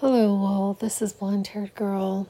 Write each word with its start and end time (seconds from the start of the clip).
Hello, 0.00 0.36
all. 0.44 0.74
This 0.74 1.00
is 1.00 1.14
Blonde 1.14 1.46
Haired 1.46 1.74
Girl. 1.74 2.28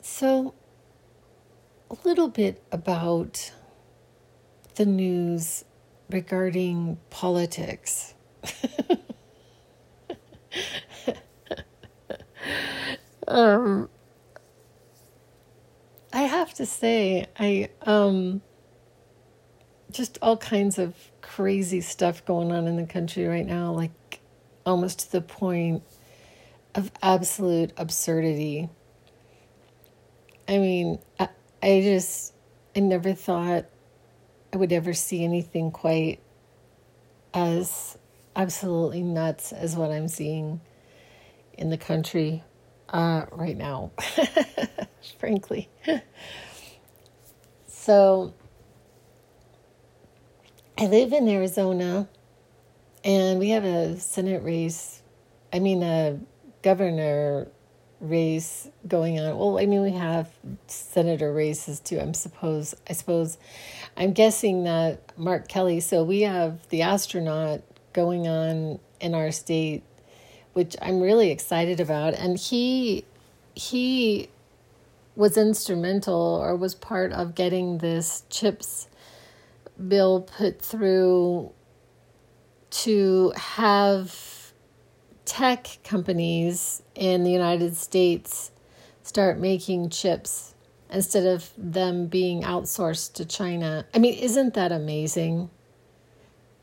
So, 0.00 0.54
a 1.90 1.96
little 2.02 2.28
bit 2.28 2.62
about 2.72 3.52
the 4.76 4.86
news 4.86 5.66
regarding 6.08 6.96
politics. 7.10 8.14
um, 13.28 13.90
I 16.14 16.22
have 16.22 16.54
to 16.54 16.64
say, 16.64 17.26
I 17.38 17.68
um, 17.82 18.40
just 19.90 20.16
all 20.22 20.38
kinds 20.38 20.78
of 20.78 20.94
crazy 21.36 21.82
stuff 21.82 22.24
going 22.24 22.50
on 22.50 22.66
in 22.66 22.76
the 22.76 22.86
country 22.86 23.26
right 23.26 23.44
now, 23.44 23.70
like 23.70 24.20
almost 24.64 25.00
to 25.00 25.12
the 25.12 25.20
point 25.20 25.82
of 26.74 26.90
absolute 27.02 27.70
absurdity. 27.76 28.70
I 30.48 30.56
mean, 30.56 30.98
I, 31.20 31.28
I 31.62 31.82
just, 31.82 32.32
I 32.74 32.80
never 32.80 33.12
thought 33.12 33.66
I 34.50 34.56
would 34.56 34.72
ever 34.72 34.94
see 34.94 35.24
anything 35.24 35.70
quite 35.72 36.20
as 37.34 37.98
absolutely 38.34 39.02
nuts 39.02 39.52
as 39.52 39.76
what 39.76 39.90
I'm 39.90 40.08
seeing 40.08 40.62
in 41.52 41.68
the 41.68 41.76
country 41.76 42.44
uh, 42.88 43.26
right 43.30 43.58
now, 43.58 43.90
frankly. 45.18 45.68
so, 47.66 48.32
I 50.78 50.88
live 50.88 51.14
in 51.14 51.26
Arizona 51.26 52.06
and 53.02 53.38
we 53.38 53.48
have 53.50 53.64
a 53.64 53.98
Senate 53.98 54.42
race, 54.42 55.00
I 55.50 55.58
mean, 55.58 55.82
a 55.82 56.18
governor 56.60 57.48
race 57.98 58.68
going 58.86 59.18
on. 59.18 59.38
Well, 59.38 59.58
I 59.58 59.64
mean, 59.64 59.82
we 59.82 59.92
have 59.92 60.28
senator 60.66 61.32
races 61.32 61.80
too. 61.80 61.98
I'm 61.98 62.12
suppose, 62.12 62.74
I 62.90 62.92
suppose, 62.92 63.38
I'm 63.96 64.12
guessing 64.12 64.64
that 64.64 65.16
Mark 65.16 65.48
Kelly. 65.48 65.80
So 65.80 66.04
we 66.04 66.22
have 66.22 66.68
the 66.68 66.82
astronaut 66.82 67.62
going 67.94 68.28
on 68.28 68.78
in 69.00 69.14
our 69.14 69.32
state, 69.32 69.82
which 70.52 70.76
I'm 70.82 71.00
really 71.00 71.30
excited 71.30 71.80
about, 71.80 72.12
and 72.12 72.36
he 72.38 73.06
he 73.54 74.28
was 75.14 75.38
instrumental 75.38 76.20
or 76.42 76.54
was 76.54 76.74
part 76.74 77.12
of 77.12 77.34
getting 77.34 77.78
this 77.78 78.24
chips 78.28 78.88
bill 79.88 80.22
put 80.22 80.60
through 80.60 81.52
to 82.70 83.32
have 83.36 84.52
tech 85.24 85.78
companies 85.84 86.82
in 86.94 87.24
the 87.24 87.30
United 87.30 87.76
States 87.76 88.50
start 89.02 89.38
making 89.38 89.90
chips 89.90 90.54
instead 90.90 91.26
of 91.26 91.50
them 91.56 92.06
being 92.06 92.42
outsourced 92.42 93.14
to 93.14 93.24
China. 93.24 93.84
I 93.94 93.98
mean, 93.98 94.14
isn't 94.14 94.54
that 94.54 94.72
amazing? 94.72 95.50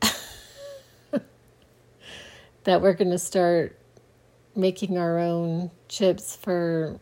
that 2.64 2.80
we're 2.80 2.94
going 2.94 3.10
to 3.10 3.18
start 3.18 3.78
making 4.56 4.98
our 4.98 5.18
own 5.18 5.70
chips 5.88 6.36
for 6.36 6.98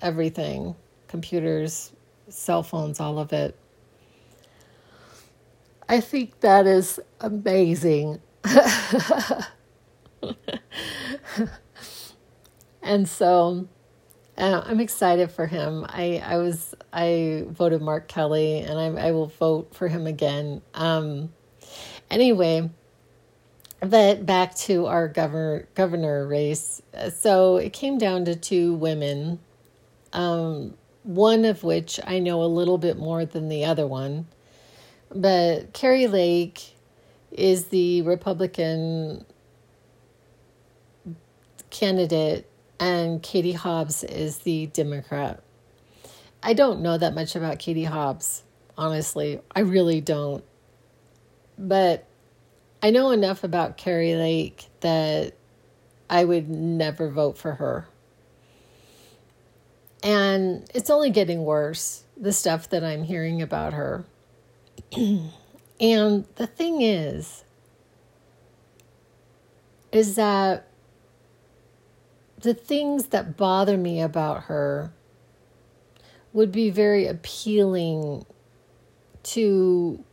everything 0.00 0.74
computers, 1.08 1.92
cell 2.28 2.62
phones, 2.64 2.98
all 2.98 3.20
of 3.20 3.32
it. 3.32 3.56
I 5.88 6.00
think 6.00 6.40
that 6.40 6.66
is 6.66 7.00
amazing. 7.20 8.20
and 12.82 13.08
so 13.08 13.68
uh, 14.36 14.62
I'm 14.64 14.80
excited 14.80 15.30
for 15.30 15.46
him. 15.46 15.84
I, 15.88 16.22
I 16.24 16.38
was 16.38 16.74
I 16.92 17.44
voted 17.48 17.82
Mark 17.82 18.08
Kelly, 18.08 18.58
and 18.60 18.78
I, 18.78 19.08
I 19.08 19.10
will 19.12 19.26
vote 19.26 19.74
for 19.74 19.88
him 19.88 20.06
again. 20.06 20.62
Um, 20.74 21.32
anyway, 22.10 22.70
but 23.80 24.26
back 24.26 24.54
to 24.56 24.86
our 24.86 25.08
governor 25.08 25.68
governor 25.74 26.26
race. 26.26 26.82
So 27.16 27.56
it 27.56 27.72
came 27.72 27.98
down 27.98 28.24
to 28.24 28.34
two 28.34 28.74
women, 28.74 29.38
um, 30.12 30.74
one 31.02 31.44
of 31.44 31.62
which 31.62 32.00
I 32.04 32.18
know 32.18 32.42
a 32.42 32.46
little 32.46 32.78
bit 32.78 32.96
more 32.96 33.24
than 33.24 33.48
the 33.48 33.64
other 33.64 33.86
one. 33.86 34.26
But 35.14 35.72
Kari 35.72 36.08
Lake 36.08 36.74
is 37.30 37.66
the 37.66 38.02
Republican 38.02 39.24
candidate, 41.70 42.50
and 42.80 43.22
Katie 43.22 43.52
Hobbs 43.52 44.02
is 44.04 44.38
the 44.38 44.66
Democrat. 44.66 45.42
I 46.42 46.52
don't 46.52 46.80
know 46.80 46.98
that 46.98 47.14
much 47.14 47.36
about 47.36 47.58
Katie 47.58 47.84
Hobbs, 47.84 48.42
honestly. 48.76 49.40
I 49.54 49.60
really 49.60 50.00
don't. 50.00 50.44
But 51.58 52.06
I 52.82 52.90
know 52.90 53.12
enough 53.12 53.44
about 53.44 53.76
Kari 53.76 54.14
Lake 54.16 54.66
that 54.80 55.34
I 56.10 56.24
would 56.24 56.50
never 56.50 57.08
vote 57.08 57.38
for 57.38 57.54
her. 57.54 57.88
And 60.02 60.68
it's 60.74 60.90
only 60.90 61.10
getting 61.10 61.44
worse, 61.44 62.04
the 62.16 62.32
stuff 62.32 62.68
that 62.70 62.84
I'm 62.84 63.04
hearing 63.04 63.40
about 63.40 63.72
her. 63.72 64.04
and 65.80 66.24
the 66.36 66.46
thing 66.46 66.82
is, 66.82 67.44
is 69.92 70.16
that 70.16 70.68
the 72.40 72.54
things 72.54 73.06
that 73.06 73.36
bother 73.36 73.76
me 73.76 74.00
about 74.00 74.44
her 74.44 74.92
would 76.32 76.52
be 76.52 76.68
very 76.68 77.06
appealing 77.06 78.26
to 79.22 80.04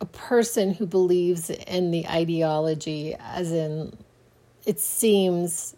a 0.00 0.04
person 0.04 0.74
who 0.74 0.84
believes 0.84 1.48
in 1.48 1.92
the 1.92 2.06
ideology, 2.08 3.14
as 3.20 3.52
in, 3.52 3.96
it 4.66 4.80
seems 4.80 5.76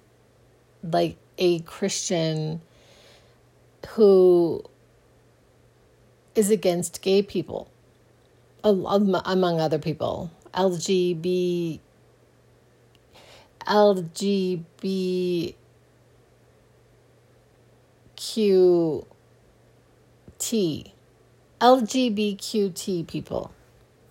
like 0.83 1.17
a 1.39 1.61
Christian 1.61 2.63
who 3.91 4.65
is 6.35 6.51
against 6.51 7.03
gay 7.03 7.23
people, 7.23 7.71
among 8.63 9.61
other 9.61 9.79
people, 9.79 10.31
LGB, 10.55 11.81
LGBTQ 13.67 15.55
LGBTQT 21.61 23.07
people. 23.07 23.51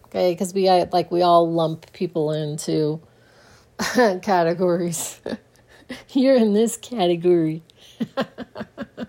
Okay, 0.05 0.31
because 0.31 0.53
we 0.53 0.69
like 0.69 1.11
we 1.11 1.21
all 1.21 1.51
lump 1.51 1.91
people 1.93 2.31
into 2.31 2.99
categories. 4.21 5.21
You're 6.09 6.35
in 6.35 6.53
this 6.53 6.77
category. 6.77 7.61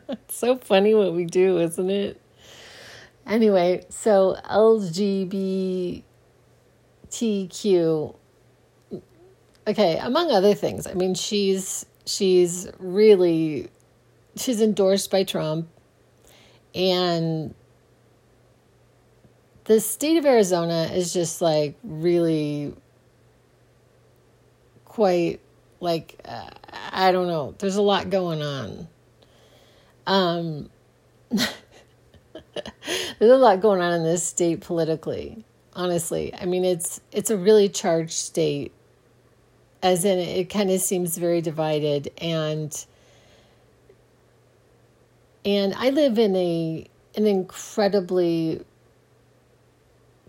it's 0.08 0.36
so 0.36 0.56
funny 0.56 0.94
what 0.94 1.14
we 1.14 1.24
do, 1.24 1.58
isn't 1.58 1.90
it? 1.90 2.20
Anyway, 3.26 3.84
so 3.88 4.36
LGBTQ 4.44 6.04
okay, 9.66 9.98
among 9.98 10.30
other 10.30 10.54
things. 10.54 10.86
I 10.86 10.94
mean, 10.94 11.14
she's 11.14 11.86
she's 12.06 12.68
really 12.78 13.68
she's 14.36 14.60
endorsed 14.60 15.10
by 15.10 15.24
Trump 15.24 15.68
and 16.74 17.54
the 19.64 19.80
state 19.80 20.18
of 20.18 20.26
Arizona 20.26 20.90
is 20.92 21.12
just 21.12 21.40
like 21.40 21.76
really 21.82 22.74
quite 24.84 25.40
like 25.80 26.20
uh, 26.24 26.50
I 26.90 27.12
don't 27.12 27.28
know. 27.28 27.54
There's 27.58 27.76
a 27.76 27.82
lot 27.82 28.10
going 28.10 28.42
on. 28.42 28.88
Um 30.06 30.70
there's 33.18 33.30
a 33.30 33.36
lot 33.36 33.60
going 33.60 33.80
on 33.80 33.92
in 33.92 34.04
this 34.04 34.22
state 34.22 34.60
politically 34.60 35.44
honestly. 35.76 36.32
I 36.34 36.46
mean 36.46 36.64
it's 36.64 37.00
it's 37.12 37.30
a 37.30 37.36
really 37.36 37.68
charged 37.68 38.12
state 38.12 38.72
as 39.82 40.04
in 40.04 40.18
it 40.18 40.48
kind 40.48 40.70
of 40.70 40.80
seems 40.80 41.18
very 41.18 41.40
divided 41.40 42.10
and 42.18 42.86
and 45.44 45.74
i 45.74 45.90
live 45.90 46.18
in 46.18 46.34
a 46.36 46.86
an 47.16 47.26
incredibly 47.26 48.64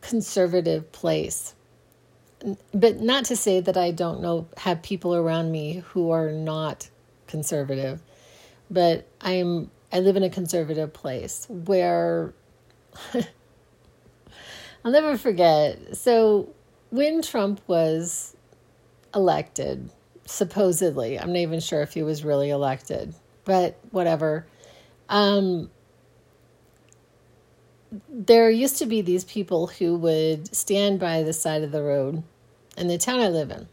conservative 0.01 0.91
place. 0.91 1.55
But 2.75 2.99
not 3.01 3.25
to 3.25 3.35
say 3.35 3.59
that 3.61 3.77
i 3.77 3.91
don't 3.91 4.21
know 4.21 4.47
have 4.57 4.81
people 4.83 5.15
around 5.15 5.51
me 5.51 5.83
who 5.87 6.11
are 6.11 6.31
not 6.31 6.89
conservative 7.27 8.01
but 8.69 9.07
i'm 9.21 9.71
I 9.91 9.99
live 9.99 10.15
in 10.15 10.23
a 10.23 10.29
conservative 10.29 10.93
place 10.93 11.47
where 11.49 12.33
I'll 13.13 14.91
never 14.91 15.17
forget. 15.17 15.97
So 15.97 16.49
when 16.89 17.21
Trump 17.21 17.61
was 17.67 18.35
elected, 19.13 19.89
supposedly, 20.25 21.19
I'm 21.19 21.29
not 21.29 21.39
even 21.39 21.59
sure 21.59 21.81
if 21.81 21.93
he 21.93 22.03
was 22.03 22.23
really 22.23 22.49
elected, 22.49 23.15
but 23.45 23.79
whatever. 23.91 24.45
Um, 25.09 25.69
there 28.09 28.49
used 28.49 28.77
to 28.77 28.85
be 28.85 29.01
these 29.01 29.23
people 29.23 29.67
who 29.67 29.95
would 29.97 30.53
stand 30.55 30.99
by 30.99 31.23
the 31.23 31.33
side 31.33 31.63
of 31.63 31.71
the 31.71 31.81
road 31.81 32.23
in 32.77 32.87
the 32.87 32.97
town 32.97 33.19
I 33.19 33.29
live 33.29 33.51
in, 33.51 33.67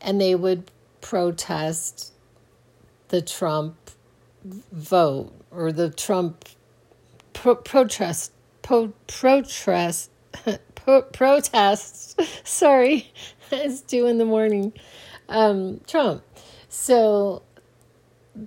and 0.00 0.20
they 0.20 0.34
would 0.34 0.70
protest 1.00 2.12
the 3.08 3.20
Trump 3.20 3.76
vote 4.44 5.32
or 5.50 5.72
the 5.72 5.90
Trump 5.90 6.44
pro- 7.32 7.56
protest 7.56 8.32
pro- 8.62 8.92
protest 9.06 10.10
pro- 10.74 11.02
protests. 11.02 12.16
Sorry, 12.44 13.12
it's 13.50 13.80
two 13.80 14.06
in 14.06 14.18
the 14.18 14.24
morning. 14.24 14.72
Um, 15.28 15.80
Trump. 15.86 16.22
So 16.68 17.42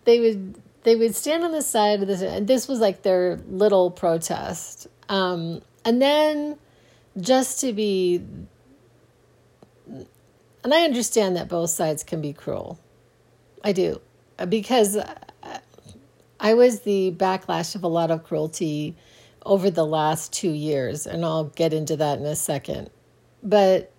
they 0.04 0.20
would 0.20 0.62
they 0.84 0.96
would 0.96 1.16
stand 1.16 1.44
on 1.44 1.52
the 1.52 1.62
side 1.62 2.02
of 2.02 2.08
this, 2.08 2.22
and 2.22 2.48
this 2.48 2.68
was 2.68 2.80
like 2.80 3.02
their 3.02 3.40
little 3.50 3.92
protest. 3.92 4.88
Um, 5.10 5.62
and 5.84 6.02
then 6.02 6.58
just 7.20 7.62
to 7.62 7.74
be, 7.74 8.24
and 9.86 10.74
I 10.74 10.84
understand 10.84 11.36
that 11.36 11.48
both 11.48 11.70
sides 11.70 12.04
can 12.04 12.22
be 12.22 12.34
cruel. 12.34 12.80
I 13.64 13.72
do, 13.72 14.02
because 14.48 14.98
I 16.40 16.54
was 16.54 16.82
the 16.82 17.12
backlash 17.12 17.76
of 17.76 17.84
a 17.84 17.88
lot 17.88 18.12
of 18.12 18.24
cruelty 18.24 18.96
over 19.46 19.70
the 19.70 19.86
last 19.86 20.34
two 20.34 20.52
years, 20.52 21.08
and 21.08 21.26
I'll 21.26 21.46
get 21.46 21.74
into 21.74 21.96
that 21.98 22.20
in 22.20 22.26
a 22.26 22.36
second. 22.36 22.90
But 23.42 23.92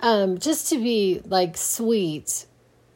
um, 0.00 0.38
just 0.38 0.68
to 0.70 0.76
be 0.76 1.22
like 1.24 1.56
sweet, 1.56 2.46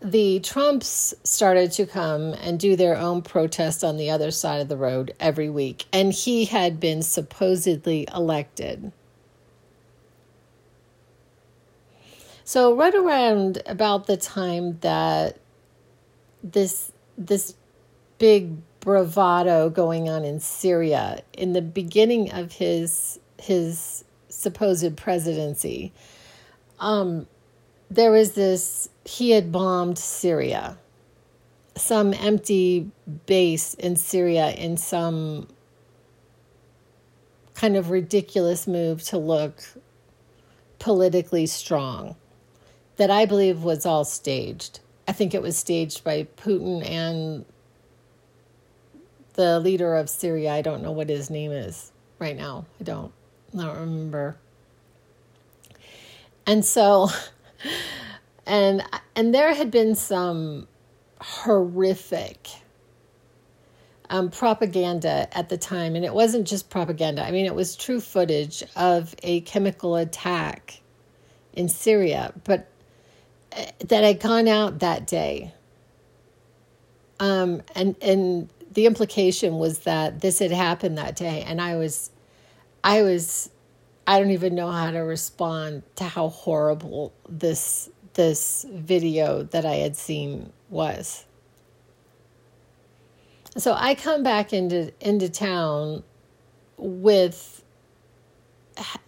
the 0.01 0.41
Trumps 0.41 1.15
started 1.25 1.73
to 1.73 1.87
come 1.87 2.35
and 2.35 2.59
do 2.59 2.77
their 2.77 2.97
own 2.97 3.23
protest 3.23 3.83
on 3.83 3.97
the 3.97 4.11
other 4.11 4.31
side 4.31 4.61
of 4.61 4.69
the 4.69 4.77
road 4.77 5.15
every 5.19 5.49
week, 5.49 5.87
and 5.93 6.13
he 6.13 6.45
had 6.45 6.79
been 6.79 7.03
supposedly 7.03 8.07
elected. 8.15 8.93
So 12.45 12.75
right 12.75 12.95
around 12.95 13.63
about 13.67 14.07
the 14.07 14.17
time 14.17 14.79
that 14.81 15.39
this 16.43 16.93
this 17.19 17.55
big 18.19 18.57
bravado 18.81 19.71
going 19.71 20.09
on 20.09 20.25
in 20.25 20.41
Syria 20.41 21.23
in 21.33 21.53
the 21.53 21.63
beginning 21.63 22.33
of 22.33 22.53
his 22.53 23.19
his 23.39 24.05
supposed 24.29 24.97
presidency. 24.97 25.93
Um, 26.79 27.27
there 27.91 28.11
was 28.11 28.33
this 28.33 28.89
he 29.05 29.31
had 29.31 29.51
bombed 29.51 29.99
Syria, 29.99 30.79
some 31.77 32.13
empty 32.15 32.91
base 33.27 33.75
in 33.75 33.97
Syria 33.97 34.51
in 34.51 34.77
some 34.77 35.49
kind 37.55 37.77
of 37.77 37.91
ridiculous 37.91 38.67
move 38.67 39.03
to 39.03 39.19
look 39.19 39.65
politically 40.79 41.47
strong 41.47 42.15
that 42.97 43.11
I 43.11 43.27
believe 43.27 43.63
was 43.63 43.85
all 43.85 44.05
staged. 44.05 44.81
I 45.09 45.13
think 45.13 45.35
it 45.35 45.43
was 45.43 45.57
staged 45.57 46.05
by 46.05 46.25
Putin 46.37 46.89
and 46.89 47.45
the 49.39 49.61
leader 49.61 49.95
of 49.95 50.11
Syria. 50.11 50.51
I 50.51 50.63
don't 50.63 50.83
know 50.83 50.91
what 50.91 51.09
his 51.09 51.31
name 51.31 51.53
is 51.53 51.93
right 52.19 52.37
now. 52.37 52.67
I 52.81 52.83
don't. 52.83 53.13
I 53.55 53.63
don't 53.63 53.79
remember. 53.79 54.37
And 56.45 56.65
so, 56.65 57.09
and 58.47 58.83
and 59.15 59.33
there 59.33 59.55
had 59.55 59.71
been 59.71 59.95
some 59.95 60.67
horrific 61.21 62.49
um, 64.11 64.29
propaganda 64.29 65.29
at 65.31 65.49
the 65.49 65.57
time, 65.57 65.95
and 65.95 66.05
it 66.05 66.13
wasn't 66.13 66.49
just 66.49 66.69
propaganda. 66.69 67.25
I 67.25 67.31
mean, 67.31 67.47
it 67.47 67.55
was 67.55 67.77
true 67.77 68.01
footage 68.01 68.65
of 68.75 69.15
a 69.23 69.43
chemical 69.43 69.95
attack 69.95 70.81
in 71.53 71.69
Syria, 71.69 72.33
but 72.43 72.67
uh, 73.57 73.67
that 73.87 74.03
had 74.03 74.19
gone 74.19 74.49
out 74.49 74.81
that 74.81 75.07
day. 75.07 75.55
Um, 77.21 77.63
and 77.77 77.95
and 78.03 78.49
the 78.73 78.87
implication 78.87 79.59
was 79.59 79.81
that 79.81 80.21
this 80.21 80.39
had 80.39 80.53
happened 80.53 80.99
that 80.99 81.17
day 81.17 81.43
and 81.47 81.61
i 81.61 81.77
was 81.77 82.11
i 82.85 83.03
was 83.03 83.51
i 84.07 84.19
don't 84.19 84.31
even 84.31 84.55
know 84.55 84.71
how 84.71 84.91
to 84.91 84.99
respond 84.99 85.83
to 85.97 86.05
how 86.05 86.29
horrible 86.29 87.13
this 87.29 87.91
this 88.15 88.67
video 88.73 89.45
that 89.45 89.65
i 89.65 89.75
had 89.75 89.97
seen 89.97 90.53
was. 90.71 91.25
So 93.57 93.75
i 93.75 93.95
come 93.95 94.23
back 94.23 94.53
into 94.53 94.93
into 95.01 95.29
town 95.29 96.03
with 96.77 97.63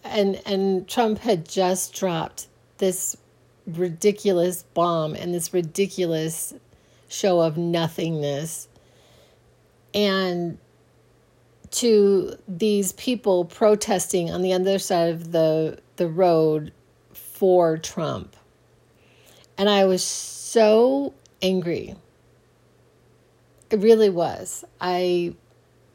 and 0.03 0.41
and 0.45 0.87
trump 0.87 1.19
had 1.19 1.47
just 1.47 1.93
dropped 1.93 2.47
this 2.77 3.15
ridiculous 3.67 4.63
bomb 4.73 5.13
and 5.13 5.33
this 5.33 5.53
ridiculous 5.53 6.53
show 7.07 7.41
of 7.41 7.57
nothingness 7.57 8.67
and 9.93 10.57
to 11.71 12.35
these 12.47 12.91
people 12.93 13.45
protesting 13.45 14.29
on 14.29 14.41
the 14.41 14.53
other 14.53 14.77
side 14.77 15.09
of 15.09 15.31
the 15.31 15.79
the 15.95 16.07
road 16.07 16.73
for 17.13 17.77
Trump. 17.77 18.35
And 19.57 19.69
I 19.69 19.85
was 19.85 20.03
so 20.03 21.13
angry. 21.41 21.95
It 23.69 23.79
really 23.79 24.09
was. 24.09 24.65
I 24.79 25.35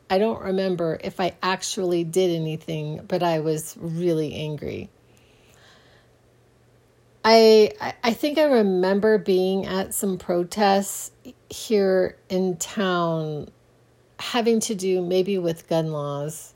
I 0.09 0.19
don't 0.19 0.41
remember 0.41 0.99
if 1.03 1.21
I 1.21 1.35
actually 1.43 2.05
did 2.05 2.31
anything, 2.31 3.03
but 3.07 3.23
I 3.23 3.41
was 3.41 3.77
really 3.79 4.35
angry. 4.35 4.89
I 7.25 7.73
I 8.03 8.13
think 8.15 8.39
I 8.39 8.45
remember 8.45 9.19
being 9.19 9.67
at 9.67 9.93
some 9.93 10.17
protests 10.17 11.11
here 11.51 12.17
in 12.29 12.57
town 12.57 13.51
having 14.19 14.61
to 14.61 14.75
do 14.75 15.03
maybe 15.03 15.39
with 15.39 15.69
gun 15.69 15.93
laws 15.93 16.55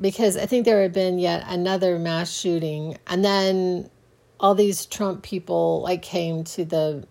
because 0.00 0.36
I 0.36 0.46
think 0.46 0.64
there 0.64 0.82
had 0.82 0.92
been 0.92 1.18
yet 1.18 1.44
another 1.48 1.98
mass 1.98 2.32
shooting, 2.32 2.98
and 3.06 3.24
then 3.24 3.90
all 4.38 4.54
these 4.54 4.86
Trump 4.86 5.22
people 5.22 5.82
like 5.82 6.02
came 6.02 6.44
to 6.44 6.64
the 6.64 7.06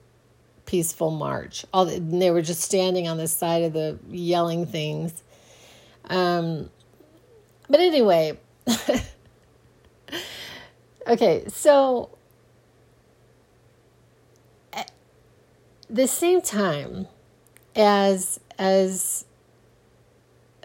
peaceful 0.66 1.12
march. 1.12 1.66
All 1.74 1.86
they 1.86 2.32
were 2.32 2.42
just 2.42 2.62
standing 2.62 3.08
on 3.08 3.18
the 3.18 3.28
side 3.28 3.64
of 3.64 3.74
the 3.74 4.00
yelling 4.10 4.66
things. 4.66 5.24
Um, 6.06 6.70
but 7.70 7.82
anyway, 7.82 8.40
okay, 11.08 11.44
so 11.50 12.10
at 14.72 14.92
the 15.90 16.08
same 16.08 16.42
time 16.42 17.08
as 17.76 18.40
as 18.58 19.26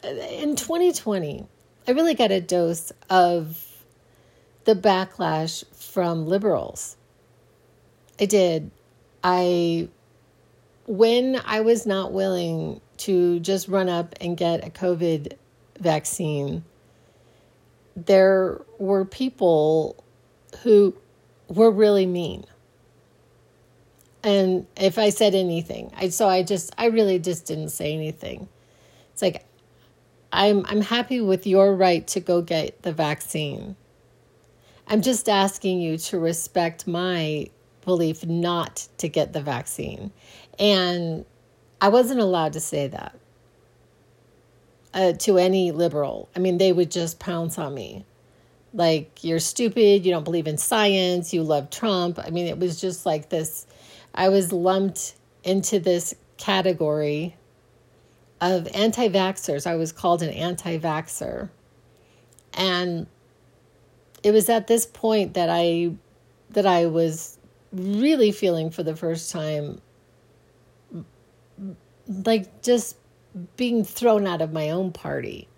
in 0.03 0.57
2020, 0.57 1.47
I 1.87 1.91
really 1.91 2.15
got 2.15 2.31
a 2.31 2.41
dose 2.41 2.93
of 3.11 3.65
the 4.65 4.75
backlash 4.75 5.65
from 5.75 6.27
liberals. 6.27 6.97
I 8.21 8.27
did. 8.27 8.71
I, 9.25 9.89
when 10.87 11.41
I 11.45 11.61
was 11.61 11.87
not 11.87 12.13
willing 12.13 12.81
to 12.99 13.41
just 13.41 13.69
run 13.69 13.89
up 13.89 14.15
and 14.21 14.37
get 14.37 14.67
a 14.67 14.71
COVID 14.71 15.35
vaccine, 15.79 16.65
there 17.97 18.61
were 18.79 19.05
people 19.05 20.05
who 20.63 20.97
were 21.49 21.71
really 21.71 22.07
mean 22.07 22.45
and 24.25 24.67
if 24.77 24.99
I 24.99 25.11
said 25.11 25.35
anything, 25.35 25.93
I 25.97 26.09
so 26.11 26.29
I 26.29 26.43
just 26.43 26.73
I 26.79 26.87
really 26.87 27.19
just 27.19 27.47
didn't 27.47 27.71
say 27.71 27.93
anything. 27.93 28.49
It's 29.13 29.23
like 29.23 29.45
I'm 30.33 30.65
I'm 30.67 30.81
happy 30.81 31.21
with 31.21 31.47
your 31.47 31.75
right 31.75 32.07
to 32.09 32.21
go 32.21 32.43
get 32.43 32.83
the 32.83 32.93
vaccine. 32.93 33.77
I'm 34.87 35.03
just 35.03 35.29
asking 35.29 35.81
you 35.81 35.97
to 35.99 36.19
respect 36.19 36.87
my 36.87 37.49
belief 37.85 38.25
not 38.25 38.89
to 38.99 39.09
get 39.09 39.33
the 39.33 39.41
vaccine. 39.41 40.13
And 40.59 41.25
I 41.81 41.89
wasn't 41.89 42.21
allowed 42.21 42.53
to 42.55 42.61
say 42.61 42.89
that 42.89 43.19
uh, 44.95 45.13
to 45.15 45.39
any 45.39 45.73
liberal. 45.73 46.29
I 46.37 46.39
mean, 46.39 46.59
they 46.59 46.73
would 46.73 46.91
just 46.91 47.19
pounce 47.19 47.59
on 47.59 47.75
me. 47.75 48.05
Like, 48.75 49.23
you're 49.23 49.39
stupid, 49.39 50.05
you 50.05 50.13
don't 50.13 50.25
believe 50.25 50.47
in 50.47 50.57
science, 50.57 51.35
you 51.35 51.43
love 51.43 51.71
Trump. 51.71 52.19
I 52.19 52.31
mean, 52.31 52.47
it 52.47 52.59
was 52.59 52.81
just 52.81 53.05
like 53.05 53.29
this 53.29 53.67
I 54.15 54.29
was 54.29 54.53
lumped 54.53 55.15
into 55.45 55.81
this 55.81 56.15
category 56.37 57.37
of 58.41 58.69
anti 58.75 59.09
vaxxers. 59.09 59.67
I 59.67 59.77
was 59.77 59.93
called 59.93 60.23
an 60.23 60.31
anti 60.31 60.79
vaxxer. 60.79 61.49
And 62.55 63.07
it 64.23 64.33
was 64.33 64.49
at 64.49 64.67
this 64.67 64.87
point 64.87 65.35
that 65.35 65.49
I 65.49 65.93
that 66.51 66.67
I 66.67 66.87
was 66.87 67.39
really 67.73 68.33
feeling 68.33 68.71
for 68.71 68.83
the 68.83 68.95
first 68.95 69.31
time 69.31 69.81
like 72.07 72.63
just 72.63 72.97
being 73.57 73.85
thrown 73.85 74.27
out 74.27 74.43
of 74.43 74.53
my 74.53 74.71
own 74.71 74.93
party. 74.93 75.49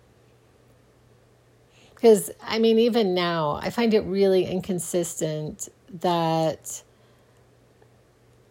Because, 1.93 2.29
I 2.41 2.59
mean, 2.59 2.77
even 2.77 3.13
now, 3.13 3.59
I 3.61 3.69
find 3.69 3.93
it 3.93 4.01
really 4.01 4.45
inconsistent 4.45 5.69
that 6.01 6.83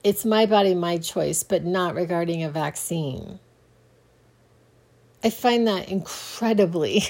it's 0.04 0.26
my 0.26 0.44
body, 0.44 0.75
my 0.75 0.99
choice, 0.99 1.42
but 1.42 1.64
not 1.64 1.94
regarding 1.94 2.42
a 2.42 2.50
vaccine. 2.50 3.40
I 5.25 5.30
find 5.30 5.66
that 5.66 5.88
incredibly 5.88 7.04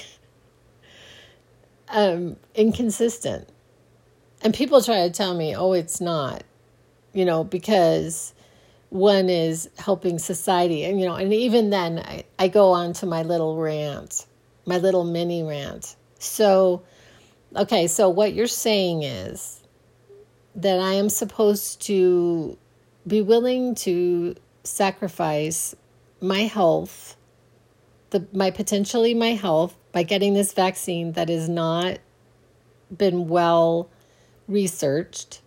um, 1.89 2.37
inconsistent. 2.55 3.49
And 4.41 4.53
people 4.53 4.81
try 4.81 5.05
to 5.07 5.13
tell 5.13 5.35
me, 5.35 5.53
oh, 5.53 5.73
it's 5.73 5.99
not, 5.99 6.43
you 7.11 7.25
know, 7.25 7.43
because 7.43 8.33
one 8.89 9.29
is 9.29 9.69
helping 9.77 10.17
society. 10.17 10.85
And, 10.85 10.97
you 10.97 11.05
know, 11.05 11.15
and 11.15 11.33
even 11.33 11.71
then, 11.71 11.99
I, 11.99 12.23
I 12.39 12.47
go 12.47 12.71
on 12.71 12.93
to 12.93 13.05
my 13.05 13.23
little 13.23 13.57
rant, 13.57 14.25
my 14.65 14.77
little 14.77 15.03
mini 15.03 15.43
rant. 15.43 15.97
So, 16.19 16.83
okay, 17.57 17.87
so 17.87 18.07
what 18.07 18.33
you're 18.33 18.47
saying 18.47 19.03
is 19.03 19.61
that 20.55 20.79
I 20.79 20.93
am 20.93 21.09
supposed 21.09 21.81
to 21.87 22.57
be 23.07 23.21
willing 23.21 23.75
to 23.75 24.35
sacrifice 24.63 25.75
my 26.21 26.41
health, 26.41 27.15
the 28.09 28.25
my 28.33 28.51
potentially 28.51 29.13
my 29.13 29.33
health 29.33 29.75
by 29.91 30.03
getting 30.03 30.33
this 30.33 30.53
vaccine 30.53 31.13
that 31.13 31.29
has 31.29 31.47
not 31.47 31.99
been 32.95 33.27
well 33.27 33.89
researched. 34.47 35.41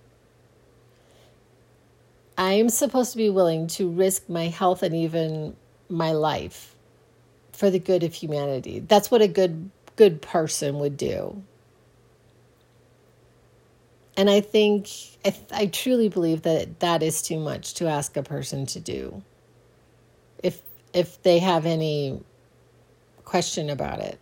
I 2.37 2.53
am 2.53 2.69
supposed 2.69 3.12
to 3.12 3.17
be 3.17 3.31
willing 3.31 3.67
to 3.69 3.88
risk 3.88 4.29
my 4.29 4.47
health 4.47 4.83
and 4.83 4.95
even 4.95 5.57
my 5.88 6.12
life 6.12 6.77
for 7.53 7.71
the 7.71 7.81
good 7.81 8.05
of 8.05 8.15
humanity. 8.15 8.79
That's 8.79 9.11
what 9.11 9.23
a 9.23 9.29
good 9.29 9.71
good 9.97 10.23
person 10.23 10.79
would 10.79 10.97
do. 10.97 11.43
And 14.19 14.29
I 14.29 14.41
think, 14.41 14.89
I, 15.25 15.35
I 15.53 15.67
truly 15.67 16.09
believe 16.09 16.43
that 16.43 16.81
that 16.81 17.05
is 17.05 17.23
too 17.23 17.39
much 17.39 17.75
to 17.75 17.87
ask 17.87 18.17
a 18.17 18.23
person 18.23 18.67
to 18.67 18.81
do. 18.81 19.23
If, 20.43 20.61
if 20.93 21.23
they 21.23 21.39
have 21.39 21.65
any 21.65 22.21
question 23.25 23.71
about 23.71 24.01
it. 24.01 24.19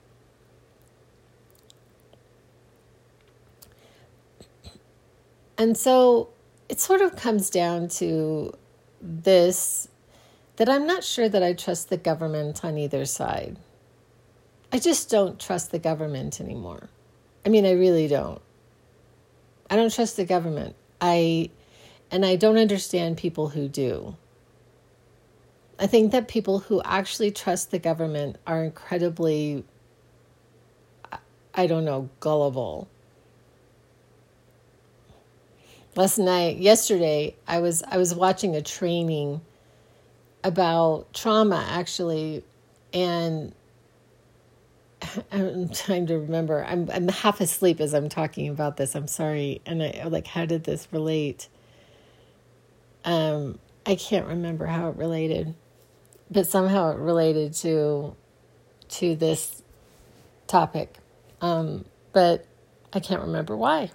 And 5.56 5.78
so 5.78 6.28
it 6.68 6.78
sort 6.78 7.00
of 7.00 7.16
comes 7.16 7.48
down 7.48 7.88
to 7.88 8.52
this 9.00 9.88
that 10.56 10.68
I'm 10.68 10.86
not 10.86 11.04
sure 11.04 11.28
that 11.30 11.42
I 11.42 11.54
trust 11.54 11.88
the 11.88 11.96
government 11.96 12.62
on 12.66 12.76
either 12.76 13.06
side. 13.06 13.56
I 14.70 14.78
just 14.78 15.08
don't 15.08 15.40
trust 15.40 15.70
the 15.70 15.78
government 15.78 16.38
anymore. 16.38 16.90
I 17.46 17.48
mean, 17.48 17.64
I 17.64 17.72
really 17.72 18.08
don't. 18.08 18.42
I 19.68 19.76
don't 19.76 19.92
trust 19.92 20.16
the 20.16 20.24
government. 20.24 20.76
I 21.00 21.50
and 22.10 22.24
I 22.24 22.36
don't 22.36 22.56
understand 22.56 23.16
people 23.16 23.48
who 23.48 23.68
do. 23.68 24.16
I 25.78 25.86
think 25.86 26.12
that 26.12 26.28
people 26.28 26.60
who 26.60 26.80
actually 26.84 27.30
trust 27.30 27.70
the 27.70 27.78
government 27.78 28.36
are 28.46 28.64
incredibly 28.64 29.64
I 31.56 31.66
don't 31.66 31.86
know, 31.86 32.10
gullible. 32.20 32.86
Last 35.94 36.18
night, 36.18 36.58
yesterday, 36.58 37.34
I 37.48 37.60
was 37.60 37.82
I 37.82 37.96
was 37.96 38.14
watching 38.14 38.54
a 38.54 38.60
training 38.60 39.40
about 40.44 41.12
trauma 41.14 41.66
actually 41.70 42.44
and 42.92 43.54
I'm 45.32 45.68
trying 45.68 46.06
to 46.06 46.18
remember. 46.18 46.64
I'm 46.64 46.90
I'm 46.90 47.08
half 47.08 47.40
asleep 47.40 47.80
as 47.80 47.94
I'm 47.94 48.08
talking 48.08 48.48
about 48.48 48.76
this. 48.76 48.94
I'm 48.94 49.08
sorry. 49.08 49.60
And 49.66 49.82
I 49.82 50.04
like 50.08 50.26
how 50.26 50.46
did 50.46 50.64
this 50.64 50.88
relate? 50.92 51.48
Um 53.04 53.58
I 53.84 53.94
can't 53.94 54.26
remember 54.26 54.66
how 54.66 54.88
it 54.88 54.96
related. 54.96 55.54
But 56.30 56.46
somehow 56.46 56.90
it 56.90 56.98
related 56.98 57.54
to 57.54 58.16
to 58.88 59.14
this 59.14 59.62
topic. 60.46 60.98
Um 61.40 61.84
but 62.12 62.46
I 62.92 63.00
can't 63.00 63.22
remember 63.22 63.56
why. 63.56 63.90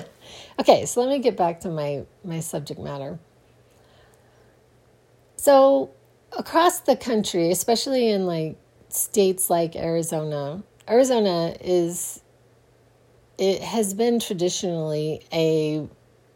okay, 0.58 0.86
so 0.86 1.00
let 1.00 1.10
me 1.10 1.18
get 1.18 1.36
back 1.36 1.60
to 1.60 1.68
my 1.68 2.04
my 2.24 2.40
subject 2.40 2.80
matter. 2.80 3.18
So 5.36 5.90
across 6.36 6.80
the 6.80 6.96
country, 6.96 7.50
especially 7.50 8.10
in 8.10 8.26
like 8.26 8.56
states 8.92 9.50
like 9.50 9.76
Arizona, 9.76 10.62
Arizona 10.88 11.54
is 11.60 12.22
it 13.38 13.62
has 13.62 13.94
been 13.94 14.20
traditionally 14.20 15.22
a 15.32 15.88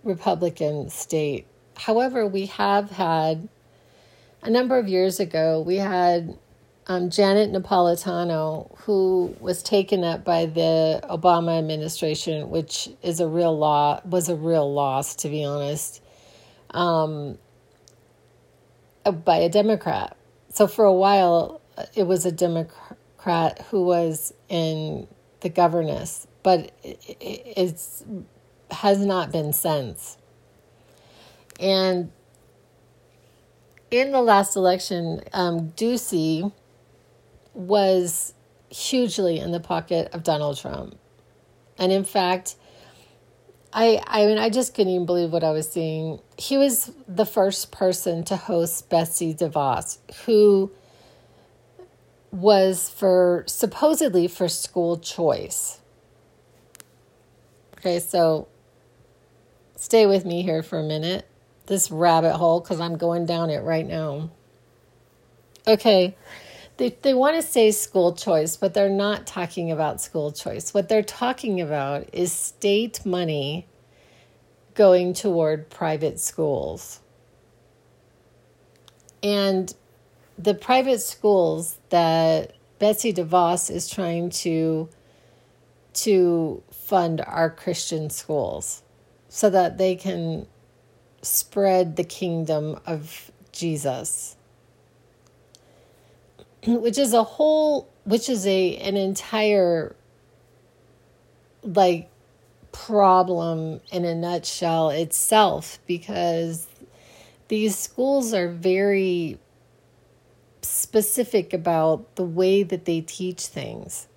Republican 0.05 0.89
state. 0.89 1.47
However, 1.77 2.27
we 2.27 2.47
have 2.47 2.91
had 2.91 3.49
a 4.43 4.51
number 4.51 4.79
of 4.79 4.89
years 4.89 5.21
ago, 5.21 5.61
we 5.61 5.77
had 5.77 6.39
um, 6.87 7.11
Janet 7.11 7.51
Napolitano, 7.51 8.77
who 8.81 9.35
was 9.41 9.63
taken 9.63 10.05
up 10.05 10.25
by 10.25 10.47
the 10.47 11.01
Obama 11.05 11.59
administration, 11.59 12.51
which 12.51 12.91
is 13.03 13.21
a 13.21 13.27
real 13.27 13.57
law 13.57 14.01
was 14.05 14.29
a 14.29 14.37
real 14.37 14.71
loss, 14.73 15.15
to 15.17 15.29
be 15.29 15.45
honest, 15.45 16.03
um, 16.71 17.39
by 19.25 19.37
a 19.37 19.49
Democrat. 19.49 20.17
So 20.51 20.67
for 20.67 20.85
a 20.85 20.93
while, 20.93 21.61
it 21.95 22.07
was 22.07 22.26
a 22.26 22.33
Democrat 22.33 23.64
who 23.71 23.85
was 23.85 24.33
in 24.49 25.07
the 25.40 25.49
governess, 25.49 26.26
but 26.43 26.73
it, 26.83 26.99
it's 27.21 28.04
has 28.71 29.04
not 29.04 29.31
been 29.31 29.52
since. 29.52 30.16
And 31.61 32.11
in 33.90 34.11
the 34.11 34.21
last 34.21 34.57
election, 34.57 35.23
um, 35.33 35.71
Ducey 35.76 36.52
was 37.52 38.35
hugely 38.71 39.38
in 39.38 39.52
the 39.52 39.61
pocket 39.61 40.09
of 40.12 40.25
Donald 40.25 40.59
Trump, 40.59 40.99
and 41.78 41.93
in 41.93 42.04
fact, 42.04 42.57
I 43.73 44.02
I 44.07 44.26
mean 44.26 44.38
I 44.38 44.50
just 44.50 44.75
couldn't 44.75 44.93
even 44.93 45.07
believe 45.07 45.33
what 45.33 45.45
I 45.45 45.50
was 45.50 45.71
seeing. 45.71 46.21
He 46.37 46.59
was 46.59 46.93
the 47.07 47.26
first 47.26 47.71
person 47.71 48.25
to 48.25 48.37
host 48.37 48.88
Betsy 48.88 49.35
DeVos, 49.35 49.99
who 50.25 50.73
was 52.35 52.91
for 52.91 53.45
supposedly 53.47 54.26
for 54.26 54.49
school 54.49 54.99
choice. 54.99 55.79
Okay, 57.79 58.00
so 58.00 58.49
stay 59.76 60.05
with 60.07 60.25
me 60.25 60.43
here 60.43 60.62
for 60.64 60.81
a 60.81 60.83
minute. 60.83 61.29
This 61.67 61.93
rabbit 61.93 62.37
hole, 62.37 62.61
because 62.61 62.81
I'm 62.81 62.97
going 62.97 63.25
down 63.25 63.50
it 63.50 63.62
right 63.62 63.87
now. 63.87 64.31
Okay, 65.67 66.17
they, 66.76 66.97
they 67.03 67.14
want 67.14 67.37
to 67.37 67.43
say 67.43 67.71
school 67.71 68.14
choice, 68.14 68.57
but 68.57 68.75
they're 68.75 68.91
not 68.91 69.29
talking 69.29 69.71
about 69.71 70.00
school 70.00 70.33
choice. 70.33 70.75
What 70.75 70.88
they're 70.88 71.05
talking 71.05 71.61
about 71.61 72.09
is 72.12 72.33
state 72.33 73.07
money 73.07 73.69
going 74.75 75.14
toward 75.14 75.71
private 75.71 76.19
schools. 76.19 76.99
And 79.23 79.73
the 80.38 80.55
private 80.55 81.00
schools 81.00 81.79
that 81.91 82.55
Betsy 82.79 83.12
DeVos 83.12 83.71
is 83.71 83.88
trying 83.88 84.31
to 84.31 84.88
to 85.95 86.62
fund 86.73 87.21
our 87.25 87.49
Christian 87.49 88.11
schools 88.11 88.83
so 89.29 89.49
that 89.49 89.79
they 89.79 89.95
can 89.95 90.47
spread 91.23 91.97
the 91.97 92.05
kingdom 92.05 92.79
of 92.85 93.31
Jesus 93.53 94.37
which 96.67 96.99
is 96.99 97.12
a 97.14 97.23
whole 97.23 97.88
which 98.05 98.29
is 98.29 98.47
a 98.47 98.76
an 98.79 98.97
entire 98.97 99.95
like 101.62 102.11
problem 102.73 103.81
in 103.93 104.05
a 104.05 104.14
nutshell 104.14 104.91
itself 104.91 105.79
because 105.87 106.67
these 107.49 107.79
schools 107.79 108.35
are 108.35 108.49
very 108.49 109.38
specific 110.64 111.52
about 111.52 112.16
the 112.16 112.25
way 112.25 112.62
that 112.62 112.85
they 112.85 113.00
teach 113.00 113.47
things. 113.47 114.09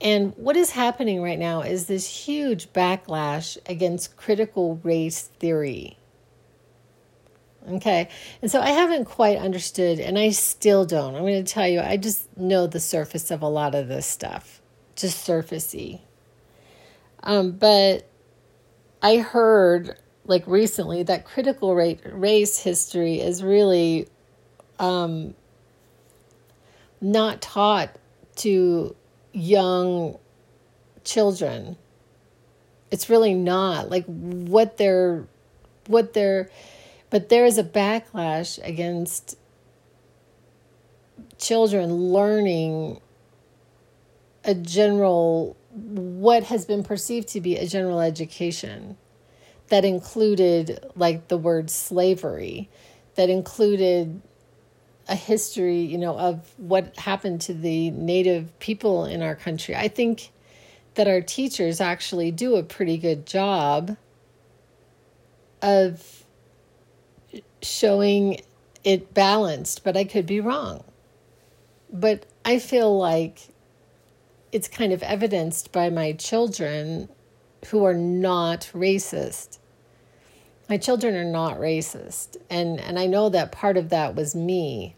And 0.00 0.32
what 0.36 0.56
is 0.56 0.70
happening 0.70 1.22
right 1.22 1.38
now 1.38 1.62
is 1.62 1.86
this 1.86 2.08
huge 2.08 2.72
backlash 2.72 3.58
against 3.68 4.16
critical 4.16 4.80
race 4.84 5.22
theory. 5.22 5.96
Okay. 7.68 8.08
And 8.40 8.50
so 8.50 8.60
I 8.60 8.70
haven't 8.70 9.04
quite 9.04 9.38
understood, 9.38 9.98
and 9.98 10.18
I 10.18 10.30
still 10.30 10.86
don't. 10.86 11.14
I'm 11.14 11.22
going 11.22 11.44
to 11.44 11.52
tell 11.52 11.66
you, 11.66 11.80
I 11.80 11.96
just 11.96 12.34
know 12.36 12.66
the 12.66 12.80
surface 12.80 13.30
of 13.30 13.42
a 13.42 13.48
lot 13.48 13.74
of 13.74 13.88
this 13.88 14.06
stuff, 14.06 14.62
just 14.96 15.26
surfacey. 15.26 16.00
Um, 17.22 17.52
but 17.52 18.08
I 19.02 19.18
heard 19.18 19.96
like 20.24 20.46
recently 20.46 21.02
that 21.04 21.24
critical 21.24 21.74
race 21.74 22.58
history 22.58 23.20
is 23.20 23.42
really 23.42 24.08
um, 24.78 25.34
not 27.00 27.40
taught 27.40 27.96
to 28.36 28.94
young 29.32 30.18
children. 31.04 31.76
It's 32.90 33.10
really 33.10 33.34
not 33.34 33.90
like 33.90 34.04
what 34.06 34.76
they're 34.76 35.26
what 35.86 36.12
they're 36.12 36.50
but 37.10 37.30
there 37.30 37.46
is 37.46 37.56
a 37.58 37.64
backlash 37.64 38.62
against 38.62 39.38
children 41.38 41.94
learning 41.94 43.00
a 44.44 44.54
general 44.54 45.56
what 45.70 46.44
has 46.44 46.64
been 46.64 46.82
perceived 46.82 47.28
to 47.28 47.40
be 47.40 47.56
a 47.56 47.66
general 47.66 48.00
education 48.00 48.96
that 49.68 49.84
included 49.84 50.84
like 50.96 51.28
the 51.28 51.36
word 51.36 51.70
slavery 51.70 52.68
that 53.14 53.28
included 53.28 54.20
a 55.08 55.14
history 55.14 55.80
you 55.80 55.98
know 55.98 56.16
of 56.18 56.52
what 56.56 56.96
happened 56.98 57.40
to 57.40 57.54
the 57.54 57.90
native 57.92 58.56
people 58.58 59.04
in 59.04 59.22
our 59.22 59.34
country 59.34 59.74
i 59.74 59.88
think 59.88 60.30
that 60.94 61.08
our 61.08 61.20
teachers 61.20 61.80
actually 61.80 62.30
do 62.30 62.56
a 62.56 62.62
pretty 62.62 62.98
good 62.98 63.24
job 63.24 63.96
of 65.62 66.24
showing 67.62 68.40
it 68.84 69.14
balanced 69.14 69.82
but 69.82 69.96
i 69.96 70.04
could 70.04 70.26
be 70.26 70.40
wrong 70.40 70.84
but 71.92 72.26
i 72.44 72.58
feel 72.58 72.96
like 72.96 73.48
it's 74.52 74.68
kind 74.68 74.92
of 74.92 75.02
evidenced 75.02 75.72
by 75.72 75.90
my 75.90 76.12
children 76.12 77.08
who 77.66 77.84
are 77.84 77.94
not 77.94 78.70
racist. 78.72 79.58
My 80.68 80.78
children 80.78 81.14
are 81.14 81.24
not 81.24 81.58
racist. 81.58 82.36
And, 82.48 82.80
and 82.80 82.98
I 82.98 83.06
know 83.06 83.28
that 83.30 83.52
part 83.52 83.76
of 83.76 83.88
that 83.90 84.14
was 84.14 84.34
me. 84.34 84.94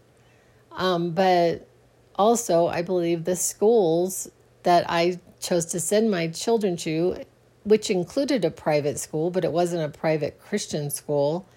Um, 0.71 1.11
but 1.11 1.67
also, 2.15 2.67
I 2.67 2.81
believe 2.81 3.23
the 3.23 3.35
schools 3.35 4.29
that 4.63 4.85
I 4.89 5.19
chose 5.39 5.65
to 5.67 5.79
send 5.79 6.11
my 6.11 6.27
children 6.27 6.77
to, 6.77 7.23
which 7.63 7.89
included 7.89 8.45
a 8.45 8.51
private 8.51 8.99
school, 8.99 9.31
but 9.31 9.43
it 9.43 9.51
wasn't 9.51 9.83
a 9.83 9.97
private 9.97 10.39
Christian 10.39 10.89
school, 10.89 11.47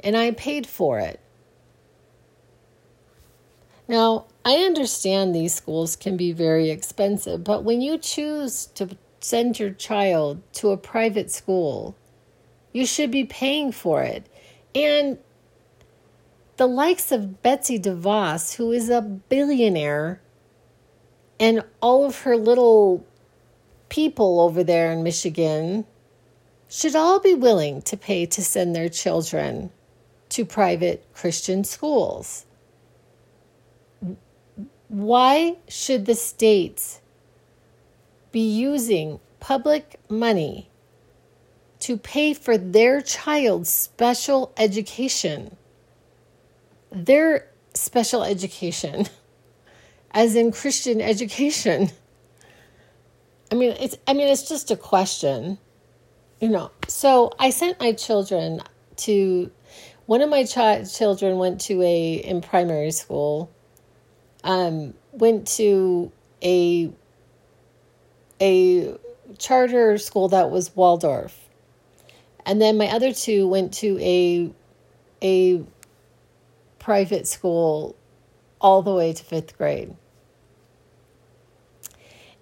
and 0.00 0.16
I 0.16 0.30
paid 0.32 0.66
for 0.66 0.98
it. 1.00 1.20
Now, 3.88 4.26
I 4.44 4.56
understand 4.56 5.34
these 5.34 5.54
schools 5.54 5.96
can 5.96 6.16
be 6.16 6.32
very 6.32 6.70
expensive, 6.70 7.44
but 7.44 7.64
when 7.64 7.80
you 7.80 7.98
choose 7.98 8.66
to 8.74 8.96
send 9.20 9.58
your 9.58 9.70
child 9.70 10.42
to 10.54 10.70
a 10.70 10.76
private 10.76 11.30
school, 11.30 11.96
you 12.72 12.86
should 12.86 13.10
be 13.10 13.24
paying 13.24 13.72
for 13.72 14.02
it. 14.02 14.26
And 14.74 15.18
the 16.56 16.66
likes 16.66 17.10
of 17.10 17.42
Betsy 17.42 17.78
DeVos, 17.78 18.56
who 18.56 18.70
is 18.70 18.88
a 18.88 19.00
billionaire, 19.00 20.20
and 21.40 21.64
all 21.80 22.04
of 22.04 22.20
her 22.20 22.36
little 22.36 23.04
people 23.88 24.40
over 24.40 24.62
there 24.62 24.92
in 24.92 25.02
Michigan 25.02 25.84
should 26.68 26.94
all 26.94 27.20
be 27.20 27.34
willing 27.34 27.82
to 27.82 27.96
pay 27.96 28.26
to 28.26 28.42
send 28.42 28.74
their 28.74 28.88
children 28.88 29.70
to 30.28 30.44
private 30.44 31.04
Christian 31.12 31.64
schools. 31.64 32.46
Why 34.88 35.56
should 35.68 36.06
the 36.06 36.14
states 36.14 37.00
be 38.30 38.40
using 38.40 39.20
public 39.40 40.00
money 40.08 40.70
to 41.80 41.96
pay 41.96 42.32
for 42.32 42.56
their 42.56 43.00
child's 43.00 43.70
special 43.70 44.52
education? 44.56 45.56
Their 46.94 47.48
special 47.74 48.22
education, 48.22 49.06
as 50.12 50.36
in 50.36 50.52
Christian 50.52 51.00
education. 51.00 51.90
I 53.50 53.56
mean, 53.56 53.76
it's 53.78 53.96
I 54.06 54.14
mean, 54.14 54.28
it's 54.28 54.48
just 54.48 54.70
a 54.70 54.76
question, 54.76 55.58
you 56.40 56.48
know. 56.48 56.70
So 56.88 57.32
I 57.38 57.50
sent 57.50 57.80
my 57.80 57.92
children 57.92 58.60
to 58.96 59.50
one 60.06 60.22
of 60.22 60.30
my 60.30 60.44
ch- 60.44 60.96
children 60.96 61.38
went 61.38 61.60
to 61.62 61.82
a 61.82 62.14
in 62.14 62.40
primary 62.40 62.90
school 62.90 63.50
um, 64.44 64.94
went 65.12 65.48
to 65.56 66.12
a 66.42 66.92
a 68.40 68.94
charter 69.38 69.96
school 69.98 70.28
that 70.28 70.50
was 70.50 70.76
Waldorf, 70.76 71.48
and 72.44 72.60
then 72.60 72.76
my 72.76 72.88
other 72.88 73.12
two 73.12 73.48
went 73.48 73.72
to 73.74 73.98
a 74.00 74.52
a 75.22 75.64
private 76.84 77.26
school 77.26 77.96
all 78.60 78.82
the 78.82 78.92
way 78.92 79.12
to 79.12 79.24
fifth 79.24 79.56
grade, 79.56 79.94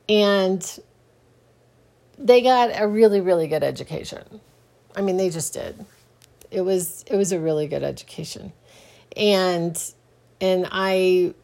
and 0.09 0.81
they 2.19 2.43
got 2.43 2.71
a 2.75 2.87
really 2.87 3.21
really 3.21 3.47
good 3.47 3.63
education. 3.63 4.41
I 4.97 5.01
mean, 5.01 5.17
they 5.17 5.31
just 5.31 5.55
did. 5.55 5.85
It 6.51 6.63
was 6.63 7.05
it 7.07 7.17
was 7.17 7.33
a 7.33 7.41
really 7.41 7.67
good 7.67 7.83
education, 7.83 8.53
and 9.17 9.81
and 10.41 10.69
I 10.71 11.35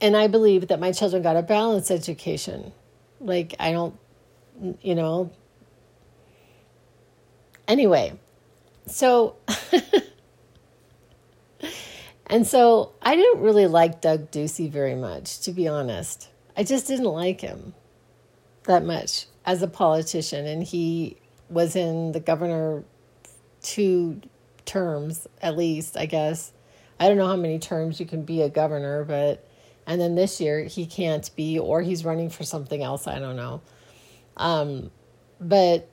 and 0.00 0.16
I 0.16 0.28
believe 0.28 0.68
that 0.68 0.80
my 0.80 0.92
children 0.92 1.22
got 1.22 1.36
a 1.36 1.42
balanced 1.42 1.90
education. 1.90 2.72
Like, 3.20 3.54
I 3.58 3.72
don't, 3.72 3.98
you 4.80 4.94
know. 4.94 5.30
Anyway, 7.66 8.18
so, 8.86 9.36
and 12.28 12.46
so 12.46 12.92
I 13.00 13.16
didn't 13.16 13.40
really 13.40 13.66
like 13.66 14.00
Doug 14.00 14.30
Ducey 14.30 14.70
very 14.70 14.94
much, 14.94 15.40
to 15.40 15.52
be 15.52 15.66
honest. 15.66 16.28
I 16.56 16.64
just 16.64 16.86
didn't 16.86 17.06
like 17.06 17.40
him 17.40 17.74
that 18.64 18.84
much 18.84 19.26
as 19.46 19.62
a 19.62 19.68
politician. 19.68 20.46
And 20.46 20.62
he 20.62 21.16
was 21.48 21.74
in 21.74 22.12
the 22.12 22.20
governor 22.20 22.84
two 23.62 24.20
terms, 24.66 25.26
at 25.40 25.56
least, 25.56 25.96
I 25.96 26.06
guess. 26.06 26.52
I 27.00 27.08
don't 27.08 27.16
know 27.16 27.26
how 27.26 27.36
many 27.36 27.58
terms 27.58 27.98
you 27.98 28.06
can 28.06 28.22
be 28.22 28.42
a 28.42 28.48
governor, 28.48 29.04
but 29.04 29.48
and 29.86 30.00
then 30.00 30.14
this 30.14 30.40
year 30.40 30.64
he 30.64 30.84
can't 30.84 31.34
be, 31.34 31.58
or 31.58 31.80
he's 31.80 32.04
running 32.04 32.28
for 32.28 32.44
something 32.44 32.82
else. 32.82 33.06
I 33.06 33.18
don't 33.18 33.36
know. 33.36 33.62
Um, 34.36 34.90
but 35.40 35.88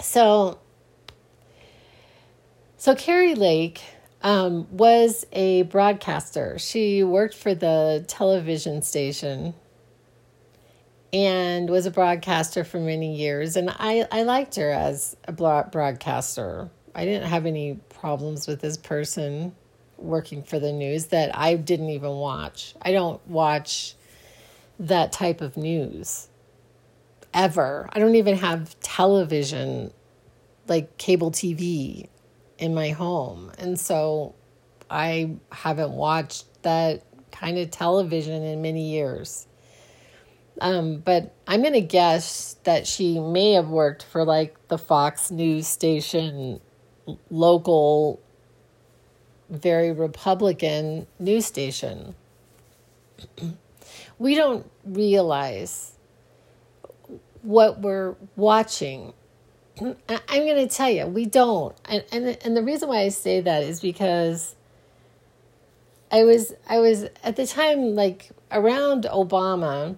so, 0.00 0.58
so 2.76 2.96
Kari 2.96 3.34
Lake 3.34 3.80
um, 4.22 4.66
was 4.70 5.26
a 5.32 5.62
broadcaster. 5.62 6.58
She 6.58 7.02
worked 7.02 7.34
for 7.34 7.54
the 7.54 8.04
television 8.08 8.82
station 8.82 9.54
and 11.12 11.70
was 11.70 11.86
a 11.86 11.90
broadcaster 11.90 12.64
for 12.64 12.78
many 12.78 13.16
years. 13.16 13.56
And 13.56 13.70
I, 13.70 14.06
I 14.10 14.22
liked 14.22 14.56
her 14.56 14.70
as 14.70 15.16
a 15.24 15.32
broadcaster. 15.32 16.68
I 16.94 17.04
didn't 17.04 17.28
have 17.28 17.46
any 17.46 17.78
problems 17.88 18.46
with 18.46 18.60
this 18.60 18.76
person 18.76 19.54
working 19.98 20.42
for 20.42 20.58
the 20.58 20.72
news 20.72 21.06
that 21.06 21.36
I 21.36 21.54
didn't 21.54 21.90
even 21.90 22.10
watch. 22.16 22.74
I 22.82 22.92
don't 22.92 23.24
watch 23.26 23.94
that 24.78 25.12
type 25.12 25.40
of 25.40 25.56
news 25.56 26.28
ever. 27.32 27.88
I 27.92 27.98
don't 27.98 28.14
even 28.16 28.36
have 28.36 28.78
television, 28.80 29.92
like 30.68 30.98
cable 30.98 31.30
TV, 31.30 32.08
in 32.58 32.74
my 32.74 32.90
home. 32.90 33.52
And 33.58 33.78
so 33.78 34.34
I 34.90 35.36
haven't 35.52 35.92
watched 35.92 36.46
that 36.62 37.02
kind 37.32 37.58
of 37.58 37.70
television 37.70 38.42
in 38.42 38.62
many 38.62 38.90
years. 38.90 39.46
Um, 40.60 40.98
but 40.98 41.34
I'm 41.46 41.60
going 41.60 41.74
to 41.74 41.82
guess 41.82 42.56
that 42.64 42.86
she 42.86 43.20
may 43.20 43.52
have 43.52 43.68
worked 43.68 44.02
for 44.04 44.24
like 44.24 44.68
the 44.68 44.78
Fox 44.78 45.30
News 45.30 45.66
station 45.66 46.60
local 47.30 48.20
very 49.48 49.92
Republican 49.92 51.06
news 51.18 51.46
station. 51.46 52.14
we 54.18 54.34
don't 54.34 54.68
realize 54.84 55.92
what 57.42 57.80
we're 57.80 58.16
watching. 58.34 59.12
I'm 59.80 59.96
going 60.28 60.56
to 60.56 60.68
tell 60.68 60.90
you, 60.90 61.06
we 61.06 61.26
don't. 61.26 61.76
And, 61.84 62.04
and 62.10 62.38
and 62.44 62.56
the 62.56 62.62
reason 62.62 62.88
why 62.88 63.00
I 63.00 63.08
say 63.08 63.40
that 63.40 63.62
is 63.62 63.80
because 63.80 64.54
I 66.10 66.24
was 66.24 66.52
I 66.68 66.78
was 66.78 67.04
at 67.22 67.36
the 67.36 67.46
time 67.46 67.94
like 67.94 68.30
around 68.50 69.04
Obama, 69.04 69.96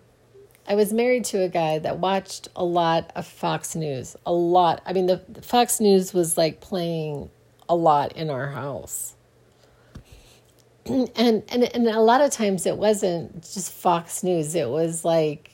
I 0.66 0.74
was 0.74 0.92
married 0.92 1.24
to 1.26 1.42
a 1.42 1.48
guy 1.48 1.78
that 1.78 1.98
watched 1.98 2.48
a 2.56 2.64
lot 2.64 3.12
of 3.14 3.26
Fox 3.26 3.76
News. 3.76 4.16
A 4.26 4.32
lot. 4.32 4.82
I 4.84 4.92
mean 4.92 5.06
the, 5.06 5.22
the 5.28 5.42
Fox 5.42 5.80
News 5.80 6.12
was 6.12 6.36
like 6.36 6.60
playing 6.60 7.30
a 7.68 7.76
lot 7.76 8.16
in 8.16 8.30
our 8.30 8.48
house 8.48 9.14
and 10.88 11.42
and 11.48 11.64
and 11.74 11.86
a 11.86 12.00
lot 12.00 12.20
of 12.20 12.30
times 12.30 12.64
it 12.64 12.76
wasn't 12.78 13.42
just 13.42 13.70
Fox 13.72 14.22
News. 14.22 14.54
It 14.54 14.68
was 14.68 15.04
like 15.04 15.50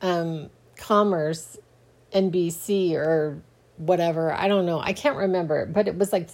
um, 0.00 0.48
Commerce, 0.76 1.58
NBC 2.14 2.94
or 2.94 3.42
whatever. 3.76 4.32
I 4.32 4.48
don't 4.48 4.66
know. 4.66 4.80
I 4.80 4.92
can't 4.92 5.16
remember, 5.16 5.66
but 5.66 5.88
it 5.88 5.98
was 5.98 6.12
like 6.12 6.28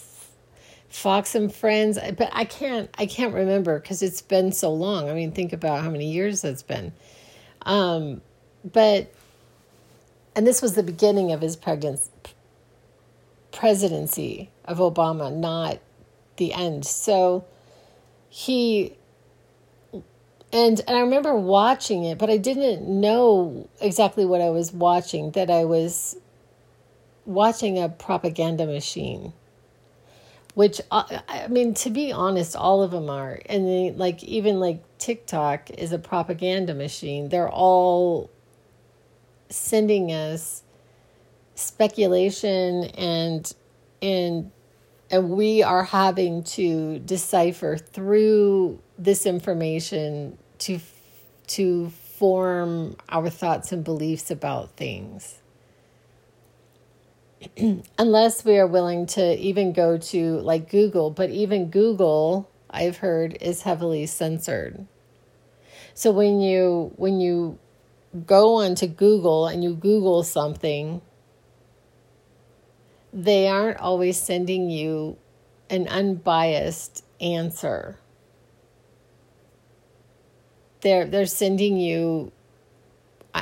Fox 0.88 1.35
and 1.35 1.53
Friends. 1.53 1.99
But 2.16 2.31
I 2.33 2.45
can't. 2.45 2.90
I 2.99 3.07
can't 3.07 3.35
remember 3.35 3.81
because 3.81 4.03
it's 4.03 4.23
been 4.23 4.53
so 4.53 4.73
long. 4.73 5.09
I 5.09 5.14
mean, 5.14 5.33
think 5.33 5.53
about 5.53 5.83
how 5.83 5.90
many 5.90 6.11
years 6.11 6.45
it's 6.45 6.62
been. 6.62 6.93
Um, 7.62 8.21
but 8.64 9.12
and 10.37 10.47
this 10.47 10.62
was 10.62 10.75
the 10.75 10.83
beginning 10.83 11.33
of 11.33 11.40
his 11.40 11.57
pregnancy 11.57 12.11
presidency 13.53 14.51
of 14.64 14.79
Obama, 14.79 15.35
not 15.35 15.79
the 16.37 16.53
end. 16.53 16.87
So 16.87 17.45
he 18.29 18.97
and 20.53 20.81
and 20.87 20.97
I 20.97 21.01
remember 21.01 21.35
watching 21.35 22.05
it, 22.05 22.19
but 22.19 22.31
I 22.31 22.37
didn't 22.37 22.87
know 22.89 23.69
exactly 23.81 24.25
what 24.25 24.41
I 24.41 24.51
was 24.51 24.73
watching. 24.73 25.31
That 25.33 25.51
I 25.51 25.65
was 25.65 26.17
watching 27.25 27.79
a 27.79 27.89
propaganda 27.89 28.67
machine, 28.67 29.33
which 30.55 30.81
uh, 30.91 31.05
I 31.29 31.47
mean, 31.49 31.75
to 31.75 31.91
be 31.91 32.11
honest, 32.13 32.57
all 32.57 32.83
of 32.83 32.91
them 32.91 33.09
are, 33.09 33.41
and 33.47 33.67
they, 33.67 33.93
like 33.93 34.25
even 34.25 34.59
like 34.59 34.83
TikTok 34.99 35.71
is 35.71 35.93
a 35.93 35.99
propaganda 35.99 36.75
machine. 36.75 37.29
They're 37.29 37.51
all 37.51 38.31
sending 39.51 40.13
us 40.13 40.63
speculation 41.55 42.85
and 42.97 43.53
and 44.01 44.51
and 45.11 45.31
we 45.31 45.63
are 45.63 45.85
having 45.85 46.43
to 46.45 47.01
decipher 47.01 47.77
through 47.77 48.81
this 49.01 49.27
information 49.27 50.37
to 50.59 50.79
to 51.47 51.89
form 51.89 52.97
our 53.09 53.31
thoughts 53.31 53.73
and 53.73 53.83
beliefs 53.83 54.31
about 54.31 54.77
things 54.77 55.39
unless 57.99 58.45
we 58.45 58.59
are 58.59 58.67
willing 58.67 59.07
to 59.07 59.37
even 59.39 59.73
go 59.73 59.97
to 59.97 60.39
like 60.41 60.69
Google 60.71 61.11
but 61.11 61.31
even 61.31 61.71
Google 61.71 62.49
I've 62.71 62.99
heard 62.99 63.39
is 63.41 63.63
heavily 63.63 64.07
censored 64.07 64.87
so 65.95 66.13
when 66.13 66.41
you 66.41 66.93
when 66.97 67.21
you 67.21 67.59
go 68.27 68.57
onto 68.57 68.87
Google 68.87 69.47
and 69.47 69.65
you 69.65 69.75
Google 69.75 70.23
something 70.23 71.01
they 73.13 73.49
aren't 73.49 73.79
always 73.79 74.21
sending 74.21 74.71
you 74.71 75.17
an 75.69 75.89
unbiased 75.89 77.05
answer. 77.21 77.99
They're 80.81 81.05
they're 81.07 81.27
sending 81.27 81.77
you 81.77 82.33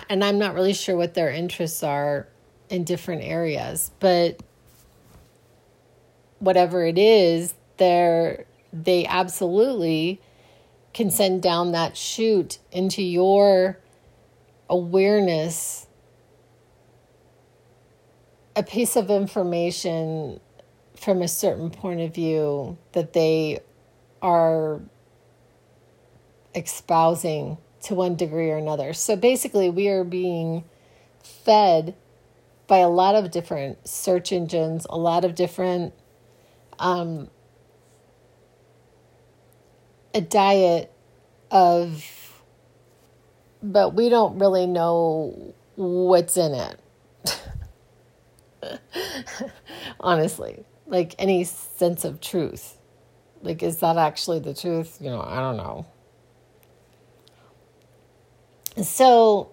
and 0.08 0.24
I'm 0.24 0.38
not 0.38 0.54
really 0.54 0.74
sure 0.74 0.96
what 0.96 1.14
their 1.14 1.30
interests 1.30 1.82
are 1.82 2.28
in 2.68 2.84
different 2.84 3.22
areas, 3.22 3.90
but 4.00 4.42
whatever 6.38 6.84
it 6.84 6.98
is, 6.98 7.54
they're 7.78 8.44
they 8.72 9.06
absolutely 9.06 10.20
can 10.92 11.10
send 11.10 11.42
down 11.42 11.72
that 11.72 11.96
chute 11.96 12.58
into 12.72 13.02
your 13.02 13.78
awareness 14.68 15.86
a 18.56 18.62
piece 18.62 18.96
of 18.96 19.10
information 19.10 20.40
from 20.96 21.22
a 21.22 21.28
certain 21.28 21.70
point 21.70 22.00
of 22.00 22.12
view 22.14 22.76
that 22.92 23.12
they 23.12 23.60
are 24.20 24.80
espousing 26.58 27.58
to 27.84 27.94
one 27.94 28.16
degree 28.16 28.50
or 28.50 28.56
another. 28.56 28.92
So 28.92 29.16
basically, 29.16 29.70
we 29.70 29.88
are 29.88 30.04
being 30.04 30.64
fed 31.22 31.94
by 32.66 32.78
a 32.78 32.88
lot 32.88 33.14
of 33.14 33.30
different 33.30 33.88
search 33.88 34.32
engines, 34.32 34.86
a 34.90 34.98
lot 34.98 35.24
of 35.24 35.34
different, 35.34 35.94
um, 36.78 37.28
a 40.14 40.20
diet 40.20 40.92
of, 41.50 42.04
but 43.62 43.94
we 43.94 44.08
don't 44.08 44.38
really 44.38 44.66
know 44.66 45.54
what's 45.76 46.36
in 46.36 46.54
it. 46.54 46.80
Honestly, 50.00 50.64
like 50.86 51.14
any 51.18 51.44
sense 51.44 52.04
of 52.04 52.20
truth. 52.20 52.76
Like, 53.40 53.62
is 53.62 53.78
that 53.78 53.96
actually 53.96 54.40
the 54.40 54.52
truth? 54.52 54.98
You 55.00 55.10
know, 55.10 55.22
I 55.22 55.40
don't 55.40 55.56
know. 55.56 55.86
So, 58.82 59.50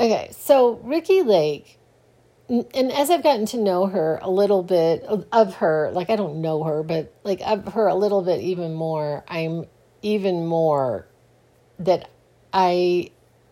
okay, 0.00 0.30
so 0.32 0.80
Ricky 0.82 1.22
Lake, 1.22 1.78
and 2.48 2.92
as 2.92 3.10
I've 3.10 3.22
gotten 3.22 3.46
to 3.46 3.58
know 3.58 3.86
her 3.86 4.18
a 4.22 4.30
little 4.30 4.62
bit 4.62 5.02
of 5.04 5.56
her, 5.56 5.90
like 5.92 6.10
I 6.10 6.16
don't 6.16 6.40
know 6.40 6.64
her, 6.64 6.82
but 6.82 7.12
like 7.24 7.40
of 7.44 7.74
her 7.74 7.86
a 7.86 7.94
little 7.94 8.22
bit 8.22 8.40
even 8.40 8.74
more, 8.74 9.24
I'm 9.28 9.66
even 10.02 10.46
more 10.46 11.06
that 11.78 12.10
I 12.52 13.10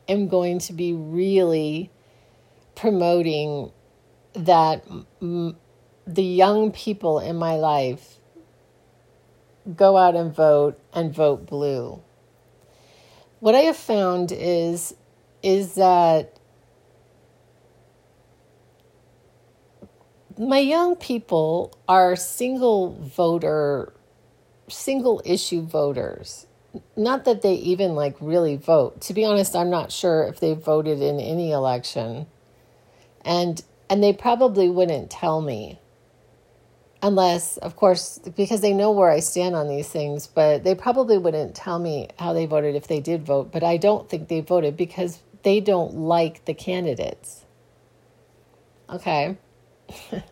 am 0.09 0.29
going 0.29 0.59
to 0.61 0.73
be 0.73 0.93
really 0.93 1.91
promoting 2.75 3.71
that 4.35 4.85
m- 5.23 5.57
the 6.07 6.23
young 6.25 6.73
people 6.73 7.19
in 7.19 7.37
my 7.37 7.55
life 7.55 8.19
go 9.77 9.97
out 9.97 10.15
and 10.15 10.35
vote 10.35 10.79
and 10.93 11.15
vote 11.15 11.47
blue. 11.47 12.03
What 13.44 13.54
I 13.54 13.64
have 13.64 13.76
found 13.76 14.33
is 14.33 14.94
is 15.42 15.74
that 15.74 16.38
my 20.38 20.61
young 20.61 20.96
people 20.96 21.76
are 21.87 22.16
single 22.16 22.94
voter 22.94 23.92
single 24.68 25.20
issue 25.26 25.61
voters. 25.61 26.46
Not 26.96 27.26
that 27.26 27.42
they 27.42 27.57
even 27.57 27.94
like 27.94 28.16
really 28.18 28.57
vote. 28.57 29.02
To 29.02 29.12
be 29.12 29.26
honest 29.26 29.54
i'm 29.54 29.68
not 29.68 29.92
sure 29.92 30.22
if 30.22 30.40
they 30.40 30.54
voted 30.54 31.02
in 31.02 31.20
any 31.20 31.52
election. 31.52 32.26
And 33.26 33.62
and 33.90 34.02
they 34.02 34.14
probably 34.14 34.70
wouldn't 34.70 35.11
tell 35.11 35.42
me 35.42 35.78
unless 37.05 37.57
of 37.59 37.77
course 37.77 38.19
because 38.37 38.61
they 38.61 38.73
know 38.73 38.90
where 38.90 39.11
I 39.11 39.21
stand 39.21 39.55
on 39.55 39.69
these 39.69 39.88
things 39.88 40.27
but 40.27 40.64
they 40.64 40.75
probably 40.75 41.19
wouldn't 41.19 41.55
tell 41.55 41.79
me 41.79 42.09
how 42.19 42.33
they 42.33 42.47
voted 42.47 42.75
if 42.75 42.87
they 42.88 43.01
did 43.01 43.25
vote 43.25 43.53
but 43.53 43.62
I 43.62 43.77
don't 43.77 44.09
think 44.09 44.29
they 44.29 44.40
voted 44.40 44.77
because 44.77 45.21
they 45.43 45.61
don't 45.61 45.95
like 45.95 46.47
the 46.47 46.55
candidates. 46.55 47.45
Okay. 48.88 49.37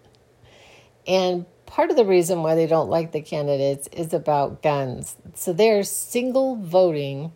And 1.06 1.46
part 1.66 1.90
of 1.90 1.96
the 1.96 2.04
reason 2.04 2.42
why 2.42 2.54
they 2.54 2.66
don't 2.66 2.88
like 2.88 3.12
the 3.12 3.22
candidates 3.22 3.88
is 3.92 4.12
about 4.12 4.62
guns. 4.62 5.16
So 5.34 5.52
they're 5.52 5.82
single 5.82 6.56
voting 6.56 7.32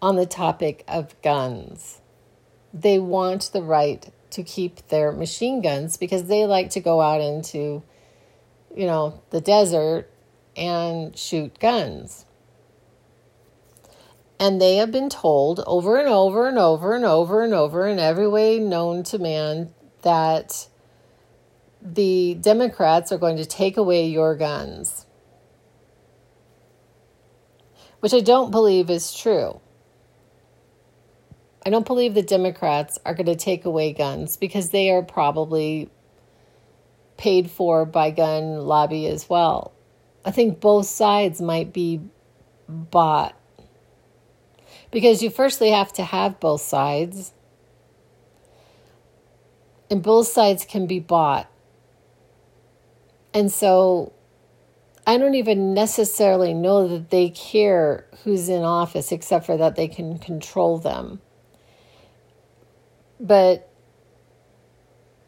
on 0.00 0.16
the 0.16 0.26
topic 0.26 0.84
of 0.86 1.20
guns. 1.22 2.00
They 2.72 2.98
want 2.98 3.50
the 3.52 3.62
right 3.62 4.12
to 4.30 4.42
keep 4.42 4.88
their 4.88 5.10
machine 5.10 5.62
guns 5.62 5.96
because 5.96 6.24
they 6.24 6.44
like 6.44 6.70
to 6.70 6.80
go 6.80 7.00
out 7.00 7.20
into, 7.20 7.82
you 8.78 8.86
know, 8.86 9.20
the 9.30 9.40
desert 9.40 10.08
and 10.56 11.16
shoot 11.18 11.58
guns. 11.58 12.24
And 14.38 14.60
they 14.60 14.76
have 14.76 14.92
been 14.92 15.10
told 15.10 15.64
over 15.66 15.98
and 15.98 16.08
over 16.08 16.46
and 16.46 16.56
over 16.56 16.94
and 16.94 17.04
over 17.04 17.42
and 17.42 17.52
over 17.52 17.88
in 17.88 17.98
every 17.98 18.28
way 18.28 18.60
known 18.60 19.02
to 19.02 19.18
man 19.18 19.74
that 20.02 20.68
the 21.82 22.34
Democrats 22.40 23.10
are 23.10 23.18
going 23.18 23.36
to 23.38 23.44
take 23.44 23.76
away 23.76 24.06
your 24.06 24.36
guns, 24.36 25.06
which 27.98 28.14
I 28.14 28.20
don't 28.20 28.52
believe 28.52 28.90
is 28.90 29.12
true. 29.12 29.60
I 31.66 31.70
don't 31.70 31.86
believe 31.86 32.14
the 32.14 32.22
Democrats 32.22 32.96
are 33.04 33.14
going 33.14 33.26
to 33.26 33.34
take 33.34 33.64
away 33.64 33.92
guns 33.92 34.36
because 34.36 34.70
they 34.70 34.88
are 34.90 35.02
probably 35.02 35.90
paid 37.18 37.50
for 37.50 37.84
by 37.84 38.10
gun 38.10 38.60
lobby 38.66 39.06
as 39.06 39.28
well. 39.28 39.72
I 40.24 40.30
think 40.30 40.60
both 40.60 40.86
sides 40.86 41.40
might 41.40 41.72
be 41.72 42.00
bought 42.68 43.38
because 44.90 45.22
you 45.22 45.28
firstly 45.28 45.70
have 45.70 45.92
to 45.94 46.04
have 46.04 46.40
both 46.40 46.62
sides 46.62 47.32
and 49.90 50.02
both 50.02 50.28
sides 50.28 50.64
can 50.64 50.86
be 50.86 51.00
bought. 51.00 51.50
And 53.34 53.50
so 53.52 54.12
I 55.06 55.16
don't 55.16 55.34
even 55.34 55.74
necessarily 55.74 56.52
know 56.54 56.88
that 56.88 57.10
they 57.10 57.30
care 57.30 58.06
who's 58.24 58.48
in 58.48 58.62
office 58.62 59.12
except 59.12 59.46
for 59.46 59.56
that 59.56 59.76
they 59.76 59.88
can 59.88 60.18
control 60.18 60.78
them. 60.78 61.20
But 63.18 63.68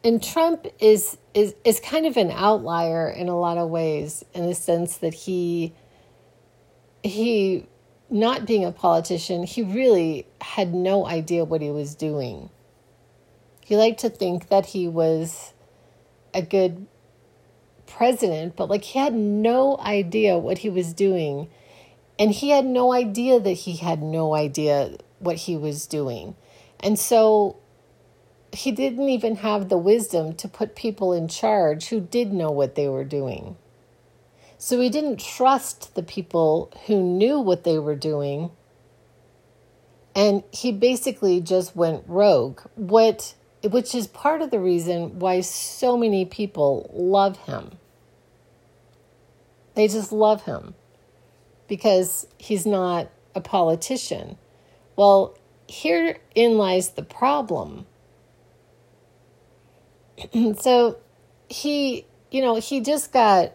and 0.03 0.21
Trump 0.21 0.67
is 0.79 1.17
is 1.33 1.53
is 1.63 1.79
kind 1.79 2.05
of 2.05 2.17
an 2.17 2.31
outlier 2.31 3.09
in 3.09 3.29
a 3.29 3.39
lot 3.39 3.57
of 3.57 3.69
ways 3.69 4.23
in 4.33 4.47
the 4.47 4.55
sense 4.55 4.97
that 4.97 5.13
he 5.13 5.73
he 7.03 7.65
not 8.09 8.45
being 8.45 8.65
a 8.65 8.71
politician, 8.71 9.43
he 9.43 9.63
really 9.63 10.27
had 10.41 10.73
no 10.73 11.07
idea 11.07 11.45
what 11.45 11.61
he 11.61 11.71
was 11.71 11.95
doing. 11.95 12.49
He 13.63 13.77
liked 13.77 14.01
to 14.01 14.09
think 14.09 14.49
that 14.49 14.65
he 14.67 14.87
was 14.87 15.53
a 16.33 16.41
good 16.41 16.87
president, 17.87 18.57
but 18.57 18.69
like 18.69 18.83
he 18.83 18.99
had 18.99 19.13
no 19.13 19.77
idea 19.79 20.37
what 20.37 20.59
he 20.59 20.69
was 20.69 20.93
doing. 20.93 21.49
And 22.19 22.31
he 22.31 22.49
had 22.49 22.65
no 22.65 22.91
idea 22.91 23.39
that 23.39 23.53
he 23.53 23.77
had 23.77 24.03
no 24.03 24.35
idea 24.35 24.97
what 25.19 25.37
he 25.37 25.55
was 25.55 25.87
doing. 25.87 26.35
And 26.81 26.99
so 26.99 27.60
he 28.53 28.71
didn't 28.71 29.09
even 29.09 29.37
have 29.37 29.69
the 29.69 29.77
wisdom 29.77 30.33
to 30.35 30.47
put 30.47 30.75
people 30.75 31.13
in 31.13 31.27
charge 31.27 31.87
who 31.87 31.99
did 31.99 32.33
know 32.33 32.51
what 32.51 32.75
they 32.75 32.87
were 32.87 33.05
doing. 33.05 33.55
So 34.57 34.79
he 34.79 34.89
didn't 34.89 35.19
trust 35.19 35.95
the 35.95 36.03
people 36.03 36.71
who 36.85 37.01
knew 37.01 37.39
what 37.39 37.63
they 37.63 37.79
were 37.79 37.95
doing. 37.95 38.51
And 40.13 40.43
he 40.51 40.71
basically 40.71 41.39
just 41.39 41.75
went 41.75 42.03
rogue, 42.07 42.61
what 42.75 43.35
which 43.63 43.93
is 43.93 44.07
part 44.07 44.41
of 44.41 44.49
the 44.49 44.59
reason 44.59 45.19
why 45.19 45.41
so 45.41 45.95
many 45.95 46.25
people 46.25 46.89
love 46.93 47.37
him. 47.37 47.77
They 49.75 49.87
just 49.87 50.11
love 50.11 50.43
him 50.43 50.73
because 51.67 52.27
he's 52.37 52.65
not 52.65 53.09
a 53.35 53.41
politician. 53.41 54.37
Well, 54.95 55.37
herein 55.69 56.57
lies 56.57 56.89
the 56.89 57.03
problem. 57.03 57.85
so 60.59 60.97
he, 61.49 62.05
you 62.29 62.41
know, 62.41 62.55
he 62.55 62.81
just 62.81 63.11
got 63.11 63.53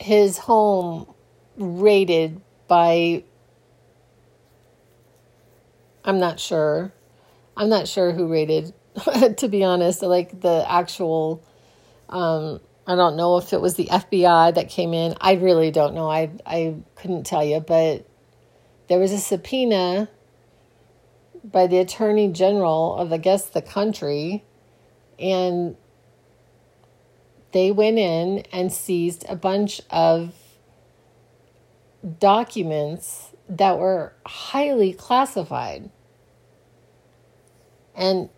his 0.00 0.38
home 0.38 1.12
raided 1.56 2.40
by 2.68 3.24
I'm 6.04 6.18
not 6.18 6.40
sure. 6.40 6.92
I'm 7.56 7.68
not 7.68 7.88
sure 7.88 8.12
who 8.12 8.28
raided 8.28 8.72
to 9.36 9.48
be 9.48 9.64
honest, 9.64 10.02
like 10.02 10.40
the 10.40 10.64
actual 10.68 11.42
um 12.08 12.60
I 12.86 12.94
don't 12.94 13.16
know 13.16 13.36
if 13.36 13.52
it 13.52 13.60
was 13.60 13.74
the 13.74 13.84
FBI 13.84 14.54
that 14.54 14.70
came 14.70 14.94
in. 14.94 15.14
I 15.20 15.34
really 15.34 15.70
don't 15.70 15.94
know. 15.94 16.10
I 16.10 16.30
I 16.46 16.76
couldn't 16.94 17.24
tell 17.24 17.44
you, 17.44 17.60
but 17.60 18.06
there 18.88 18.98
was 18.98 19.12
a 19.12 19.18
subpoena 19.18 20.08
by 21.44 21.66
the 21.66 21.78
attorney 21.78 22.28
general 22.28 22.96
of 22.96 23.12
I 23.12 23.18
guess 23.18 23.46
the 23.46 23.62
country 23.62 24.44
and 25.18 25.76
they 27.52 27.70
went 27.70 27.98
in 27.98 28.44
and 28.52 28.72
seized 28.72 29.24
a 29.28 29.36
bunch 29.36 29.80
of 29.90 30.34
documents 32.20 33.32
that 33.48 33.78
were 33.78 34.12
highly 34.26 34.92
classified. 34.92 35.90
And 37.96 38.28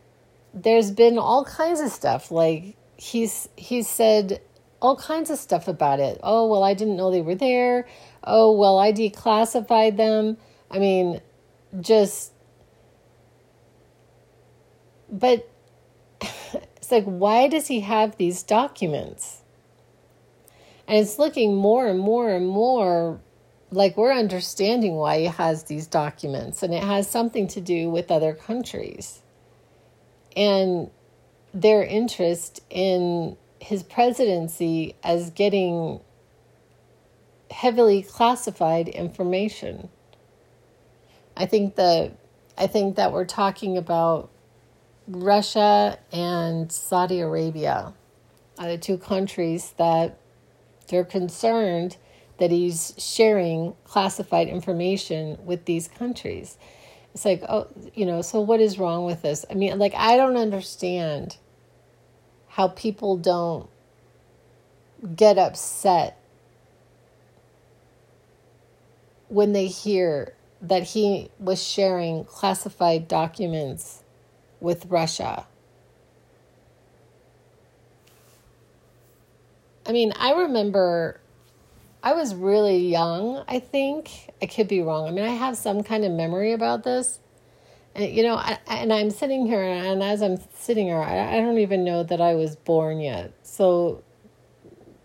there's 0.55 0.91
been 0.91 1.19
all 1.19 1.45
kinds 1.45 1.81
of 1.81 1.91
stuff 1.91 2.31
like 2.31 2.77
he's 2.97 3.49
he's 3.57 3.89
said 3.89 4.41
all 4.81 4.97
kinds 4.97 5.31
of 5.31 5.39
stuff 5.39 5.69
about 5.69 6.01
it. 6.01 6.19
Oh, 6.23 6.49
well, 6.49 6.63
I 6.63 6.73
didn't 6.75 6.97
know 6.97 7.11
they 7.11 7.21
were 7.21 7.35
there. 7.35 7.87
Oh, 8.25 8.53
well, 8.53 8.79
I 8.79 8.93
declassified 8.93 9.97
them. 9.97 10.39
I 10.71 10.79
mean, 10.79 11.21
just 11.81 12.33
but 15.11 15.50
it's 16.93 17.07
like, 17.07 17.13
why 17.21 17.49
does 17.49 17.69
he 17.69 17.81
have 17.81 18.17
these 18.17 18.43
documents? 18.43 19.43
And 20.89 20.99
it's 20.99 21.19
looking 21.19 21.55
more 21.55 21.87
and 21.87 22.01
more 22.01 22.31
and 22.31 22.49
more 22.49 23.21
like 23.71 23.97
we're 23.97 24.13
understanding 24.13 24.97
why 24.97 25.21
he 25.21 25.25
has 25.27 25.65
these 25.65 25.87
documents, 25.87 26.65
and 26.65 26.75
it 26.75 26.83
has 26.83 27.09
something 27.09 27.47
to 27.49 27.61
do 27.61 27.89
with 27.89 28.11
other 28.11 28.35
countries 28.35 29.23
and 30.37 30.91
their 31.55 31.85
interest 31.85 32.61
in 32.71 33.37
his 33.61 33.85
presidency 33.85 34.97
as 35.05 35.31
getting 35.31 36.01
heavily 37.51 38.03
classified 38.03 38.89
information. 38.89 39.89
I 41.37 41.47
think 41.47 41.77
that 41.77 42.13
I 42.59 42.67
think 42.67 42.97
that 42.97 43.13
we're 43.13 43.25
talking 43.25 43.77
about 43.77 44.30
Russia 45.11 45.99
and 46.13 46.71
Saudi 46.71 47.21
Arabia 47.21 47.93
are 48.59 48.69
the 48.69 48.79
two 48.79 48.97
countries 48.97 49.75
that 49.77 50.19
they're 50.89 51.05
concerned 51.05 51.97
that 52.39 52.51
he's 52.51 52.95
sharing 52.97 53.75
classified 53.85 54.49
information 54.49 55.37
with 55.45 55.65
these 55.65 55.89
countries. 55.89 56.57
It's 57.13 57.25
like, 57.25 57.43
oh, 57.49 57.67
you 57.93 58.07
know, 58.07 58.23
so 58.23 58.41
what 58.41 58.61
is 58.61 58.79
wrong 58.79 59.05
with 59.05 59.23
this? 59.23 59.45
I 59.51 59.55
mean, 59.55 59.77
like, 59.79 59.95
I 59.97 60.17
don't 60.17 60.37
understand 60.37 61.39
how 62.49 62.69
people 62.69 63.17
don't 63.17 63.69
get 65.17 65.39
upset 65.39 66.21
when 69.29 69.53
they 69.53 69.67
hear 69.67 70.35
that 70.63 70.85
he 70.85 71.31
was 71.41 71.63
sharing 71.67 72.25
classified 72.25 73.09
documents 73.09 74.00
with 74.61 74.87
Russia. 74.87 75.47
I 79.87 79.93
mean, 79.93 80.13
I 80.17 80.33
remember 80.33 81.21
I 82.03 82.15
was 82.15 82.35
really 82.35 82.79
young, 82.79 83.45
I 83.49 83.59
think. 83.59 84.31
I 84.41 84.47
could 84.47 84.69
be 84.69 84.83
wrong. 84.83 85.07
I 85.07 85.11
mean, 85.11 85.25
I 85.25 85.31
have 85.35 85.57
some 85.57 85.83
kind 85.83 86.05
of 86.05 86.13
memory 86.13 86.53
about 86.53 86.83
this. 86.83 87.19
And, 87.95 88.11
you 88.11 88.23
know, 88.23 88.37
I, 88.37 88.59
and 88.69 88.93
I'm 88.93 89.11
sitting 89.11 89.47
here, 89.47 89.63
and 89.63 90.03
as 90.03 90.23
I'm 90.23 90.39
sitting 90.55 90.87
here, 90.87 90.97
I, 90.97 91.37
I 91.37 91.41
don't 91.41 91.59
even 91.59 91.85
know 91.85 92.03
that 92.05 92.21
I 92.21 92.35
was 92.35 92.57
born 92.57 93.01
yet. 93.01 93.33
So 93.43 94.03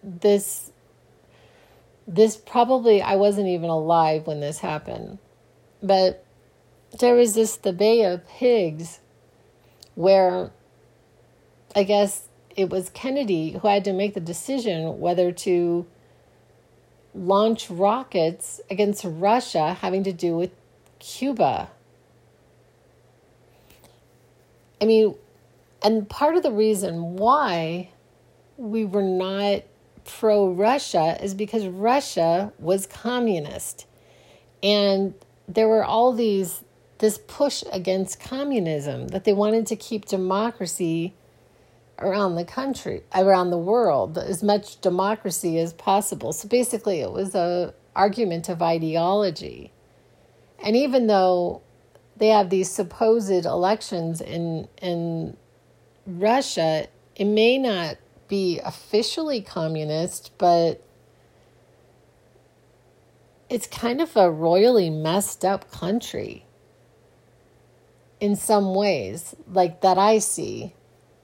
this, 0.03 0.71
this 2.07 2.37
probably, 2.37 3.01
I 3.01 3.15
wasn't 3.15 3.47
even 3.47 3.69
alive 3.69 4.27
when 4.27 4.39
this 4.39 4.59
happened. 4.59 5.17
But 5.81 6.23
there 6.99 7.15
was 7.15 7.33
this, 7.33 7.57
the 7.57 7.73
Bay 7.73 8.03
of 8.03 8.25
Pigs 8.27 8.99
where 9.95 10.51
I 11.75 11.83
guess 11.83 12.27
it 12.55 12.69
was 12.69 12.89
Kennedy 12.89 13.51
who 13.51 13.67
had 13.67 13.83
to 13.85 13.93
make 13.93 14.13
the 14.13 14.19
decision 14.19 14.99
whether 14.99 15.31
to 15.31 15.85
launch 17.13 17.69
rockets 17.69 18.61
against 18.69 19.03
Russia 19.05 19.73
having 19.73 20.03
to 20.03 20.13
do 20.13 20.37
with 20.37 20.51
Cuba. 20.99 21.69
I 24.81 24.85
mean, 24.85 25.15
and 25.83 26.07
part 26.09 26.35
of 26.35 26.43
the 26.43 26.51
reason 26.51 27.15
why 27.15 27.89
we 28.57 28.85
were 28.85 29.03
not 29.03 29.63
pro 30.03 30.49
Russia 30.49 31.17
is 31.21 31.33
because 31.33 31.67
Russia 31.67 32.51
was 32.59 32.85
communist. 32.85 33.85
And 34.61 35.13
there 35.47 35.67
were 35.67 35.83
all 35.83 36.13
these 36.13 36.63
this 36.99 37.19
push 37.27 37.63
against 37.71 38.19
communism, 38.19 39.09
that 39.09 39.25
they 39.25 39.33
wanted 39.33 39.67
to 39.67 39.75
keep 39.75 40.05
democracy 40.05 41.13
around 41.99 42.35
the 42.35 42.45
country, 42.45 43.03
around 43.13 43.49
the 43.49 43.57
world, 43.57 44.17
as 44.17 44.43
much 44.43 44.79
democracy 44.81 45.59
as 45.59 45.73
possible. 45.73 46.33
So 46.33 46.47
basically, 46.47 47.01
it 47.01 47.11
was 47.11 47.35
a 47.35 47.73
argument 47.95 48.49
of 48.49 48.61
ideology. 48.61 49.71
And 50.63 50.75
even 50.75 51.07
though 51.07 51.61
they 52.17 52.29
have 52.29 52.49
these 52.49 52.69
supposed 52.69 53.45
elections 53.45 54.21
in 54.21 54.67
in 54.81 55.37
Russia, 56.05 56.87
it 57.15 57.25
may 57.25 57.57
not 57.57 57.97
be 58.27 58.59
officially 58.59 59.41
communist, 59.41 60.31
but 60.37 60.81
it's 63.49 63.67
kind 63.67 64.01
of 64.01 64.15
a 64.15 64.31
royally 64.31 64.89
messed 64.89 65.45
up 65.45 65.69
country 65.71 66.44
in 68.25 68.35
some 68.35 68.73
ways, 68.73 69.35
like 69.47 69.81
that 69.81 69.97
I 69.97 70.17
see. 70.19 70.73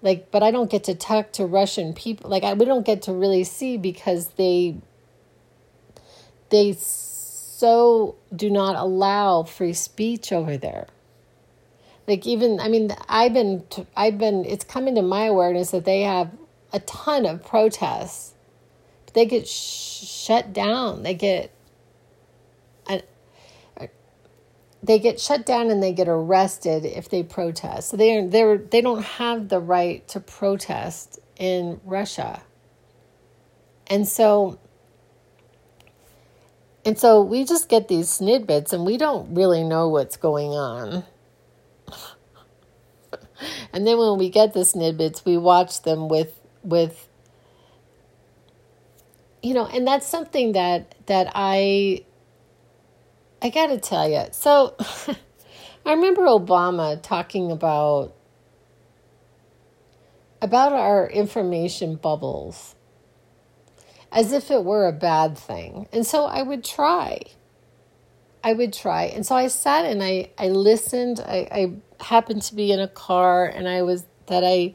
Like, 0.03 0.31
but 0.31 0.43
I 0.43 0.51
don't 0.51 0.69
get 0.69 0.83
to 0.85 0.95
talk 0.95 1.31
to 1.33 1.45
Russian 1.45 1.93
people. 1.93 2.29
Like, 2.29 2.43
I, 2.43 2.53
we 2.53 2.65
don't 2.65 2.85
get 2.85 3.01
to 3.03 3.13
really 3.13 3.43
see 3.43 3.77
because 3.77 4.29
they 4.29 4.77
they 6.49 6.73
so 6.73 8.15
do 8.35 8.49
not 8.49 8.75
allow 8.75 9.43
free 9.43 9.73
speech 9.73 10.31
over 10.31 10.57
there. 10.57 10.87
Like 12.07 12.27
even, 12.27 12.59
I 12.59 12.67
mean, 12.67 12.95
I've 13.07 13.33
been, 13.33 13.63
I've 13.95 14.17
been. 14.17 14.45
It's 14.45 14.65
coming 14.65 14.95
to 14.95 15.01
my 15.01 15.25
awareness 15.25 15.71
that 15.71 15.85
they 15.85 16.01
have 16.01 16.31
a 16.73 16.79
ton 16.81 17.25
of 17.25 17.43
protests. 17.45 18.33
They 19.13 19.25
get 19.25 19.47
sh- 19.47 20.05
shut 20.05 20.53
down. 20.53 21.03
They 21.03 21.13
get 21.13 21.51
they 24.83 24.99
get 24.99 25.19
shut 25.19 25.45
down 25.45 25.69
and 25.71 25.81
they 25.83 25.93
get 25.93 26.07
arrested 26.07 26.85
if 26.85 27.09
they 27.09 27.23
protest. 27.23 27.89
So 27.89 27.97
they 27.97 28.25
they 28.25 28.57
they 28.57 28.81
don't 28.81 29.03
have 29.03 29.49
the 29.49 29.59
right 29.59 30.07
to 30.09 30.19
protest 30.19 31.19
in 31.37 31.79
Russia. 31.85 32.43
And 33.87 34.07
so 34.07 34.59
And 36.85 36.97
so 36.97 37.21
we 37.21 37.45
just 37.45 37.69
get 37.69 37.87
these 37.87 38.09
snippets 38.09 38.73
and 38.73 38.85
we 38.85 38.97
don't 38.97 39.35
really 39.35 39.63
know 39.63 39.87
what's 39.89 40.17
going 40.17 40.49
on. 40.51 41.03
and 43.73 43.85
then 43.85 43.97
when 43.97 44.17
we 44.17 44.29
get 44.29 44.53
the 44.53 44.65
snippets, 44.65 45.23
we 45.25 45.37
watch 45.37 45.83
them 45.83 46.07
with 46.09 46.39
with 46.63 47.07
you 49.43 49.53
know, 49.53 49.65
and 49.65 49.87
that's 49.87 50.07
something 50.07 50.53
that 50.53 50.95
that 51.07 51.31
I 51.35 52.05
I 53.41 53.49
got 53.49 53.67
to 53.67 53.80
tell 53.80 54.08
you. 54.08 54.25
So 54.32 54.75
I 55.86 55.93
remember 55.93 56.23
Obama 56.23 57.01
talking 57.01 57.51
about 57.51 58.15
about 60.41 60.73
our 60.73 61.08
information 61.10 61.95
bubbles 61.95 62.75
as 64.12 64.34
if 64.34 64.51
it 64.51 64.63
were 64.63 64.88
a 64.88 64.91
bad 64.91 65.38
thing. 65.38 65.88
And 65.93 66.06
so 66.06 66.25
I 66.25 66.41
would 66.41 66.63
try. 66.63 67.21
I 68.43 68.54
would 68.54 68.73
try. 68.73 69.04
And 69.06 69.25
so 69.25 69.36
I 69.36 69.47
sat 69.47 69.86
and 69.86 70.04
I, 70.04 70.32
I 70.38 70.49
listened. 70.49 71.19
I, 71.19 71.47
I 71.51 72.04
happened 72.04 72.41
to 72.43 72.56
be 72.56 72.71
in 72.71 72.80
a 72.80 72.88
car 72.88 73.45
and 73.45 73.67
I 73.67 73.84
was 73.84 74.06
that 74.27 74.43
I 74.43 74.73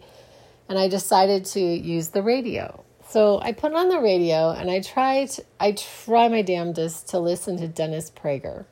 and 0.68 0.79
I 0.79 0.88
decided 0.88 1.44
to 1.46 1.61
use 1.61 2.09
the 2.09 2.22
radio. 2.22 2.86
So 3.08 3.40
I 3.40 3.52
put 3.52 3.72
on 3.72 3.88
the 3.88 4.00
radio 4.00 4.50
and 4.50 4.70
I 4.70 4.80
tried 4.80 5.30
I 5.60 5.72
try 5.72 6.28
my 6.28 6.42
damnedest 6.42 7.08
to 7.08 7.18
listen 7.18 7.56
to 7.58 7.68
Dennis 7.68 8.10
Prager. 8.10 8.66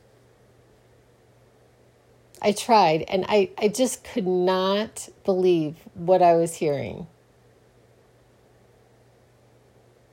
I 2.43 2.53
tried 2.53 3.03
and 3.09 3.25
I, 3.29 3.51
I 3.57 3.69
just 3.69 4.05
could 4.05 4.27
not 4.27 5.09
believe 5.25 5.77
what 5.95 6.21
I 6.21 6.35
was 6.35 6.57
hearing. 6.57 7.07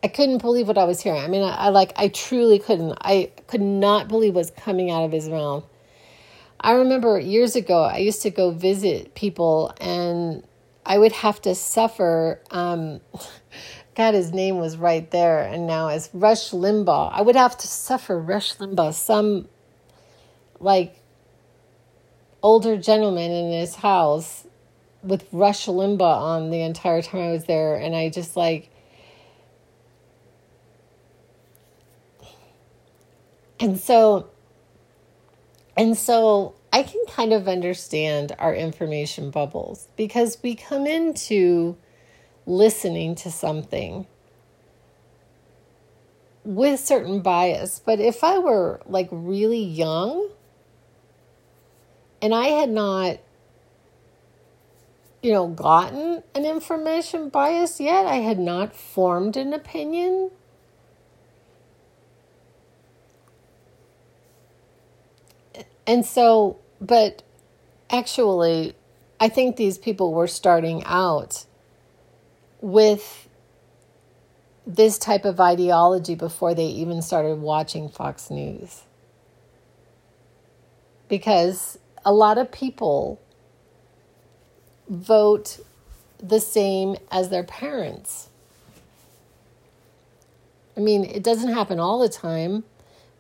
I 0.04 0.08
couldn't 0.08 0.42
believe 0.42 0.68
what 0.68 0.78
I 0.78 0.86
was 0.86 1.02
hearing. 1.02 1.22
I 1.22 1.28
mean, 1.28 1.44
I, 1.44 1.56
I, 1.56 1.70
like 1.70 1.92
I 1.96 2.08
truly 2.08 2.58
couldn't. 2.58 2.98
I 3.02 3.32
could 3.48 3.62
not 3.62 4.08
believe 4.08 4.36
what's 4.36 4.50
coming 4.52 4.90
out 4.90 5.04
of 5.04 5.12
his 5.12 5.28
mouth. 5.28 5.66
I 6.60 6.74
remember 6.74 7.20
years 7.20 7.56
ago, 7.56 7.84
I 7.84 7.98
used 7.98 8.22
to 8.22 8.30
go 8.30 8.52
visit 8.52 9.14
people, 9.14 9.74
and 9.80 10.44
I 10.86 10.98
would 10.98 11.12
have 11.12 11.42
to 11.44 11.54
suffer. 11.54 12.40
Um, 12.50 13.02
God, 14.02 14.16
his 14.16 14.34
name 14.34 14.58
was 14.58 14.78
right 14.78 15.12
there, 15.12 15.42
and 15.42 15.68
now 15.68 15.90
it's 15.90 16.10
Rush 16.12 16.50
Limbaugh. 16.50 17.12
I 17.14 17.22
would 17.22 17.36
have 17.36 17.56
to 17.60 17.68
suffer 17.68 18.20
Rush 18.20 18.56
Limbaugh, 18.56 18.96
some 18.96 19.48
like 20.60 21.04
older 22.42 22.78
gentleman 22.78 23.30
in 23.30 23.52
his 23.52 23.76
house 23.76 24.48
with 25.04 25.28
Rush 25.32 25.68
Limbaugh 25.68 26.02
on 26.02 26.50
the 26.50 26.62
entire 26.62 27.04
time 27.04 27.22
I 27.22 27.32
was 27.32 27.46
there, 27.46 27.76
and 27.76 27.96
I 27.96 28.10
just 28.10 28.36
like 28.36 28.72
And 33.60 33.80
so, 33.80 34.32
and 35.78 35.96
so 35.96 36.56
I 36.74 36.82
can 36.82 37.06
kind 37.08 37.32
of 37.32 37.48
understand 37.48 38.36
our 38.40 38.56
information 38.56 39.30
bubbles 39.30 39.90
because 39.96 40.40
we 40.42 40.56
come 40.56 40.88
into 40.88 41.78
listening 42.46 43.16
to 43.16 43.32
something 43.32 44.08
with 46.44 46.80
certain 46.80 47.22
bias. 47.22 47.82
But 47.84 48.00
if 48.00 48.24
I 48.24 48.40
were 48.40 48.82
like 48.86 49.08
really 49.12 49.64
young 49.64 50.30
and 52.22 52.34
I 52.34 52.48
had 52.48 52.70
not, 52.70 53.20
you 55.22 55.32
know, 55.32 55.48
gotten 55.48 56.24
an 56.34 56.46
information 56.46 57.30
bias 57.30 57.80
yet, 57.80 58.06
I 58.06 58.16
had 58.16 58.40
not 58.40 58.76
formed 58.76 59.38
an 59.38 59.54
opinion 59.54 60.32
And 65.88 66.06
so, 66.06 66.58
but 66.80 67.24
actually, 67.90 68.76
I 69.20 69.28
think 69.28 69.58
these 69.58 69.78
people 69.78 70.14
were 70.14 70.28
starting 70.28 70.84
out 70.86 71.46
with 72.62 73.28
this 74.66 74.98
type 74.98 75.26
of 75.26 75.40
ideology 75.40 76.16
before 76.16 76.54
they 76.54 76.68
even 76.68 77.02
started 77.02 77.40
watching 77.40 77.90
Fox 77.90 78.30
News. 78.30 78.84
Because 81.08 81.78
a 82.06 82.14
lot 82.14 82.38
of 82.38 82.52
people 82.52 83.20
vote 84.88 85.60
the 86.22 86.40
same 86.40 86.96
as 87.12 87.30
their 87.30 87.44
parents. 87.44 88.30
I 90.78 90.80
mean, 90.80 91.04
it 91.04 91.24
doesn't 91.24 91.52
happen 91.52 91.80
all 91.80 92.00
the 92.00 92.10
time, 92.10 92.64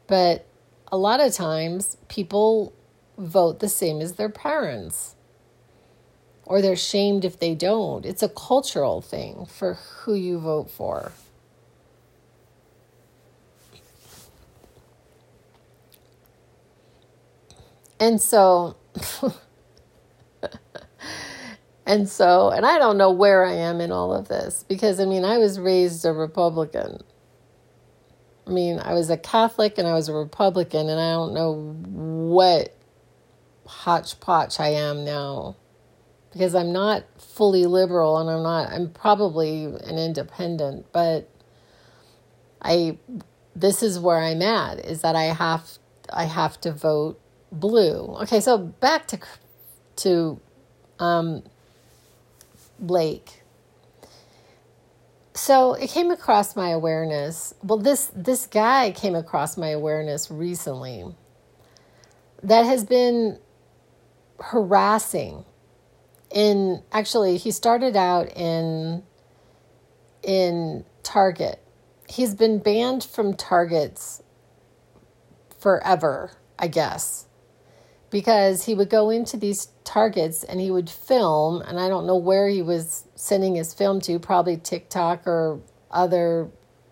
but 0.07 0.45
a 0.91 0.97
lot 0.97 1.19
of 1.19 1.33
times 1.33 1.97
people 2.07 2.73
vote 3.17 3.59
the 3.59 3.69
same 3.69 4.01
as 4.01 4.13
their 4.13 4.29
parents 4.29 5.15
or 6.45 6.61
they're 6.61 6.75
shamed 6.75 7.25
if 7.25 7.39
they 7.39 7.55
don't. 7.55 8.05
It's 8.05 8.23
a 8.23 8.29
cultural 8.29 9.01
thing 9.01 9.45
for 9.45 9.75
who 9.75 10.13
you 10.13 10.39
vote 10.39 10.69
for. 10.69 11.11
And 17.99 18.19
so, 18.19 18.75
and 21.85 22.09
so, 22.09 22.49
and 22.49 22.65
I 22.65 22.79
don't 22.79 22.97
know 22.97 23.11
where 23.11 23.45
I 23.45 23.53
am 23.53 23.79
in 23.79 23.91
all 23.91 24.13
of 24.13 24.27
this 24.27 24.65
because 24.67 24.99
I 24.99 25.05
mean, 25.05 25.23
I 25.23 25.37
was 25.37 25.59
raised 25.59 26.03
a 26.03 26.11
Republican. 26.11 27.03
I 28.47 28.49
mean, 28.49 28.79
I 28.79 28.95
was 28.95 29.11
a 29.11 29.17
Catholic 29.17 29.77
and 29.77 29.87
I 29.87 29.93
was 29.93 30.09
a 30.09 30.13
Republican, 30.13 30.89
and 30.89 30.99
I 30.99 31.11
don't 31.11 31.33
know 31.35 31.75
what 31.83 32.75
hodgepodge 33.67 34.59
I 34.59 34.69
am 34.69 35.05
now 35.05 35.55
because 36.31 36.55
I'm 36.55 36.71
not 36.71 37.03
fully 37.19 37.65
liberal 37.65 38.17
and 38.17 38.29
I'm 38.29 38.43
not, 38.43 38.71
I'm 38.71 38.89
probably 38.89 39.65
an 39.65 39.97
independent, 39.97 40.85
but 40.91 41.29
I, 42.61 42.97
this 43.55 43.83
is 43.83 43.99
where 43.99 44.17
I'm 44.17 44.41
at 44.41 44.79
is 44.79 45.01
that 45.01 45.15
I 45.15 45.23
have, 45.23 45.77
I 46.11 46.25
have 46.25 46.59
to 46.61 46.71
vote 46.71 47.19
blue. 47.51 48.15
Okay, 48.21 48.39
so 48.39 48.57
back 48.57 49.07
to, 49.07 49.19
to, 49.97 50.39
um, 50.99 51.43
Blake 52.79 53.41
so 55.33 55.73
it 55.73 55.89
came 55.89 56.11
across 56.11 56.55
my 56.55 56.69
awareness 56.69 57.53
well 57.63 57.77
this 57.77 58.11
this 58.15 58.47
guy 58.47 58.91
came 58.91 59.15
across 59.15 59.55
my 59.55 59.69
awareness 59.69 60.29
recently 60.29 61.05
that 62.43 62.63
has 62.63 62.83
been 62.83 63.39
harassing 64.39 65.45
in 66.33 66.83
actually 66.91 67.37
he 67.37 67.51
started 67.51 67.95
out 67.95 68.35
in 68.35 69.03
in 70.23 70.85
target. 71.03 71.59
He's 72.07 72.35
been 72.35 72.59
banned 72.59 73.03
from 73.03 73.33
targets 73.33 74.21
forever 75.61 76.31
i 76.57 76.67
guess 76.67 77.27
because 78.09 78.65
he 78.65 78.73
would 78.73 78.89
go 78.89 79.11
into 79.11 79.37
these 79.37 79.67
targets 79.83 80.43
and 80.43 80.59
he 80.59 80.71
would 80.71 80.89
film 80.89 81.61
and 81.61 81.79
i 81.79 81.87
don't 81.87 82.07
know 82.07 82.17
where 82.17 82.47
he 82.49 82.63
was 82.63 83.05
sending 83.15 83.55
his 83.55 83.73
film 83.73 84.01
to 84.01 84.17
probably 84.17 84.57
tiktok 84.57 85.25
or 85.27 85.59
other 85.91 86.49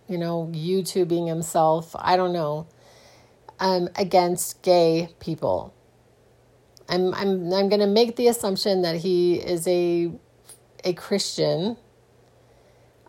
you 0.07 0.19
know 0.19 0.47
youtubing 0.53 1.27
himself 1.27 1.95
i 1.97 2.15
don't 2.15 2.31
know 2.31 2.67
um, 3.59 3.89
against 3.95 4.61
gay 4.61 5.09
people 5.19 5.73
i'm 6.89 7.13
i'm 7.13 7.53
i'm 7.53 7.69
going 7.69 7.79
to 7.79 7.87
make 7.87 8.15
the 8.15 8.27
assumption 8.27 8.81
that 8.81 8.97
he 8.97 9.35
is 9.35 9.67
a 9.67 10.11
a 10.83 10.93
christian 10.93 11.77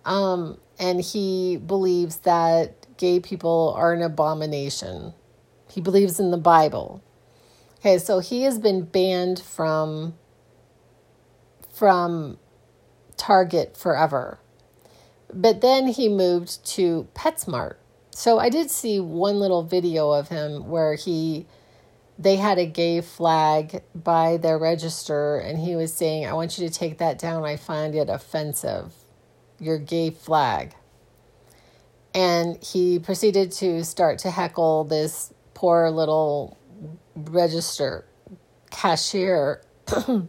um 0.04 0.58
and 0.78 1.00
he 1.00 1.56
believes 1.56 2.18
that 2.18 2.86
gay 2.96 3.20
people 3.20 3.74
are 3.76 3.92
an 3.92 4.02
abomination 4.02 5.12
he 5.70 5.80
believes 5.80 6.20
in 6.20 6.30
the 6.30 6.38
bible 6.38 7.02
Okay, 7.80 7.96
so 7.96 8.18
he 8.18 8.42
has 8.42 8.58
been 8.58 8.84
banned 8.84 9.40
from 9.40 10.14
from 11.72 12.38
Target 13.16 13.74
forever. 13.74 14.38
But 15.32 15.62
then 15.62 15.86
he 15.86 16.08
moved 16.08 16.64
to 16.74 17.08
PetSmart. 17.14 17.76
So 18.10 18.38
I 18.38 18.50
did 18.50 18.70
see 18.70 19.00
one 19.00 19.36
little 19.40 19.62
video 19.62 20.10
of 20.10 20.28
him 20.28 20.68
where 20.68 20.94
he 20.94 21.46
they 22.20 22.36
had 22.36 22.58
a 22.58 22.66
gay 22.66 23.00
flag 23.00 23.82
by 23.94 24.36
their 24.36 24.58
register 24.58 25.38
and 25.38 25.58
he 25.58 25.74
was 25.74 25.90
saying, 25.90 26.26
I 26.26 26.34
want 26.34 26.58
you 26.58 26.68
to 26.68 26.72
take 26.72 26.98
that 26.98 27.18
down. 27.18 27.44
I 27.44 27.56
find 27.56 27.94
it 27.94 28.10
offensive. 28.10 28.92
Your 29.58 29.78
gay 29.78 30.10
flag. 30.10 30.74
And 32.14 32.62
he 32.62 32.98
proceeded 32.98 33.52
to 33.52 33.84
start 33.84 34.18
to 34.20 34.30
heckle 34.30 34.84
this 34.84 35.32
poor 35.54 35.90
little 35.90 36.58
register 37.14 38.04
cashier 38.70 39.62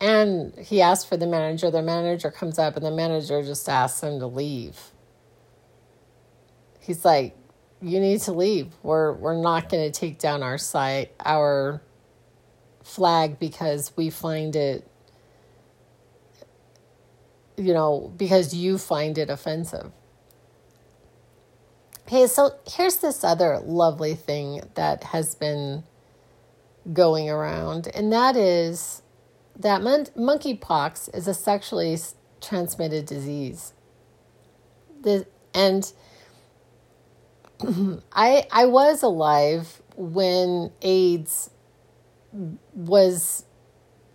and 0.00 0.54
he 0.58 0.82
asked 0.82 1.08
for 1.08 1.16
the 1.16 1.26
manager 1.26 1.70
the 1.70 1.82
manager 1.82 2.30
comes 2.30 2.58
up 2.58 2.76
and 2.76 2.84
the 2.84 2.90
manager 2.90 3.42
just 3.42 3.66
asks 3.68 4.02
him 4.02 4.18
to 4.18 4.26
leave 4.26 4.78
he's 6.80 7.02
like 7.02 7.34
you 7.82 8.00
need 8.00 8.20
to 8.22 8.32
leave. 8.32 8.72
We're 8.82 9.12
we're 9.12 9.40
not 9.40 9.68
going 9.68 9.90
to 9.90 9.98
take 9.98 10.18
down 10.18 10.42
our 10.42 10.58
site 10.58 11.12
our 11.24 11.82
flag 12.82 13.38
because 13.38 13.92
we 13.96 14.10
find 14.10 14.56
it 14.56 14.90
you 17.60 17.74
know, 17.74 18.12
because 18.16 18.54
you 18.54 18.78
find 18.78 19.18
it 19.18 19.28
offensive. 19.28 19.92
Okay, 22.06 22.26
so 22.26 22.52
here's 22.66 22.96
this 22.96 23.22
other 23.22 23.60
lovely 23.60 24.14
thing 24.14 24.62
that 24.74 25.04
has 25.04 25.34
been 25.34 25.84
going 26.92 27.28
around, 27.28 27.88
and 27.94 28.12
that 28.12 28.34
is 28.34 29.02
that 29.56 29.82
mon- 29.82 30.06
monkeypox 30.16 31.14
is 31.14 31.28
a 31.28 31.34
sexually 31.34 31.98
transmitted 32.40 33.04
disease. 33.04 33.74
The, 35.02 35.26
and 35.54 35.92
I 38.12 38.46
I 38.50 38.66
was 38.66 39.02
alive 39.02 39.82
when 39.96 40.70
AIDS 40.82 41.50
was 42.74 43.44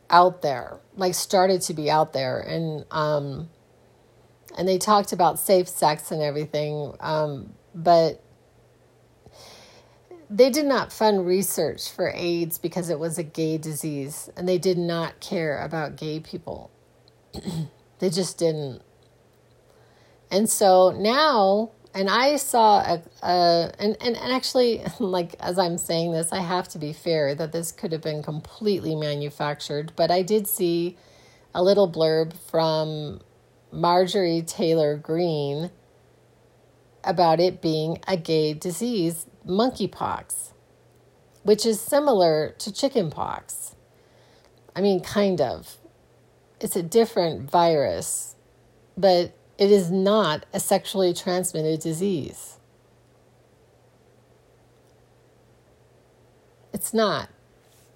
out 0.09 0.41
there, 0.41 0.79
like 0.95 1.13
started 1.13 1.61
to 1.61 1.73
be 1.73 1.89
out 1.89 2.13
there, 2.13 2.39
and 2.39 2.85
um, 2.91 3.49
and 4.57 4.67
they 4.67 4.77
talked 4.77 5.11
about 5.13 5.39
safe 5.39 5.67
sex 5.67 6.11
and 6.11 6.21
everything, 6.21 6.95
um, 6.99 7.53
but 7.73 8.21
they 10.29 10.49
did 10.49 10.65
not 10.65 10.91
fund 10.91 11.25
research 11.25 11.91
for 11.91 12.11
AIDS 12.15 12.57
because 12.57 12.89
it 12.89 12.99
was 12.99 13.17
a 13.17 13.23
gay 13.23 13.57
disease, 13.57 14.29
and 14.35 14.47
they 14.47 14.57
did 14.57 14.77
not 14.77 15.19
care 15.19 15.61
about 15.61 15.97
gay 15.97 16.19
people. 16.19 16.71
they 17.99 18.09
just 18.09 18.37
didn't. 18.37 18.81
And 20.31 20.49
so 20.49 20.91
now 20.91 21.71
and 21.95 22.09
I 22.09 22.35
saw 22.35 22.79
a, 22.79 23.01
a 23.23 23.71
and, 23.79 23.97
and, 24.01 24.17
and 24.17 24.33
actually 24.33 24.83
like 24.99 25.35
as 25.39 25.57
I'm 25.57 25.77
saying 25.77 26.11
this, 26.11 26.31
I 26.31 26.41
have 26.41 26.67
to 26.69 26.77
be 26.77 26.93
fair 26.93 27.33
that 27.33 27.53
this 27.53 27.71
could 27.71 27.93
have 27.93 28.01
been 28.01 28.21
completely 28.21 28.95
manufactured, 28.95 29.93
but 29.95 30.11
I 30.11 30.21
did 30.21 30.47
see 30.47 30.97
a 31.55 31.63
little 31.63 31.89
blurb 31.89 32.35
from 32.51 33.21
Marjorie 33.71 34.43
Taylor 34.45 34.97
Greene 34.97 35.71
about 37.03 37.39
it 37.39 37.61
being 37.61 37.99
a 38.07 38.17
gay 38.17 38.53
disease, 38.53 39.25
monkeypox, 39.47 40.51
which 41.43 41.65
is 41.65 41.79
similar 41.79 42.55
to 42.59 42.73
chickenpox. 42.73 43.75
I 44.75 44.81
mean, 44.81 44.99
kind 44.99 45.39
of. 45.39 45.77
It's 46.59 46.75
a 46.75 46.83
different 46.83 47.49
virus, 47.49 48.35
but 48.97 49.33
it 49.57 49.71
is 49.71 49.89
not 49.89 50.45
a 50.53 50.59
sexually 50.59 51.13
transmitted 51.13 51.79
disease. 51.79 52.57
It's 56.73 56.93
not. 56.93 57.29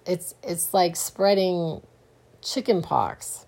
It's 0.05 0.35
it's 0.41 0.73
like 0.73 0.95
spreading 0.95 1.81
chickenpox. 2.41 3.45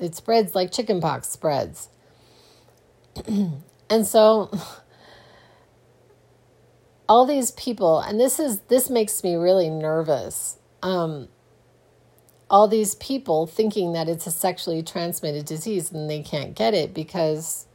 It 0.00 0.14
spreads 0.14 0.54
like 0.54 0.70
chickenpox 0.70 1.28
spreads. 1.28 1.88
and 3.26 4.06
so 4.06 4.50
all 7.08 7.26
these 7.26 7.50
people 7.50 7.98
and 7.98 8.20
this 8.20 8.38
is 8.38 8.60
this 8.68 8.88
makes 8.88 9.24
me 9.24 9.34
really 9.34 9.68
nervous. 9.68 10.58
Um, 10.82 11.28
all 12.50 12.66
these 12.66 12.96
people 12.96 13.46
thinking 13.46 13.92
that 13.92 14.08
it's 14.08 14.26
a 14.26 14.30
sexually 14.30 14.82
transmitted 14.82 15.46
disease 15.46 15.92
and 15.92 16.10
they 16.10 16.20
can't 16.20 16.54
get 16.56 16.74
it 16.74 16.92
because 16.92 17.66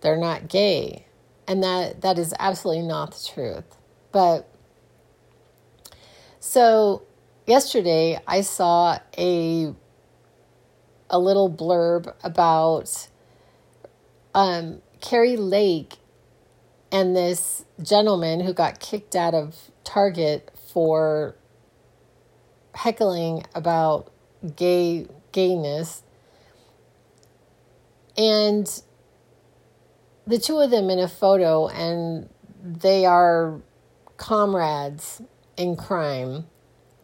they're 0.00 0.18
not 0.18 0.48
gay. 0.48 1.06
And 1.46 1.62
that 1.62 2.00
that 2.02 2.18
is 2.18 2.34
absolutely 2.38 2.86
not 2.86 3.12
the 3.12 3.28
truth. 3.32 3.76
But 4.10 4.48
so 6.40 7.02
yesterday 7.46 8.18
I 8.26 8.40
saw 8.40 8.98
a 9.16 9.72
a 11.08 11.18
little 11.18 11.50
blurb 11.50 12.12
about 12.24 13.08
um, 14.34 14.80
Kari 15.00 15.36
Lake 15.36 15.96
and 16.90 17.14
this 17.14 17.64
gentleman 17.82 18.40
who 18.40 18.52
got 18.52 18.80
kicked 18.80 19.14
out 19.14 19.34
of 19.34 19.70
Target 19.84 20.50
for 20.72 21.36
heckling 22.74 23.44
about 23.54 24.10
gay 24.56 25.06
gayness. 25.32 26.02
And 28.16 28.82
the 30.26 30.38
two 30.38 30.58
of 30.58 30.70
them 30.70 30.90
in 30.90 30.98
a 30.98 31.08
photo 31.08 31.68
and 31.68 32.28
they 32.62 33.04
are 33.06 33.60
comrades 34.16 35.20
in 35.56 35.76
crime 35.76 36.46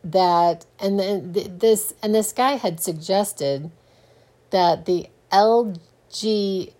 that 0.04 0.64
and 0.78 0.98
then 0.98 1.32
this 1.32 1.92
and 2.02 2.14
this 2.14 2.32
guy 2.32 2.52
had 2.52 2.80
suggested 2.80 3.70
that 4.50 4.86
the 4.86 5.08
LGBTQ 5.32 6.74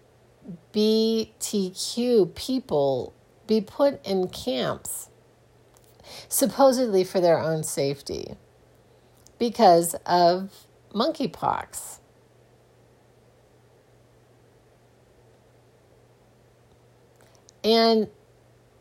people 2.35 3.13
be 3.47 3.61
put 3.61 4.07
in 4.07 4.29
camps 4.29 5.11
supposedly 6.29 7.05
for 7.05 7.21
their 7.21 7.39
own 7.39 7.63
safety 7.63 8.37
because 9.39 9.95
of 10.07 10.51
monkeypox. 10.93 11.99
And 17.65 18.09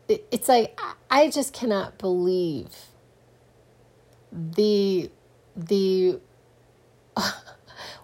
it's 0.08 0.48
like 0.48 0.78
I 1.10 1.30
just 1.30 1.52
cannot 1.52 1.98
believe 1.98 2.68
the 4.32 5.10
the 5.56 6.20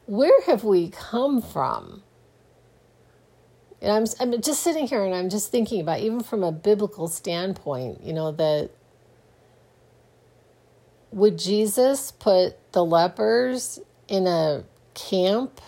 where 0.06 0.42
have 0.42 0.64
we 0.64 0.90
come 0.90 1.40
from? 1.40 2.02
And 3.80 3.92
I'm 3.92 4.04
I'm 4.20 4.40
just 4.42 4.62
sitting 4.62 4.86
here 4.86 5.04
and 5.04 5.14
I'm 5.14 5.30
just 5.30 5.50
thinking 5.50 5.80
about 5.80 6.00
even 6.00 6.22
from 6.22 6.42
a 6.42 6.52
biblical 6.52 7.08
standpoint, 7.08 8.02
you 8.02 8.12
know, 8.12 8.32
that 8.32 8.70
would 11.14 11.38
Jesus 11.38 12.10
put 12.10 12.72
the 12.72 12.84
lepers 12.84 13.78
in 14.08 14.26
a 14.26 14.64
camp? 14.94 15.60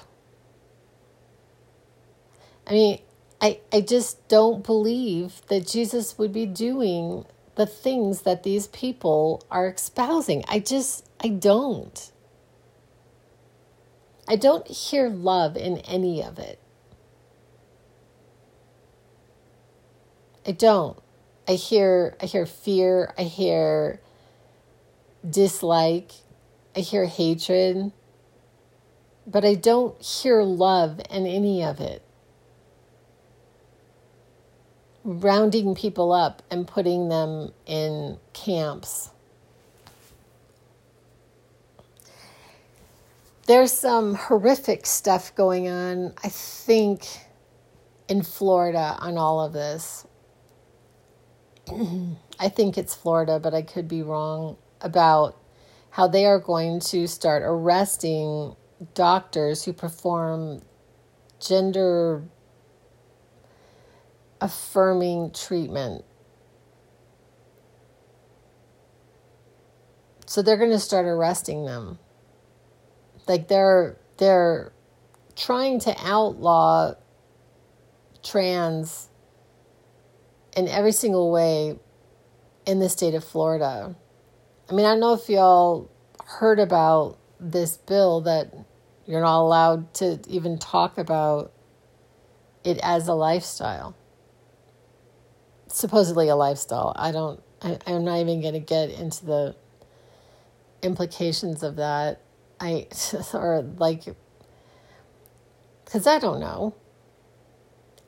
I 2.66 2.72
mean, 2.72 3.00
I, 3.40 3.60
I 3.72 3.80
just 3.80 4.26
don't 4.28 4.64
believe 4.64 5.42
that 5.48 5.66
Jesus 5.66 6.18
would 6.18 6.32
be 6.32 6.46
doing 6.46 7.24
the 7.54 7.66
things 7.66 8.22
that 8.22 8.42
these 8.42 8.66
people 8.66 9.44
are 9.50 9.68
espousing. 9.68 10.44
I 10.48 10.58
just, 10.58 11.08
I 11.22 11.28
don't. 11.28 12.10
I 14.26 14.34
don't 14.34 14.66
hear 14.66 15.08
love 15.08 15.56
in 15.56 15.78
any 15.78 16.24
of 16.24 16.40
it. 16.40 16.58
I 20.44 20.50
don't. 20.50 20.98
I 21.48 21.52
hear 21.52 22.16
I 22.20 22.26
hear 22.26 22.46
fear, 22.46 23.14
I 23.16 23.22
hear 23.22 24.00
dislike, 25.28 26.12
I 26.74 26.80
hear 26.80 27.06
hatred, 27.06 27.92
but 29.26 29.44
I 29.44 29.54
don't 29.54 30.00
hear 30.00 30.42
love 30.42 31.00
in 31.10 31.26
any 31.26 31.64
of 31.64 31.80
it. 31.80 32.02
Rounding 35.04 35.74
people 35.74 36.12
up 36.12 36.42
and 36.50 36.66
putting 36.66 37.08
them 37.08 37.52
in 37.64 38.18
camps. 38.32 39.10
There's 43.46 43.72
some 43.72 44.14
horrific 44.14 44.86
stuff 44.86 45.32
going 45.36 45.68
on, 45.68 46.14
I 46.24 46.28
think, 46.28 47.06
in 48.08 48.22
Florida 48.22 48.96
on 48.98 49.16
all 49.16 49.40
of 49.40 49.52
this. 49.52 50.04
I 52.40 52.48
think 52.48 52.76
it's 52.76 52.94
Florida, 52.94 53.38
but 53.38 53.54
I 53.54 53.62
could 53.62 53.86
be 53.86 54.02
wrong 54.02 54.56
about 54.86 55.36
how 55.90 56.06
they 56.06 56.24
are 56.24 56.38
going 56.38 56.80
to 56.80 57.06
start 57.06 57.42
arresting 57.44 58.54
doctors 58.94 59.64
who 59.64 59.72
perform 59.72 60.62
gender 61.40 62.22
affirming 64.40 65.32
treatment. 65.32 66.04
So 70.26 70.42
they're 70.42 70.56
going 70.56 70.70
to 70.70 70.78
start 70.78 71.06
arresting 71.06 71.64
them. 71.64 71.98
Like 73.26 73.48
they're 73.48 73.96
they're 74.18 74.72
trying 75.34 75.80
to 75.80 75.94
outlaw 75.98 76.94
trans 78.22 79.08
in 80.56 80.68
every 80.68 80.92
single 80.92 81.30
way 81.30 81.78
in 82.66 82.80
the 82.80 82.88
state 82.88 83.14
of 83.14 83.24
Florida. 83.24 83.94
I 84.68 84.74
mean, 84.74 84.84
I 84.84 84.90
don't 84.90 85.00
know 85.00 85.12
if 85.14 85.28
y'all 85.28 85.90
heard 86.24 86.58
about 86.58 87.18
this 87.38 87.76
bill 87.76 88.22
that 88.22 88.52
you're 89.06 89.20
not 89.20 89.40
allowed 89.40 89.94
to 89.94 90.18
even 90.28 90.58
talk 90.58 90.98
about 90.98 91.52
it 92.64 92.78
as 92.82 93.06
a 93.08 93.14
lifestyle. 93.14 93.94
supposedly 95.68 96.28
a 96.28 96.36
lifestyle. 96.36 96.92
I 96.96 97.12
don't, 97.12 97.42
I, 97.62 97.78
I'm 97.86 98.04
not 98.04 98.18
even 98.18 98.40
going 98.40 98.54
to 98.54 98.60
get 98.60 98.90
into 98.90 99.26
the 99.26 99.56
implications 100.82 101.62
of 101.62 101.76
that. 101.76 102.22
I, 102.60 102.86
or 103.34 103.62
like, 103.78 104.04
because 105.84 106.06
I 106.06 106.18
don't 106.18 106.40
know. 106.40 106.74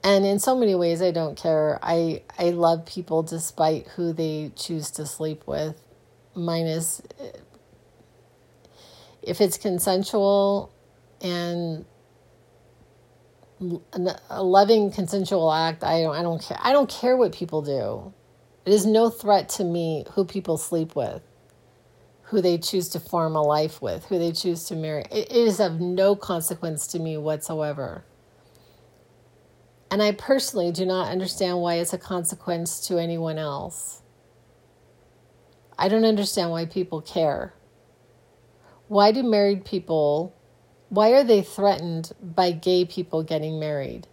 And 0.02 0.24
in 0.24 0.38
so 0.38 0.56
many 0.56 0.74
ways, 0.74 1.02
I 1.02 1.10
don't 1.10 1.36
care. 1.36 1.78
I, 1.82 2.22
I 2.38 2.50
love 2.50 2.86
people 2.86 3.22
despite 3.22 3.86
who 3.88 4.12
they 4.12 4.52
choose 4.56 4.90
to 4.92 5.06
sleep 5.06 5.46
with, 5.46 5.76
minus 6.38 7.02
eh, 7.20 7.32
if 9.22 9.40
it's 9.40 9.58
consensual 9.58 10.72
and 11.20 11.84
a 14.30 14.42
loving 14.42 14.90
consensual 14.92 15.52
act 15.52 15.82
i 15.82 16.00
don't 16.00 16.14
i 16.14 16.22
don't 16.22 16.40
care 16.40 16.58
i 16.60 16.72
don't 16.72 16.88
care 16.88 17.16
what 17.16 17.32
people 17.32 17.60
do. 17.60 18.12
It 18.64 18.72
is 18.72 18.84
no 18.84 19.08
threat 19.08 19.48
to 19.50 19.64
me 19.64 20.04
who 20.12 20.24
people 20.24 20.58
sleep 20.58 20.94
with 20.94 21.22
who 22.28 22.42
they 22.42 22.58
choose 22.58 22.90
to 22.90 23.00
form 23.00 23.34
a 23.34 23.42
life 23.42 23.80
with 23.80 24.04
who 24.04 24.18
they 24.18 24.32
choose 24.32 24.64
to 24.64 24.76
marry. 24.76 25.02
It 25.10 25.32
is 25.32 25.60
of 25.60 25.80
no 25.80 26.14
consequence 26.14 26.86
to 26.88 26.98
me 26.98 27.16
whatsoever. 27.16 28.04
And 29.90 30.02
i 30.02 30.12
personally 30.12 30.70
do 30.70 30.84
not 30.84 31.10
understand 31.10 31.60
why 31.60 31.76
it's 31.76 31.94
a 31.94 31.98
consequence 31.98 32.86
to 32.88 32.98
anyone 32.98 33.38
else 33.38 34.02
i 35.78 35.88
don't 35.88 36.04
understand 36.04 36.50
why 36.50 36.64
people 36.64 37.00
care 37.00 37.54
why 38.88 39.12
do 39.12 39.22
married 39.22 39.64
people 39.64 40.34
why 40.88 41.10
are 41.10 41.24
they 41.24 41.42
threatened 41.42 42.12
by 42.22 42.52
gay 42.52 42.84
people 42.84 43.22
getting 43.22 43.60
married? 43.60 44.06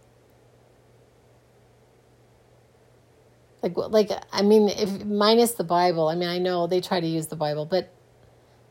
Like, 3.62 3.76
like 3.76 4.10
I 4.32 4.42
mean, 4.42 4.68
if 4.68 5.04
minus 5.04 5.52
the 5.52 5.64
Bible, 5.64 6.08
I 6.08 6.14
mean, 6.14 6.28
I 6.28 6.38
know 6.38 6.66
they 6.66 6.80
try 6.80 7.00
to 7.00 7.06
use 7.06 7.28
the 7.28 7.36
Bible, 7.36 7.64
but 7.64 7.92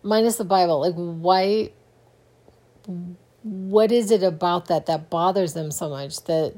minus 0.03 0.37
the 0.37 0.45
Bible, 0.45 0.79
like, 0.79 0.93
why? 0.93 1.71
What 3.41 3.91
is 3.91 4.11
it 4.11 4.23
about 4.23 4.67
that 4.67 4.85
that 4.85 5.09
bothers 5.09 5.53
them 5.53 5.71
so 5.71 5.89
much 5.89 6.23
that 6.25 6.55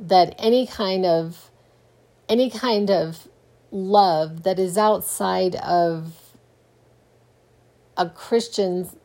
that 0.00 0.34
any 0.38 0.66
kind 0.66 1.06
of 1.06 1.50
any 2.28 2.50
kind 2.50 2.90
of 2.90 3.28
love 3.70 4.42
that 4.44 4.58
is 4.58 4.78
outside 4.78 5.56
of 5.56 6.14
a 7.96 8.08
Christian's 8.08 8.96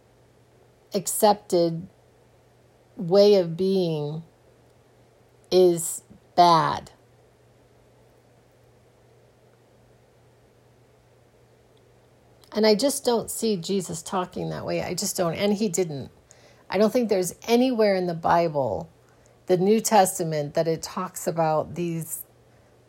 accepted 0.93 1.87
way 2.97 3.35
of 3.35 3.55
being 3.55 4.23
is 5.49 6.03
bad. 6.35 6.91
And 12.53 12.67
I 12.67 12.75
just 12.75 13.05
don't 13.05 13.31
see 13.31 13.55
Jesus 13.55 14.01
talking 14.01 14.49
that 14.49 14.65
way. 14.65 14.81
I 14.81 14.93
just 14.93 15.15
don't. 15.15 15.35
And 15.35 15.53
he 15.53 15.69
didn't. 15.69 16.11
I 16.69 16.77
don't 16.77 16.91
think 16.91 17.09
there's 17.09 17.35
anywhere 17.47 17.95
in 17.95 18.07
the 18.07 18.13
Bible, 18.13 18.89
the 19.47 19.57
New 19.57 19.79
Testament, 19.79 20.53
that 20.53 20.67
it 20.67 20.81
talks 20.81 21.27
about 21.27 21.75
these 21.75 22.20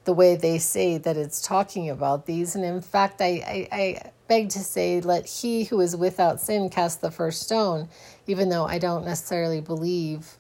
the 0.04 0.12
way 0.12 0.36
they 0.36 0.58
say 0.58 0.98
that 0.98 1.16
it's 1.16 1.40
talking 1.40 1.88
about 1.88 2.26
these. 2.26 2.54
And 2.54 2.64
in 2.64 2.80
fact, 2.80 3.20
I, 3.20 3.68
I, 3.72 3.76
I 3.76 4.12
beg 4.28 4.48
to 4.50 4.58
say, 4.58 5.00
let 5.00 5.26
he 5.26 5.64
who 5.64 5.80
is 5.80 5.96
without 5.96 6.40
sin 6.40 6.70
cast 6.70 7.00
the 7.00 7.10
first 7.10 7.42
stone, 7.42 7.88
even 8.26 8.48
though 8.48 8.64
I 8.64 8.78
don't 8.78 9.04
necessarily 9.04 9.60
believe 9.60 10.38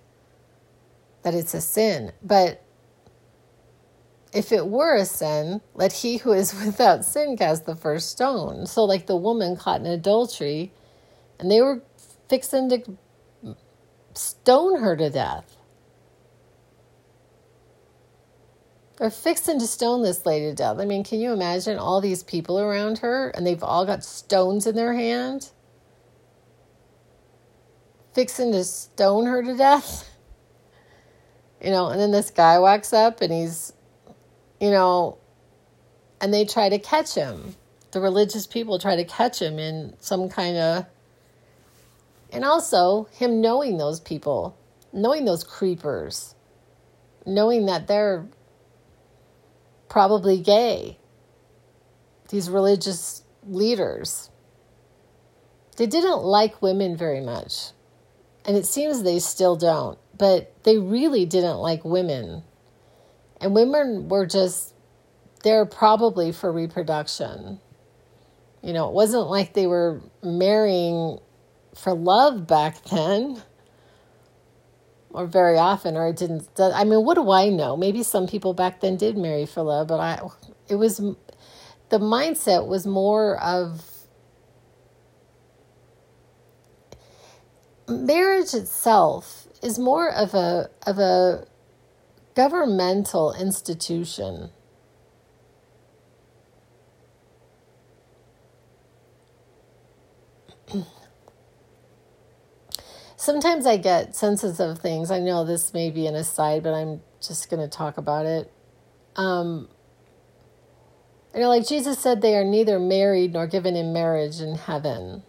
that 1.22 1.34
it's 1.34 1.54
a 1.54 1.60
sin. 1.60 2.12
But 2.22 2.62
if 4.32 4.50
it 4.50 4.66
were 4.66 4.96
a 4.96 5.04
sin, 5.04 5.60
let 5.74 5.92
he 5.92 6.18
who 6.18 6.32
is 6.32 6.54
without 6.64 7.04
sin 7.04 7.36
cast 7.36 7.66
the 7.66 7.76
first 7.76 8.10
stone. 8.10 8.66
So, 8.66 8.84
like 8.84 9.06
the 9.06 9.16
woman 9.16 9.56
caught 9.56 9.80
in 9.80 9.86
adultery, 9.86 10.72
and 11.38 11.50
they 11.50 11.60
were 11.60 11.82
fixing 12.28 12.68
to 12.70 12.82
stone 14.14 14.80
her 14.80 14.96
to 14.96 15.10
death. 15.10 15.56
They're 19.02 19.10
fixing 19.10 19.58
to 19.58 19.66
stone 19.66 20.02
this 20.02 20.24
lady 20.24 20.46
to 20.46 20.54
death. 20.54 20.78
I 20.78 20.84
mean, 20.84 21.02
can 21.02 21.18
you 21.18 21.32
imagine 21.32 21.76
all 21.76 22.00
these 22.00 22.22
people 22.22 22.60
around 22.60 22.98
her 22.98 23.30
and 23.30 23.44
they've 23.44 23.60
all 23.60 23.84
got 23.84 24.04
stones 24.04 24.64
in 24.64 24.76
their 24.76 24.94
hand? 24.94 25.50
Fixing 28.14 28.52
to 28.52 28.62
stone 28.62 29.26
her 29.26 29.42
to 29.42 29.56
death? 29.56 30.08
You 31.60 31.72
know, 31.72 31.88
and 31.88 32.00
then 32.00 32.12
this 32.12 32.30
guy 32.30 32.60
walks 32.60 32.92
up 32.92 33.22
and 33.22 33.32
he's, 33.32 33.72
you 34.60 34.70
know, 34.70 35.18
and 36.20 36.32
they 36.32 36.44
try 36.44 36.68
to 36.68 36.78
catch 36.78 37.16
him. 37.16 37.56
The 37.90 38.00
religious 38.00 38.46
people 38.46 38.78
try 38.78 38.94
to 38.94 39.04
catch 39.04 39.42
him 39.42 39.58
in 39.58 39.96
some 39.98 40.28
kind 40.28 40.56
of. 40.56 40.86
And 42.30 42.44
also, 42.44 43.08
him 43.10 43.40
knowing 43.40 43.78
those 43.78 43.98
people, 43.98 44.56
knowing 44.92 45.24
those 45.24 45.42
creepers, 45.42 46.36
knowing 47.26 47.66
that 47.66 47.88
they're 47.88 48.28
probably 49.92 50.40
gay. 50.40 50.96
These 52.30 52.48
religious 52.48 53.24
leaders. 53.46 54.30
They 55.76 55.86
didn't 55.86 56.22
like 56.22 56.62
women 56.62 56.96
very 56.96 57.20
much. 57.20 57.72
And 58.46 58.56
it 58.56 58.64
seems 58.64 59.02
they 59.02 59.18
still 59.18 59.54
don't. 59.54 59.98
But 60.16 60.54
they 60.64 60.78
really 60.78 61.26
didn't 61.26 61.58
like 61.58 61.84
women. 61.84 62.42
And 63.38 63.54
women 63.54 64.08
were 64.08 64.24
just 64.24 64.74
there 65.44 65.66
probably 65.66 66.32
for 66.32 66.50
reproduction. 66.50 67.60
You 68.62 68.72
know, 68.72 68.88
it 68.88 68.94
wasn't 68.94 69.26
like 69.26 69.52
they 69.52 69.66
were 69.66 70.00
marrying 70.22 71.18
for 71.74 71.92
love 71.92 72.46
back 72.46 72.82
then 72.84 73.42
or 75.12 75.26
very 75.26 75.58
often, 75.58 75.96
or 75.96 76.08
it 76.08 76.16
didn't. 76.16 76.48
I 76.58 76.84
mean, 76.84 77.04
what 77.04 77.14
do 77.14 77.30
I 77.30 77.48
know? 77.48 77.76
Maybe 77.76 78.02
some 78.02 78.26
people 78.26 78.54
back 78.54 78.80
then 78.80 78.96
did 78.96 79.16
marry 79.16 79.46
for 79.46 79.62
love, 79.62 79.88
but 79.88 80.00
I, 80.00 80.20
it 80.68 80.76
was, 80.76 80.98
the 80.98 81.98
mindset 81.98 82.66
was 82.66 82.86
more 82.86 83.38
of 83.40 83.92
marriage 87.88 88.54
itself 88.54 89.46
is 89.62 89.78
more 89.78 90.10
of 90.10 90.34
a 90.34 90.68
of 90.86 90.98
a 90.98 91.46
governmental 92.34 93.34
institution 93.34 94.50
sometimes 103.22 103.66
I 103.66 103.76
get 103.76 104.16
senses 104.16 104.58
of 104.58 104.80
things. 104.80 105.12
I 105.12 105.20
know 105.20 105.44
this 105.44 105.72
may 105.72 105.90
be 105.90 106.08
an 106.08 106.16
aside, 106.16 106.64
but 106.64 106.74
I'm 106.74 107.02
just 107.24 107.48
going 107.48 107.62
to 107.62 107.68
talk 107.68 107.96
about 107.96 108.26
it. 108.26 108.52
Um, 109.14 109.68
you 111.32 111.40
know, 111.40 111.48
like 111.48 111.66
Jesus 111.66 112.00
said, 112.00 112.20
they 112.20 112.36
are 112.36 112.44
neither 112.44 112.80
married 112.80 113.32
nor 113.32 113.46
given 113.46 113.76
in 113.76 113.92
marriage 113.92 114.40
in 114.40 114.56
heaven. 114.56 115.22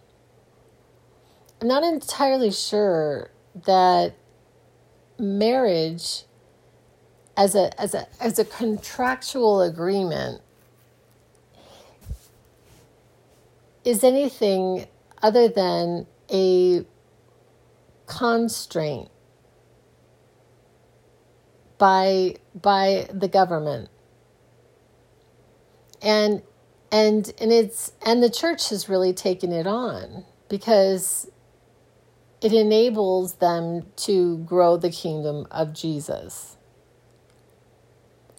I'm 1.60 1.68
not 1.68 1.84
entirely 1.84 2.50
sure 2.50 3.30
that 3.64 4.16
marriage 5.16 6.24
as 7.36 7.54
a 7.54 7.80
as 7.80 7.94
a 7.94 8.08
as 8.20 8.40
a 8.40 8.44
contractual 8.44 9.62
agreement 9.62 10.42
is 13.84 14.02
anything 14.02 14.88
other 15.22 15.48
than 15.48 16.08
a 16.32 16.84
constraint 18.06 19.08
by 21.78 22.34
by 22.54 23.08
the 23.12 23.28
government 23.28 23.88
and 26.02 26.42
and 26.92 27.32
and 27.40 27.52
it's 27.52 27.92
and 28.04 28.22
the 28.22 28.30
church 28.30 28.68
has 28.68 28.88
really 28.88 29.12
taken 29.12 29.52
it 29.52 29.66
on 29.66 30.24
because 30.48 31.30
it 32.40 32.52
enables 32.52 33.36
them 33.36 33.86
to 33.96 34.38
grow 34.38 34.76
the 34.76 34.90
kingdom 34.90 35.46
of 35.50 35.72
Jesus 35.72 36.58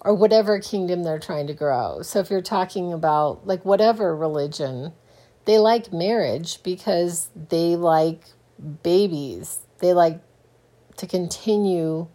or 0.06 0.14
whatever 0.14 0.60
kingdom 0.60 1.02
they're 1.02 1.18
trying 1.18 1.48
to 1.48 1.54
grow. 1.54 2.00
So 2.02 2.20
if 2.20 2.30
you're 2.30 2.40
talking 2.40 2.92
about 2.92 3.44
like 3.46 3.64
whatever 3.64 4.14
religion, 4.14 4.92
they 5.44 5.58
like 5.58 5.92
marriage 5.92 6.62
because 6.62 7.28
they 7.48 7.74
like 7.74 8.22
babies. 8.82 9.58
They 9.78 9.92
like 9.92 10.20
to 10.96 11.06
continue 11.06 12.08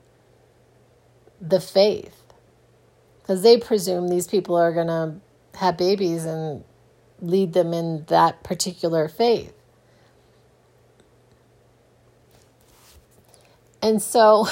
the 1.39 1.59
faith 1.59 2.33
because 3.21 3.41
they 3.41 3.57
presume 3.57 4.07
these 4.07 4.27
people 4.27 4.55
are 4.55 4.73
going 4.73 4.87
to 4.87 5.15
have 5.57 5.77
babies 5.77 6.25
and 6.25 6.63
lead 7.21 7.53
them 7.53 7.73
in 7.73 8.05
that 8.07 8.43
particular 8.43 9.07
faith. 9.07 9.53
And 13.81 14.01
so 14.01 14.47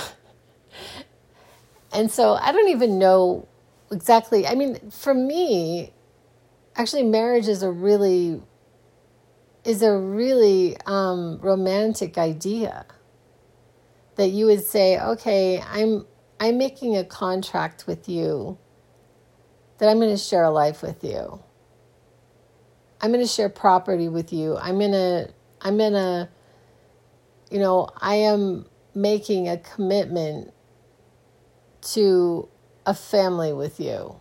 and 1.93 2.11
so 2.11 2.33
I 2.33 2.51
don't 2.51 2.69
even 2.69 2.99
know 2.99 3.47
exactly. 3.91 4.47
I 4.47 4.55
mean, 4.55 4.91
for 4.91 5.13
me, 5.13 5.91
actually, 6.75 7.03
marriage 7.03 7.47
is 7.47 7.63
a 7.63 7.71
really 7.71 8.41
is 9.63 9.81
a 9.81 9.97
really 9.97 10.77
um, 10.85 11.39
romantic 11.41 12.17
idea 12.17 12.85
that 14.15 14.29
you 14.29 14.45
would 14.45 14.63
say, 14.63 14.99
okay, 14.99 15.61
I'm 15.61 16.05
I'm 16.39 16.57
making 16.57 16.95
a 16.95 17.03
contract 17.03 17.85
with 17.85 18.07
you 18.07 18.57
that 19.77 19.89
I'm 19.89 19.99
going 19.99 20.11
to 20.11 20.17
share 20.17 20.43
a 20.43 20.49
life 20.49 20.81
with 20.81 21.03
you. 21.03 21.41
I'm 23.01 23.11
going 23.11 23.23
to 23.23 23.31
share 23.31 23.49
property 23.49 24.07
with 24.07 24.31
you. 24.31 24.57
I'm 24.57 24.77
going 24.79 24.91
to 24.91 25.33
I'm 25.61 25.77
going 25.77 25.93
to 25.93 26.29
you 27.49 27.59
know, 27.59 27.89
I 27.97 28.15
am 28.15 28.67
making 28.93 29.49
a 29.49 29.57
commitment 29.57 30.53
to 31.81 32.47
a 32.85 32.93
family 32.93 33.53
with 33.53 33.79
you. 33.79 34.19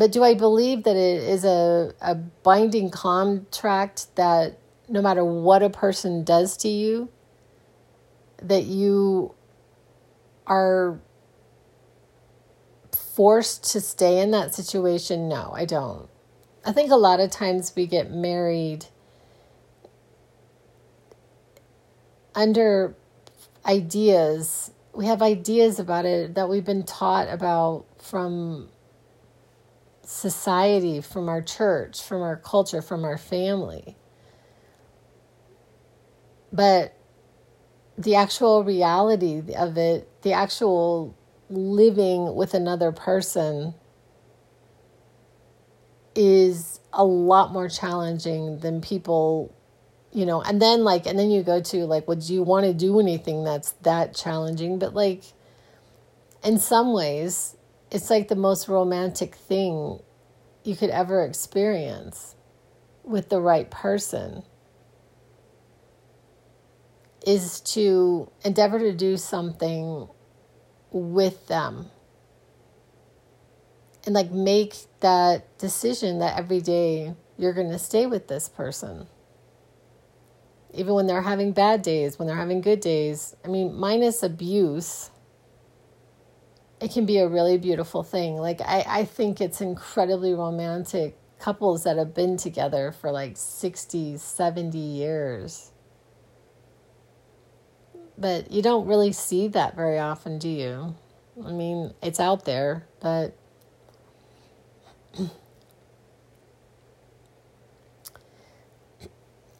But 0.00 0.12
do 0.12 0.24
I 0.24 0.32
believe 0.32 0.84
that 0.84 0.96
it 0.96 1.22
is 1.24 1.44
a, 1.44 1.92
a 2.00 2.14
binding 2.14 2.88
contract 2.88 4.06
that 4.16 4.58
no 4.88 5.02
matter 5.02 5.22
what 5.22 5.62
a 5.62 5.68
person 5.68 6.24
does 6.24 6.56
to 6.56 6.68
you, 6.68 7.10
that 8.42 8.64
you 8.64 9.34
are 10.46 10.98
forced 12.96 13.72
to 13.72 13.82
stay 13.82 14.20
in 14.20 14.30
that 14.30 14.54
situation? 14.54 15.28
No, 15.28 15.52
I 15.54 15.66
don't. 15.66 16.08
I 16.64 16.72
think 16.72 16.90
a 16.90 16.96
lot 16.96 17.20
of 17.20 17.30
times 17.30 17.74
we 17.76 17.86
get 17.86 18.10
married 18.10 18.86
under 22.34 22.94
ideas. 23.66 24.70
We 24.94 25.04
have 25.04 25.20
ideas 25.20 25.78
about 25.78 26.06
it 26.06 26.36
that 26.36 26.48
we've 26.48 26.64
been 26.64 26.84
taught 26.84 27.28
about 27.28 27.84
from 27.98 28.70
society, 30.10 31.00
from 31.00 31.28
our 31.28 31.40
church, 31.40 32.02
from 32.02 32.20
our 32.20 32.36
culture, 32.36 32.82
from 32.82 33.04
our 33.04 33.16
family. 33.16 33.96
But 36.52 36.96
the 37.96 38.16
actual 38.16 38.64
reality 38.64 39.54
of 39.54 39.78
it, 39.78 40.08
the 40.22 40.32
actual 40.32 41.16
living 41.48 42.34
with 42.34 42.54
another 42.54 42.90
person 42.90 43.74
is 46.16 46.80
a 46.92 47.04
lot 47.04 47.52
more 47.52 47.68
challenging 47.68 48.58
than 48.58 48.80
people 48.80 49.54
you 50.12 50.26
know 50.26 50.42
and 50.42 50.60
then 50.60 50.82
like 50.82 51.06
and 51.06 51.16
then 51.16 51.30
you 51.30 51.40
go 51.40 51.60
to 51.60 51.86
like 51.86 52.08
would 52.08 52.28
you 52.28 52.42
want 52.42 52.66
to 52.66 52.74
do 52.74 52.98
anything 52.98 53.44
that's 53.44 53.72
that 53.82 54.12
challenging 54.12 54.76
but 54.76 54.92
like 54.92 55.22
in 56.42 56.58
some 56.58 56.92
ways 56.92 57.56
it's 57.90 58.10
like 58.10 58.28
the 58.28 58.36
most 58.36 58.68
romantic 58.68 59.34
thing 59.34 60.00
you 60.64 60.76
could 60.76 60.90
ever 60.90 61.24
experience 61.24 62.34
with 63.02 63.28
the 63.28 63.40
right 63.40 63.70
person 63.70 64.42
is 67.26 67.60
to 67.60 68.30
endeavor 68.44 68.78
to 68.78 68.92
do 68.92 69.16
something 69.16 70.08
with 70.90 71.46
them 71.48 71.90
and 74.06 74.14
like 74.14 74.30
make 74.30 74.74
that 75.00 75.58
decision 75.58 76.18
that 76.18 76.38
every 76.38 76.60
day 76.60 77.14
you're 77.36 77.52
going 77.52 77.70
to 77.70 77.78
stay 77.78 78.06
with 78.06 78.28
this 78.28 78.48
person. 78.48 79.06
Even 80.72 80.94
when 80.94 81.06
they're 81.06 81.22
having 81.22 81.52
bad 81.52 81.82
days 81.82 82.18
when 82.18 82.28
they're 82.28 82.36
having 82.36 82.60
good 82.60 82.80
days. 82.80 83.36
I 83.44 83.48
mean 83.48 83.74
minus 83.74 84.22
abuse 84.22 85.10
it 86.80 86.92
can 86.92 87.06
be 87.06 87.18
a 87.18 87.28
really 87.28 87.58
beautiful 87.58 88.02
thing 88.02 88.36
like 88.36 88.60
i, 88.62 88.84
I 88.86 89.04
think 89.04 89.40
it's 89.40 89.60
incredibly 89.60 90.34
romantic 90.34 91.16
couples 91.38 91.84
that 91.84 91.96
have 91.96 92.14
been 92.14 92.36
together 92.36 92.92
for 92.92 93.10
like 93.10 93.36
60 93.36 94.16
70 94.18 94.78
years 94.78 95.72
but 98.20 98.52
you 98.52 98.60
don't 98.62 98.86
really 98.86 99.12
see 99.12 99.48
that 99.48 99.74
very 99.74 99.98
often, 99.98 100.38
do 100.38 100.48
you? 100.48 100.94
I 101.44 101.52
mean, 101.52 101.94
it's 102.02 102.20
out 102.20 102.44
there, 102.44 102.86
but 103.00 103.34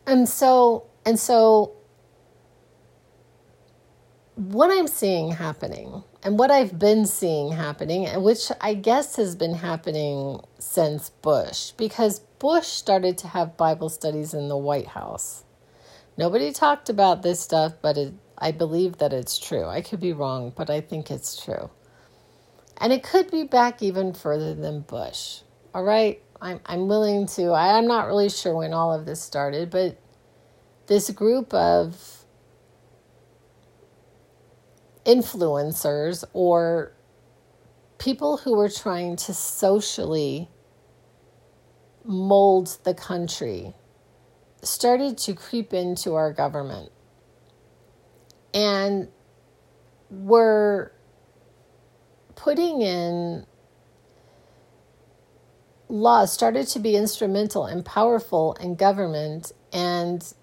and 0.07 0.29
so 0.29 0.85
and 1.07 1.19
so 1.19 1.73
what 4.35 4.71
I'm 4.71 4.87
seeing 4.87 5.33
happening 5.33 6.05
and 6.23 6.39
what 6.39 6.51
I've 6.51 6.79
been 6.79 7.07
seeing 7.07 7.53
happening, 7.53 8.07
and 8.07 8.23
which 8.23 8.53
I 8.61 8.75
guess 8.75 9.17
has 9.17 9.37
been 9.37 9.55
happening 9.55 10.41
since 10.59 11.11
Bush, 11.11 11.71
because 11.73 12.21
Bush 12.39 12.67
started 12.67 13.19
to 13.19 13.29
have 13.29 13.57
Bible 13.57 13.89
studies 13.89 14.35
in 14.35 14.49
the 14.49 14.57
White 14.57 14.89
House. 14.89 15.45
Nobody 16.17 16.53
talked 16.53 16.89
about 16.89 17.23
this 17.23 17.41
stuff, 17.41 17.75
but 17.81 17.97
it 17.97 18.15
I 18.41 18.53
believe 18.53 18.99
that 18.99 19.13
it's 19.13 19.39
true. 19.39 19.67
I 19.67 19.83
could 19.83 20.01
be 20.01 20.15
wrong, 20.15 20.53
but 20.57 20.71
I 20.71 20.81
think 20.81 21.11
it's 21.11 21.43
true. 21.45 21.71
And 22.79 22.93
it 22.93 23.03
could 23.03 23.31
be 23.31 23.45
back 23.45 23.83
even 23.83 24.15
further 24.15 24.55
than 24.55 24.81
Bush. 24.81 25.41
All 25.75 25.85
right? 25.85 26.23
I'm, 26.41 26.61
I'm 26.65 26.89
willing 26.89 27.27
to, 27.27 27.51
I, 27.51 27.77
I'm 27.77 27.87
not 27.87 28.07
really 28.07 28.31
sure 28.31 28.57
when 28.57 28.73
all 28.73 28.95
of 28.95 29.05
this 29.05 29.21
started, 29.21 29.69
but 29.69 29.99
this 30.87 31.11
group 31.11 31.53
of 31.53 32.20
influencers 35.05 36.25
or 36.33 36.93
people 37.99 38.39
who 38.39 38.57
were 38.57 38.69
trying 38.69 39.17
to 39.17 39.33
socially 39.35 40.49
mold 42.05 42.79
the 42.85 42.95
country 42.95 43.75
started 44.63 45.17
to 45.17 45.35
creep 45.35 45.73
into 45.73 46.15
our 46.15 46.33
government 46.33 46.91
and 48.53 49.09
we're 50.11 50.91
putting 52.35 52.83
in 52.83 53.47
laws 55.89 56.33
started 56.33 56.67
to 56.67 56.79
be 56.79 56.97
instrumental 56.97 57.67
and 57.67 57.85
powerful 57.85 58.55
in 58.61 58.75
government 58.75 59.53
and 59.73 60.35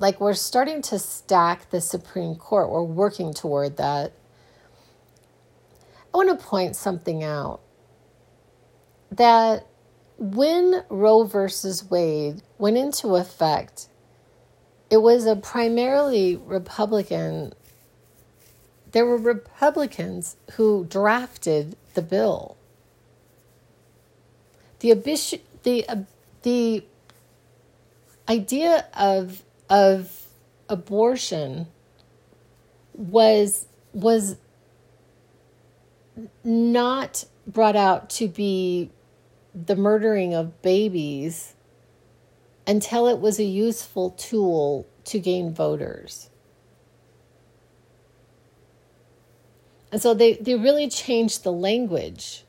like 0.00 0.20
we're 0.20 0.34
starting 0.34 0.82
to 0.82 0.98
stack 0.98 1.70
the 1.70 1.80
supreme 1.80 2.34
court 2.34 2.68
we're 2.68 2.82
working 2.82 3.32
toward 3.32 3.76
that 3.76 4.12
i 6.12 6.16
want 6.16 6.28
to 6.28 6.44
point 6.44 6.74
something 6.74 7.22
out 7.22 7.60
that 9.12 9.64
when 10.18 10.82
roe 10.90 11.22
versus 11.22 11.88
wade 11.88 12.42
went 12.58 12.76
into 12.76 13.14
effect 13.14 13.86
it 14.90 15.00
was 15.00 15.24
a 15.24 15.36
primarily 15.36 16.36
Republican. 16.36 17.54
There 18.90 19.06
were 19.06 19.16
Republicans 19.16 20.36
who 20.54 20.84
drafted 20.84 21.76
the 21.94 22.02
bill. 22.02 22.56
The 24.80 24.92
the 25.62 25.88
uh, 25.88 25.96
the 26.42 26.84
idea 28.28 28.86
of 28.94 29.44
of 29.70 30.26
abortion 30.68 31.68
was 32.94 33.66
was 33.94 34.36
not 36.44 37.24
brought 37.46 37.76
out 37.76 38.10
to 38.10 38.28
be 38.28 38.90
the 39.54 39.74
murdering 39.74 40.34
of 40.34 40.60
babies 40.62 41.54
until 42.66 43.06
it 43.06 43.18
was 43.18 43.38
a 43.38 43.44
useful 43.44 44.10
tool 44.10 44.86
to 45.04 45.18
gain 45.18 45.52
voters. 45.52 46.30
And 49.90 50.00
so 50.00 50.14
they, 50.14 50.34
they 50.34 50.54
really 50.54 50.88
changed 50.88 51.42
the 51.42 51.52
language 51.52 52.44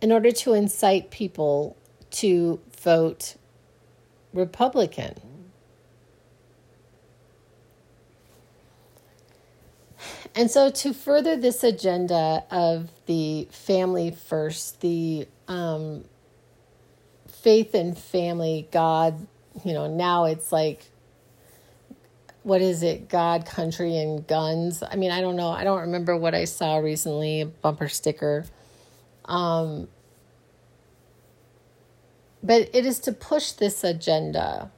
in 0.00 0.10
order 0.10 0.32
to 0.32 0.52
incite 0.52 1.10
people 1.10 1.76
to 2.10 2.60
vote 2.80 3.36
Republican. 4.32 5.35
And 10.36 10.50
so, 10.50 10.70
to 10.70 10.92
further 10.92 11.34
this 11.34 11.64
agenda 11.64 12.44
of 12.50 12.90
the 13.06 13.48
family 13.50 14.10
first, 14.10 14.82
the 14.82 15.26
um, 15.48 16.04
faith 17.26 17.74
and 17.74 17.96
family, 17.96 18.68
God, 18.70 19.26
you 19.64 19.72
know, 19.72 19.86
now 19.86 20.26
it's 20.26 20.52
like, 20.52 20.84
what 22.42 22.60
is 22.60 22.82
it, 22.82 23.08
God, 23.08 23.46
country, 23.46 23.96
and 23.96 24.26
guns? 24.26 24.82
I 24.82 24.96
mean, 24.96 25.10
I 25.10 25.22
don't 25.22 25.36
know. 25.36 25.48
I 25.48 25.64
don't 25.64 25.80
remember 25.80 26.14
what 26.14 26.34
I 26.34 26.44
saw 26.44 26.76
recently, 26.76 27.40
a 27.40 27.46
bumper 27.46 27.88
sticker. 27.88 28.44
Um, 29.24 29.88
but 32.42 32.68
it 32.74 32.84
is 32.84 33.00
to 33.00 33.12
push 33.12 33.52
this 33.52 33.82
agenda. 33.82 34.70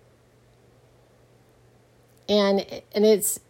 And 2.28 2.61
and 2.94 3.04
it's 3.04 3.40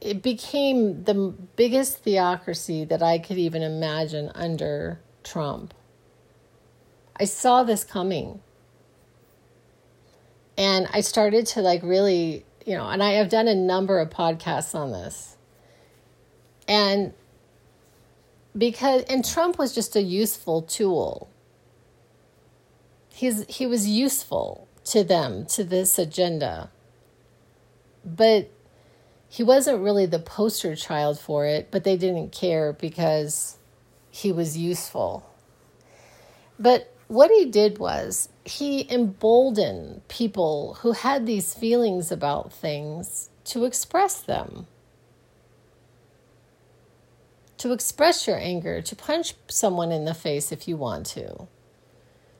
it 0.00 0.22
became 0.22 1.04
the 1.04 1.14
biggest 1.56 1.98
theocracy 1.98 2.84
that 2.84 3.02
I 3.02 3.18
could 3.18 3.38
even 3.38 3.62
imagine 3.62 4.30
under 4.34 5.00
Trump. 5.24 5.74
I 7.16 7.24
saw 7.24 7.64
this 7.64 7.84
coming. 7.84 8.40
And 10.56 10.88
I 10.92 11.00
started 11.00 11.46
to 11.46 11.62
like 11.62 11.82
really, 11.82 12.44
you 12.64 12.76
know, 12.76 12.88
and 12.88 13.02
I 13.02 13.12
have 13.12 13.28
done 13.28 13.48
a 13.48 13.54
number 13.54 13.98
of 13.98 14.10
podcasts 14.10 14.74
on 14.74 14.92
this. 14.92 15.36
And 16.66 17.12
because 18.56 19.02
and 19.04 19.24
Trump 19.24 19.58
was 19.58 19.74
just 19.74 19.96
a 19.96 20.02
useful 20.02 20.62
tool. 20.62 21.30
He's 23.08 23.44
he 23.48 23.66
was 23.66 23.88
useful 23.88 24.68
to 24.86 25.04
them, 25.04 25.46
to 25.46 25.64
this 25.64 25.98
agenda. 25.98 26.70
But 28.04 28.50
he 29.28 29.42
wasn't 29.42 29.82
really 29.82 30.06
the 30.06 30.18
poster 30.18 30.74
child 30.74 31.20
for 31.20 31.44
it, 31.44 31.70
but 31.70 31.84
they 31.84 31.96
didn't 31.96 32.32
care 32.32 32.72
because 32.72 33.58
he 34.10 34.32
was 34.32 34.56
useful. 34.56 35.28
But 36.58 36.92
what 37.08 37.30
he 37.30 37.44
did 37.44 37.78
was 37.78 38.30
he 38.44 38.90
emboldened 38.92 40.06
people 40.08 40.78
who 40.80 40.92
had 40.92 41.26
these 41.26 41.54
feelings 41.54 42.10
about 42.10 42.52
things 42.52 43.28
to 43.44 43.64
express 43.64 44.20
them. 44.20 44.66
To 47.58 47.72
express 47.72 48.26
your 48.26 48.38
anger, 48.38 48.80
to 48.80 48.96
punch 48.96 49.34
someone 49.48 49.92
in 49.92 50.04
the 50.04 50.14
face 50.14 50.52
if 50.52 50.68
you 50.68 50.76
want 50.76 51.06
to, 51.06 51.48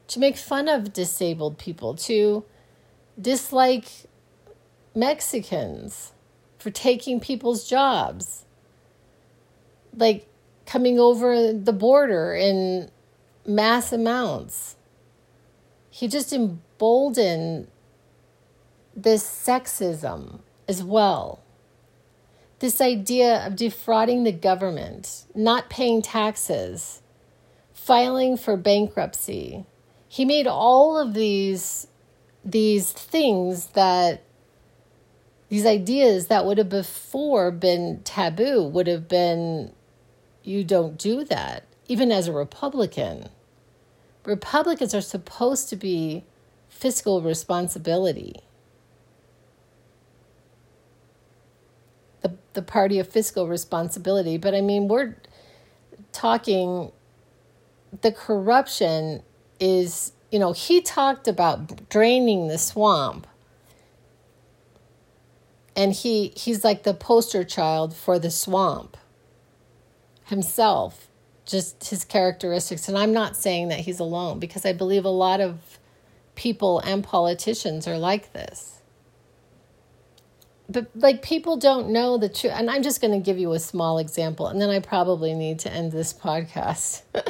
to 0.08 0.18
make 0.18 0.36
fun 0.36 0.68
of 0.68 0.92
disabled 0.92 1.58
people, 1.58 1.94
to 1.94 2.44
dislike 3.20 3.88
Mexicans 4.94 6.12
for 6.58 6.70
taking 6.70 7.20
people's 7.20 7.68
jobs, 7.68 8.44
like 9.96 10.26
coming 10.66 10.98
over 10.98 11.52
the 11.52 11.72
border 11.72 12.34
in 12.34 12.90
mass 13.46 13.92
amounts. 13.92 14.76
He 15.90 16.08
just 16.08 16.32
emboldened 16.32 17.68
this 18.94 19.24
sexism 19.24 20.40
as 20.68 20.82
well. 20.82 21.40
This 22.58 22.80
idea 22.80 23.46
of 23.46 23.56
defrauding 23.56 24.24
the 24.24 24.32
government, 24.32 25.24
not 25.34 25.70
paying 25.70 26.02
taxes, 26.02 27.02
filing 27.72 28.36
for 28.36 28.56
bankruptcy. 28.56 29.64
He 30.08 30.24
made 30.24 30.46
all 30.46 30.98
of 30.98 31.14
these 31.14 31.86
these 32.44 32.92
things 32.92 33.66
that 33.68 34.22
these 35.48 35.64
ideas 35.64 36.26
that 36.26 36.44
would 36.44 36.58
have 36.58 36.68
before 36.68 37.50
been 37.50 38.00
taboo 38.04 38.62
would 38.62 38.86
have 38.86 39.08
been 39.08 39.72
you 40.42 40.64
don't 40.64 40.98
do 40.98 41.24
that. 41.24 41.64
Even 41.86 42.12
as 42.12 42.28
a 42.28 42.32
republican 42.32 43.28
republicans 44.24 44.94
are 44.94 45.00
supposed 45.00 45.68
to 45.70 45.76
be 45.76 46.24
fiscal 46.68 47.22
responsibility. 47.22 48.36
The 52.20 52.36
the 52.52 52.62
party 52.62 52.98
of 52.98 53.08
fiscal 53.08 53.48
responsibility. 53.48 54.36
But 54.36 54.54
i 54.54 54.60
mean 54.60 54.86
we're 54.88 55.16
talking 56.12 56.92
the 58.02 58.12
corruption 58.12 59.22
is 59.60 60.12
you 60.30 60.38
know 60.38 60.52
he 60.52 60.80
talked 60.80 61.26
about 61.26 61.88
draining 61.88 62.48
the 62.48 62.58
swamp 62.58 63.26
and 65.78 65.92
he 65.92 66.32
he's 66.36 66.64
like 66.64 66.82
the 66.82 66.92
poster 66.92 67.44
child 67.44 67.94
for 67.94 68.18
the 68.18 68.32
swamp 68.32 68.96
himself 70.24 71.06
just 71.46 71.88
his 71.88 72.04
characteristics. 72.04 72.88
And 72.88 72.98
i'm 72.98 73.12
not 73.14 73.36
saying 73.36 73.68
that 73.68 73.80
he's 73.80 74.00
alone 74.00 74.40
because 74.40 74.66
i 74.66 74.72
believe 74.72 75.04
a 75.04 75.08
lot 75.10 75.40
of 75.40 75.78
people 76.34 76.80
and 76.80 77.02
politicians 77.02 77.88
are 77.88 77.98
like 77.98 78.32
this. 78.32 78.74
But 80.68 80.90
like 80.94 81.22
people 81.22 81.56
don't 81.56 81.88
know 81.88 82.18
the 82.18 82.28
truth 82.28 82.52
and 82.54 82.68
i'm 82.68 82.82
just 82.82 83.00
going 83.00 83.12
to 83.12 83.24
give 83.24 83.38
you 83.38 83.52
a 83.52 83.60
small 83.60 83.98
example 83.98 84.48
and 84.48 84.60
then 84.60 84.70
i 84.70 84.80
probably 84.80 85.32
need 85.32 85.60
to 85.60 85.72
end 85.72 85.92
this 85.92 86.12
podcast. 86.12 87.02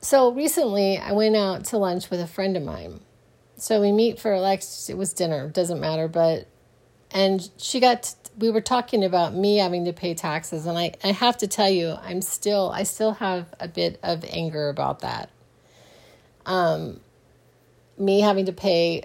So 0.00 0.32
recently 0.32 0.96
i 0.96 1.12
went 1.12 1.36
out 1.36 1.66
to 1.66 1.76
lunch 1.76 2.08
with 2.08 2.20
a 2.20 2.26
friend 2.26 2.56
of 2.56 2.62
mine 2.62 3.00
so 3.58 3.80
we 3.80 3.92
meet 3.92 4.20
for 4.20 4.38
like 4.38 4.62
it 4.88 4.96
was 4.96 5.12
dinner, 5.12 5.48
doesn't 5.48 5.80
matter, 5.80 6.08
but 6.08 6.46
and 7.10 7.50
she 7.56 7.80
got 7.80 8.14
we 8.38 8.50
were 8.50 8.60
talking 8.60 9.04
about 9.04 9.34
me 9.34 9.56
having 9.56 9.84
to 9.84 9.92
pay 9.92 10.14
taxes 10.14 10.64
and 10.66 10.78
I 10.78 10.94
I 11.02 11.08
have 11.08 11.36
to 11.38 11.46
tell 11.46 11.68
you, 11.68 11.96
I'm 12.00 12.22
still 12.22 12.70
I 12.70 12.84
still 12.84 13.14
have 13.14 13.46
a 13.58 13.68
bit 13.68 13.98
of 14.02 14.24
anger 14.28 14.68
about 14.68 15.00
that. 15.00 15.30
Um 16.46 17.00
me 17.98 18.20
having 18.20 18.46
to 18.46 18.52
pay 18.52 19.02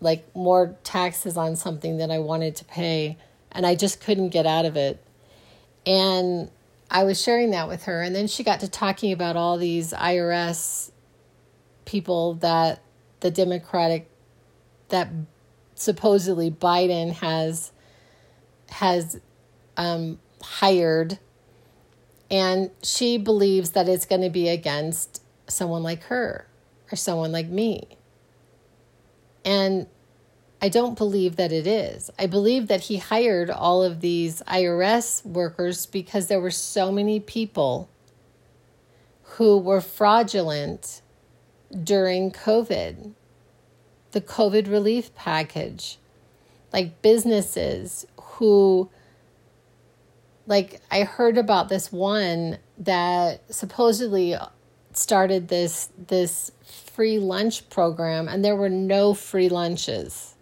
like 0.00 0.34
more 0.34 0.76
taxes 0.84 1.36
on 1.36 1.56
something 1.56 1.98
that 1.98 2.10
I 2.10 2.20
wanted 2.20 2.54
to 2.56 2.64
pay 2.64 3.18
and 3.50 3.66
I 3.66 3.74
just 3.74 4.00
couldn't 4.00 4.28
get 4.28 4.46
out 4.46 4.64
of 4.64 4.76
it. 4.76 5.02
And 5.84 6.50
I 6.90 7.02
was 7.02 7.20
sharing 7.20 7.50
that 7.50 7.66
with 7.66 7.84
her 7.84 8.00
and 8.00 8.14
then 8.14 8.28
she 8.28 8.44
got 8.44 8.60
to 8.60 8.68
talking 8.68 9.12
about 9.12 9.36
all 9.36 9.58
these 9.58 9.92
IRS 9.92 10.92
people 11.84 12.34
that 12.34 12.80
the 13.20 13.30
Democratic 13.30 14.10
that 14.88 15.08
supposedly 15.74 16.50
Biden 16.50 17.12
has 17.12 17.72
has 18.70 19.20
um, 19.76 20.18
hired, 20.42 21.18
and 22.30 22.70
she 22.82 23.18
believes 23.18 23.70
that 23.70 23.88
it's 23.88 24.04
going 24.04 24.22
to 24.22 24.30
be 24.30 24.48
against 24.48 25.22
someone 25.46 25.82
like 25.82 26.04
her 26.04 26.46
or 26.92 26.96
someone 26.96 27.32
like 27.32 27.48
me. 27.48 27.88
And 29.44 29.86
I 30.60 30.68
don't 30.68 30.98
believe 30.98 31.36
that 31.36 31.52
it 31.52 31.66
is. 31.66 32.10
I 32.18 32.26
believe 32.26 32.66
that 32.66 32.82
he 32.82 32.96
hired 32.96 33.48
all 33.48 33.84
of 33.84 34.00
these 34.00 34.42
IRS 34.42 35.24
workers 35.24 35.86
because 35.86 36.26
there 36.26 36.40
were 36.40 36.50
so 36.50 36.90
many 36.90 37.20
people 37.20 37.88
who 39.22 39.56
were 39.56 39.80
fraudulent 39.80 41.00
during 41.84 42.30
COVID, 42.30 43.12
the 44.12 44.20
COVID 44.20 44.70
relief 44.70 45.14
package, 45.14 45.98
like 46.72 47.02
businesses 47.02 48.06
who, 48.20 48.88
like, 50.46 50.80
I 50.90 51.04
heard 51.04 51.36
about 51.36 51.68
this 51.68 51.92
one 51.92 52.58
that 52.78 53.52
supposedly 53.52 54.36
started 54.92 55.48
this 55.48 55.90
this 56.08 56.50
free 56.64 57.18
lunch 57.18 57.68
program 57.70 58.28
and 58.28 58.44
there 58.44 58.56
were 58.56 58.68
no 58.68 59.14
free 59.14 59.48
lunches. 59.48 60.34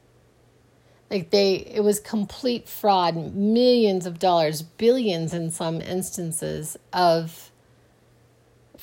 Like 1.11 1.31
they 1.31 1.55
it 1.55 1.81
was 1.85 2.01
complete 2.01 2.69
fraud. 2.69 3.35
Millions 3.35 4.07
of 4.07 4.19
dollars 4.19 4.63
billions 4.63 5.33
in 5.35 5.51
some 5.51 5.81
instances 5.81 6.77
of 6.93 7.51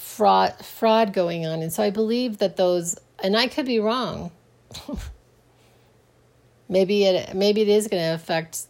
fraud 0.04 0.54
fraud 0.64 1.14
going 1.14 1.46
on. 1.46 1.62
And 1.62 1.72
so 1.72 1.82
i 1.82 1.90
believe 1.90 2.40
that 2.40 2.58
those 2.58 3.00
and 3.24 3.38
i 3.38 3.48
could 3.48 3.66
be 3.66 3.80
wrong. 3.80 4.32
Maybe 6.70 7.04
it 7.06 7.36
maybe 7.36 7.62
it 7.62 7.68
is 7.68 7.88
going 7.88 8.02
to 8.02 8.14
affect 8.16 8.68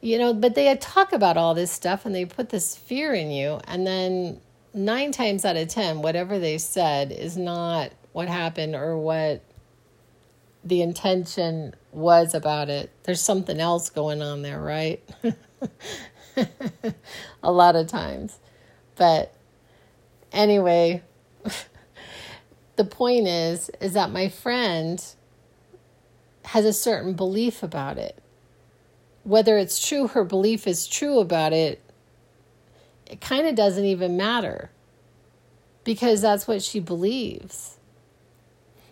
you 0.00 0.16
know 0.16 0.32
but 0.32 0.54
they 0.54 0.74
talk 0.76 1.12
about 1.12 1.36
all 1.36 1.54
this 1.54 1.70
stuff 1.70 2.06
and 2.06 2.14
they 2.14 2.24
put 2.24 2.48
this 2.48 2.76
fear 2.76 3.14
in 3.14 3.30
you. 3.30 3.60
And 3.66 3.86
then 3.86 4.40
nine 4.74 5.12
times 5.12 5.44
out 5.44 5.56
of 5.56 5.68
ten 5.68 6.02
whatever 6.02 6.38
they 6.38 6.58
said 6.58 7.12
is 7.12 7.36
not 7.36 7.92
what 8.12 8.28
happened 8.28 8.74
or 8.74 8.96
what 8.96 9.42
the 10.64 10.82
intention 10.82 11.74
was 11.92 12.34
about 12.34 12.68
it. 12.68 12.90
There's 13.04 13.20
something 13.20 13.60
else 13.60 13.90
going 13.90 14.22
on 14.22 14.42
there 14.42 14.60
right? 14.60 15.02
A 17.42 17.52
lot 17.52 17.76
of 17.76 17.86
times. 17.88 18.38
But 18.96 19.34
anyway, 20.32 21.02
the 22.76 22.84
point 22.84 23.28
is 23.28 23.70
is 23.80 23.92
that 23.92 24.10
my 24.10 24.28
friend 24.28 25.04
has 26.46 26.64
a 26.64 26.72
certain 26.72 27.14
belief 27.14 27.62
about 27.62 27.98
it. 27.98 28.18
Whether 29.24 29.58
it's 29.58 29.86
true 29.86 30.08
her 30.08 30.24
belief 30.24 30.66
is 30.66 30.86
true 30.86 31.18
about 31.18 31.52
it, 31.52 31.80
it 33.06 33.20
kind 33.20 33.46
of 33.46 33.54
doesn't 33.54 33.84
even 33.84 34.16
matter 34.16 34.70
because 35.84 36.22
that's 36.22 36.48
what 36.48 36.62
she 36.62 36.80
believes. 36.80 37.78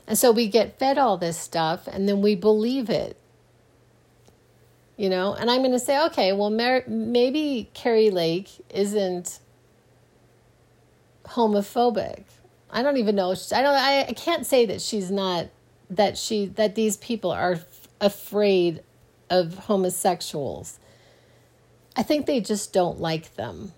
And 0.07 0.18
so 0.18 0.32
we 0.32 0.49
get 0.49 0.78
fed 0.78 0.99
all 0.99 1.16
this 1.16 1.38
stuff 1.38 1.86
and 1.86 2.09
then 2.09 2.20
we 2.20 2.34
believe 2.34 2.91
it. 2.91 3.16
You 4.97 5.09
know, 5.09 5.34
and 5.34 5.51
I'm 5.51 5.61
going 5.61 5.72
to 5.72 5.78
say, 5.78 6.05
okay, 6.07 6.32
well, 6.32 6.51
maybe 6.51 7.70
Kari 7.72 8.11
Lake 8.11 8.51
isn't 8.68 9.38
homophobic. 11.24 12.24
I 12.70 12.82
don't 12.82 12.96
even 12.96 13.16
know. 13.16 13.30
I 13.32 13.62
don't. 13.62 13.74
I, 13.74 14.06
I 14.08 14.12
can't 14.12 14.46
say 14.46 14.66
that 14.66 14.80
she's 14.80 15.10
not. 15.10 15.48
That 15.90 16.16
she 16.16 16.46
that 16.46 16.76
these 16.76 16.96
people 16.96 17.32
are 17.32 17.52
f- 17.52 17.88
afraid 18.00 18.82
of 19.28 19.54
homosexuals. 19.54 20.78
I 21.96 22.02
think 22.02 22.26
they 22.26 22.40
just 22.40 22.72
don't 22.72 23.00
like 23.00 23.34
them. 23.34 23.72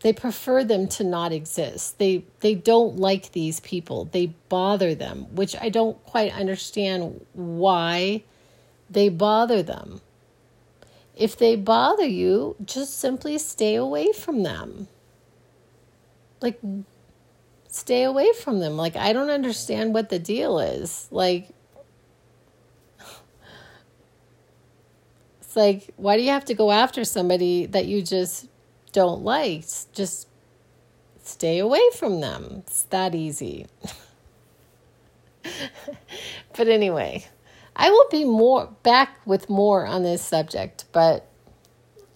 They 0.00 0.12
prefer 0.12 0.64
them 0.64 0.86
to 0.88 1.04
not 1.04 1.32
exist. 1.32 1.98
They 1.98 2.24
they 2.40 2.54
don't 2.54 2.98
like 2.98 3.32
these 3.32 3.58
people. 3.60 4.04
They 4.04 4.26
bother 4.48 4.94
them, 4.94 5.34
which 5.34 5.56
I 5.56 5.68
don't 5.68 6.02
quite 6.04 6.32
understand 6.32 7.24
why 7.32 8.22
they 8.90 9.08
bother 9.08 9.62
them. 9.62 10.00
If 11.16 11.36
they 11.36 11.56
bother 11.56 12.06
you, 12.06 12.56
just 12.64 12.98
simply 12.98 13.38
stay 13.38 13.76
away 13.76 14.12
from 14.12 14.42
them. 14.42 14.88
Like 16.44 16.60
stay 17.68 18.04
away 18.04 18.32
from 18.34 18.60
them. 18.60 18.76
Like 18.76 18.96
I 18.96 19.12
don't 19.12 19.30
understand 19.30 19.94
what 19.94 20.10
the 20.10 20.18
deal 20.18 20.58
is. 20.58 21.08
Like 21.10 21.48
It's 25.40 25.56
like, 25.56 25.94
why 25.96 26.16
do 26.16 26.22
you 26.24 26.30
have 26.30 26.46
to 26.46 26.54
go 26.54 26.72
after 26.72 27.04
somebody 27.04 27.66
that 27.66 27.86
you 27.86 28.02
just 28.02 28.48
don't 28.90 29.22
like? 29.22 29.64
Just 29.92 30.26
stay 31.22 31.60
away 31.60 31.80
from 31.96 32.20
them. 32.20 32.64
It's 32.66 32.82
that 32.84 33.14
easy. 33.14 33.66
but 36.56 36.66
anyway, 36.66 37.24
I 37.76 37.88
will 37.88 38.08
be 38.10 38.24
more 38.24 38.66
back 38.82 39.20
with 39.26 39.48
more 39.48 39.86
on 39.86 40.02
this 40.02 40.22
subject, 40.22 40.86
but 40.90 41.30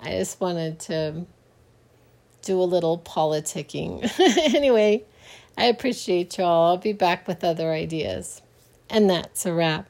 I 0.00 0.10
just 0.10 0.40
wanted 0.40 0.80
to 0.80 1.24
do 2.42 2.60
a 2.60 2.64
little 2.64 2.98
politicking. 2.98 4.10
anyway, 4.54 5.04
I 5.56 5.64
appreciate 5.66 6.38
y'all. 6.38 6.70
I'll 6.70 6.76
be 6.78 6.92
back 6.92 7.26
with 7.26 7.44
other 7.44 7.72
ideas. 7.72 8.42
And 8.90 9.10
that's 9.10 9.44
a 9.44 9.52
wrap. 9.52 9.88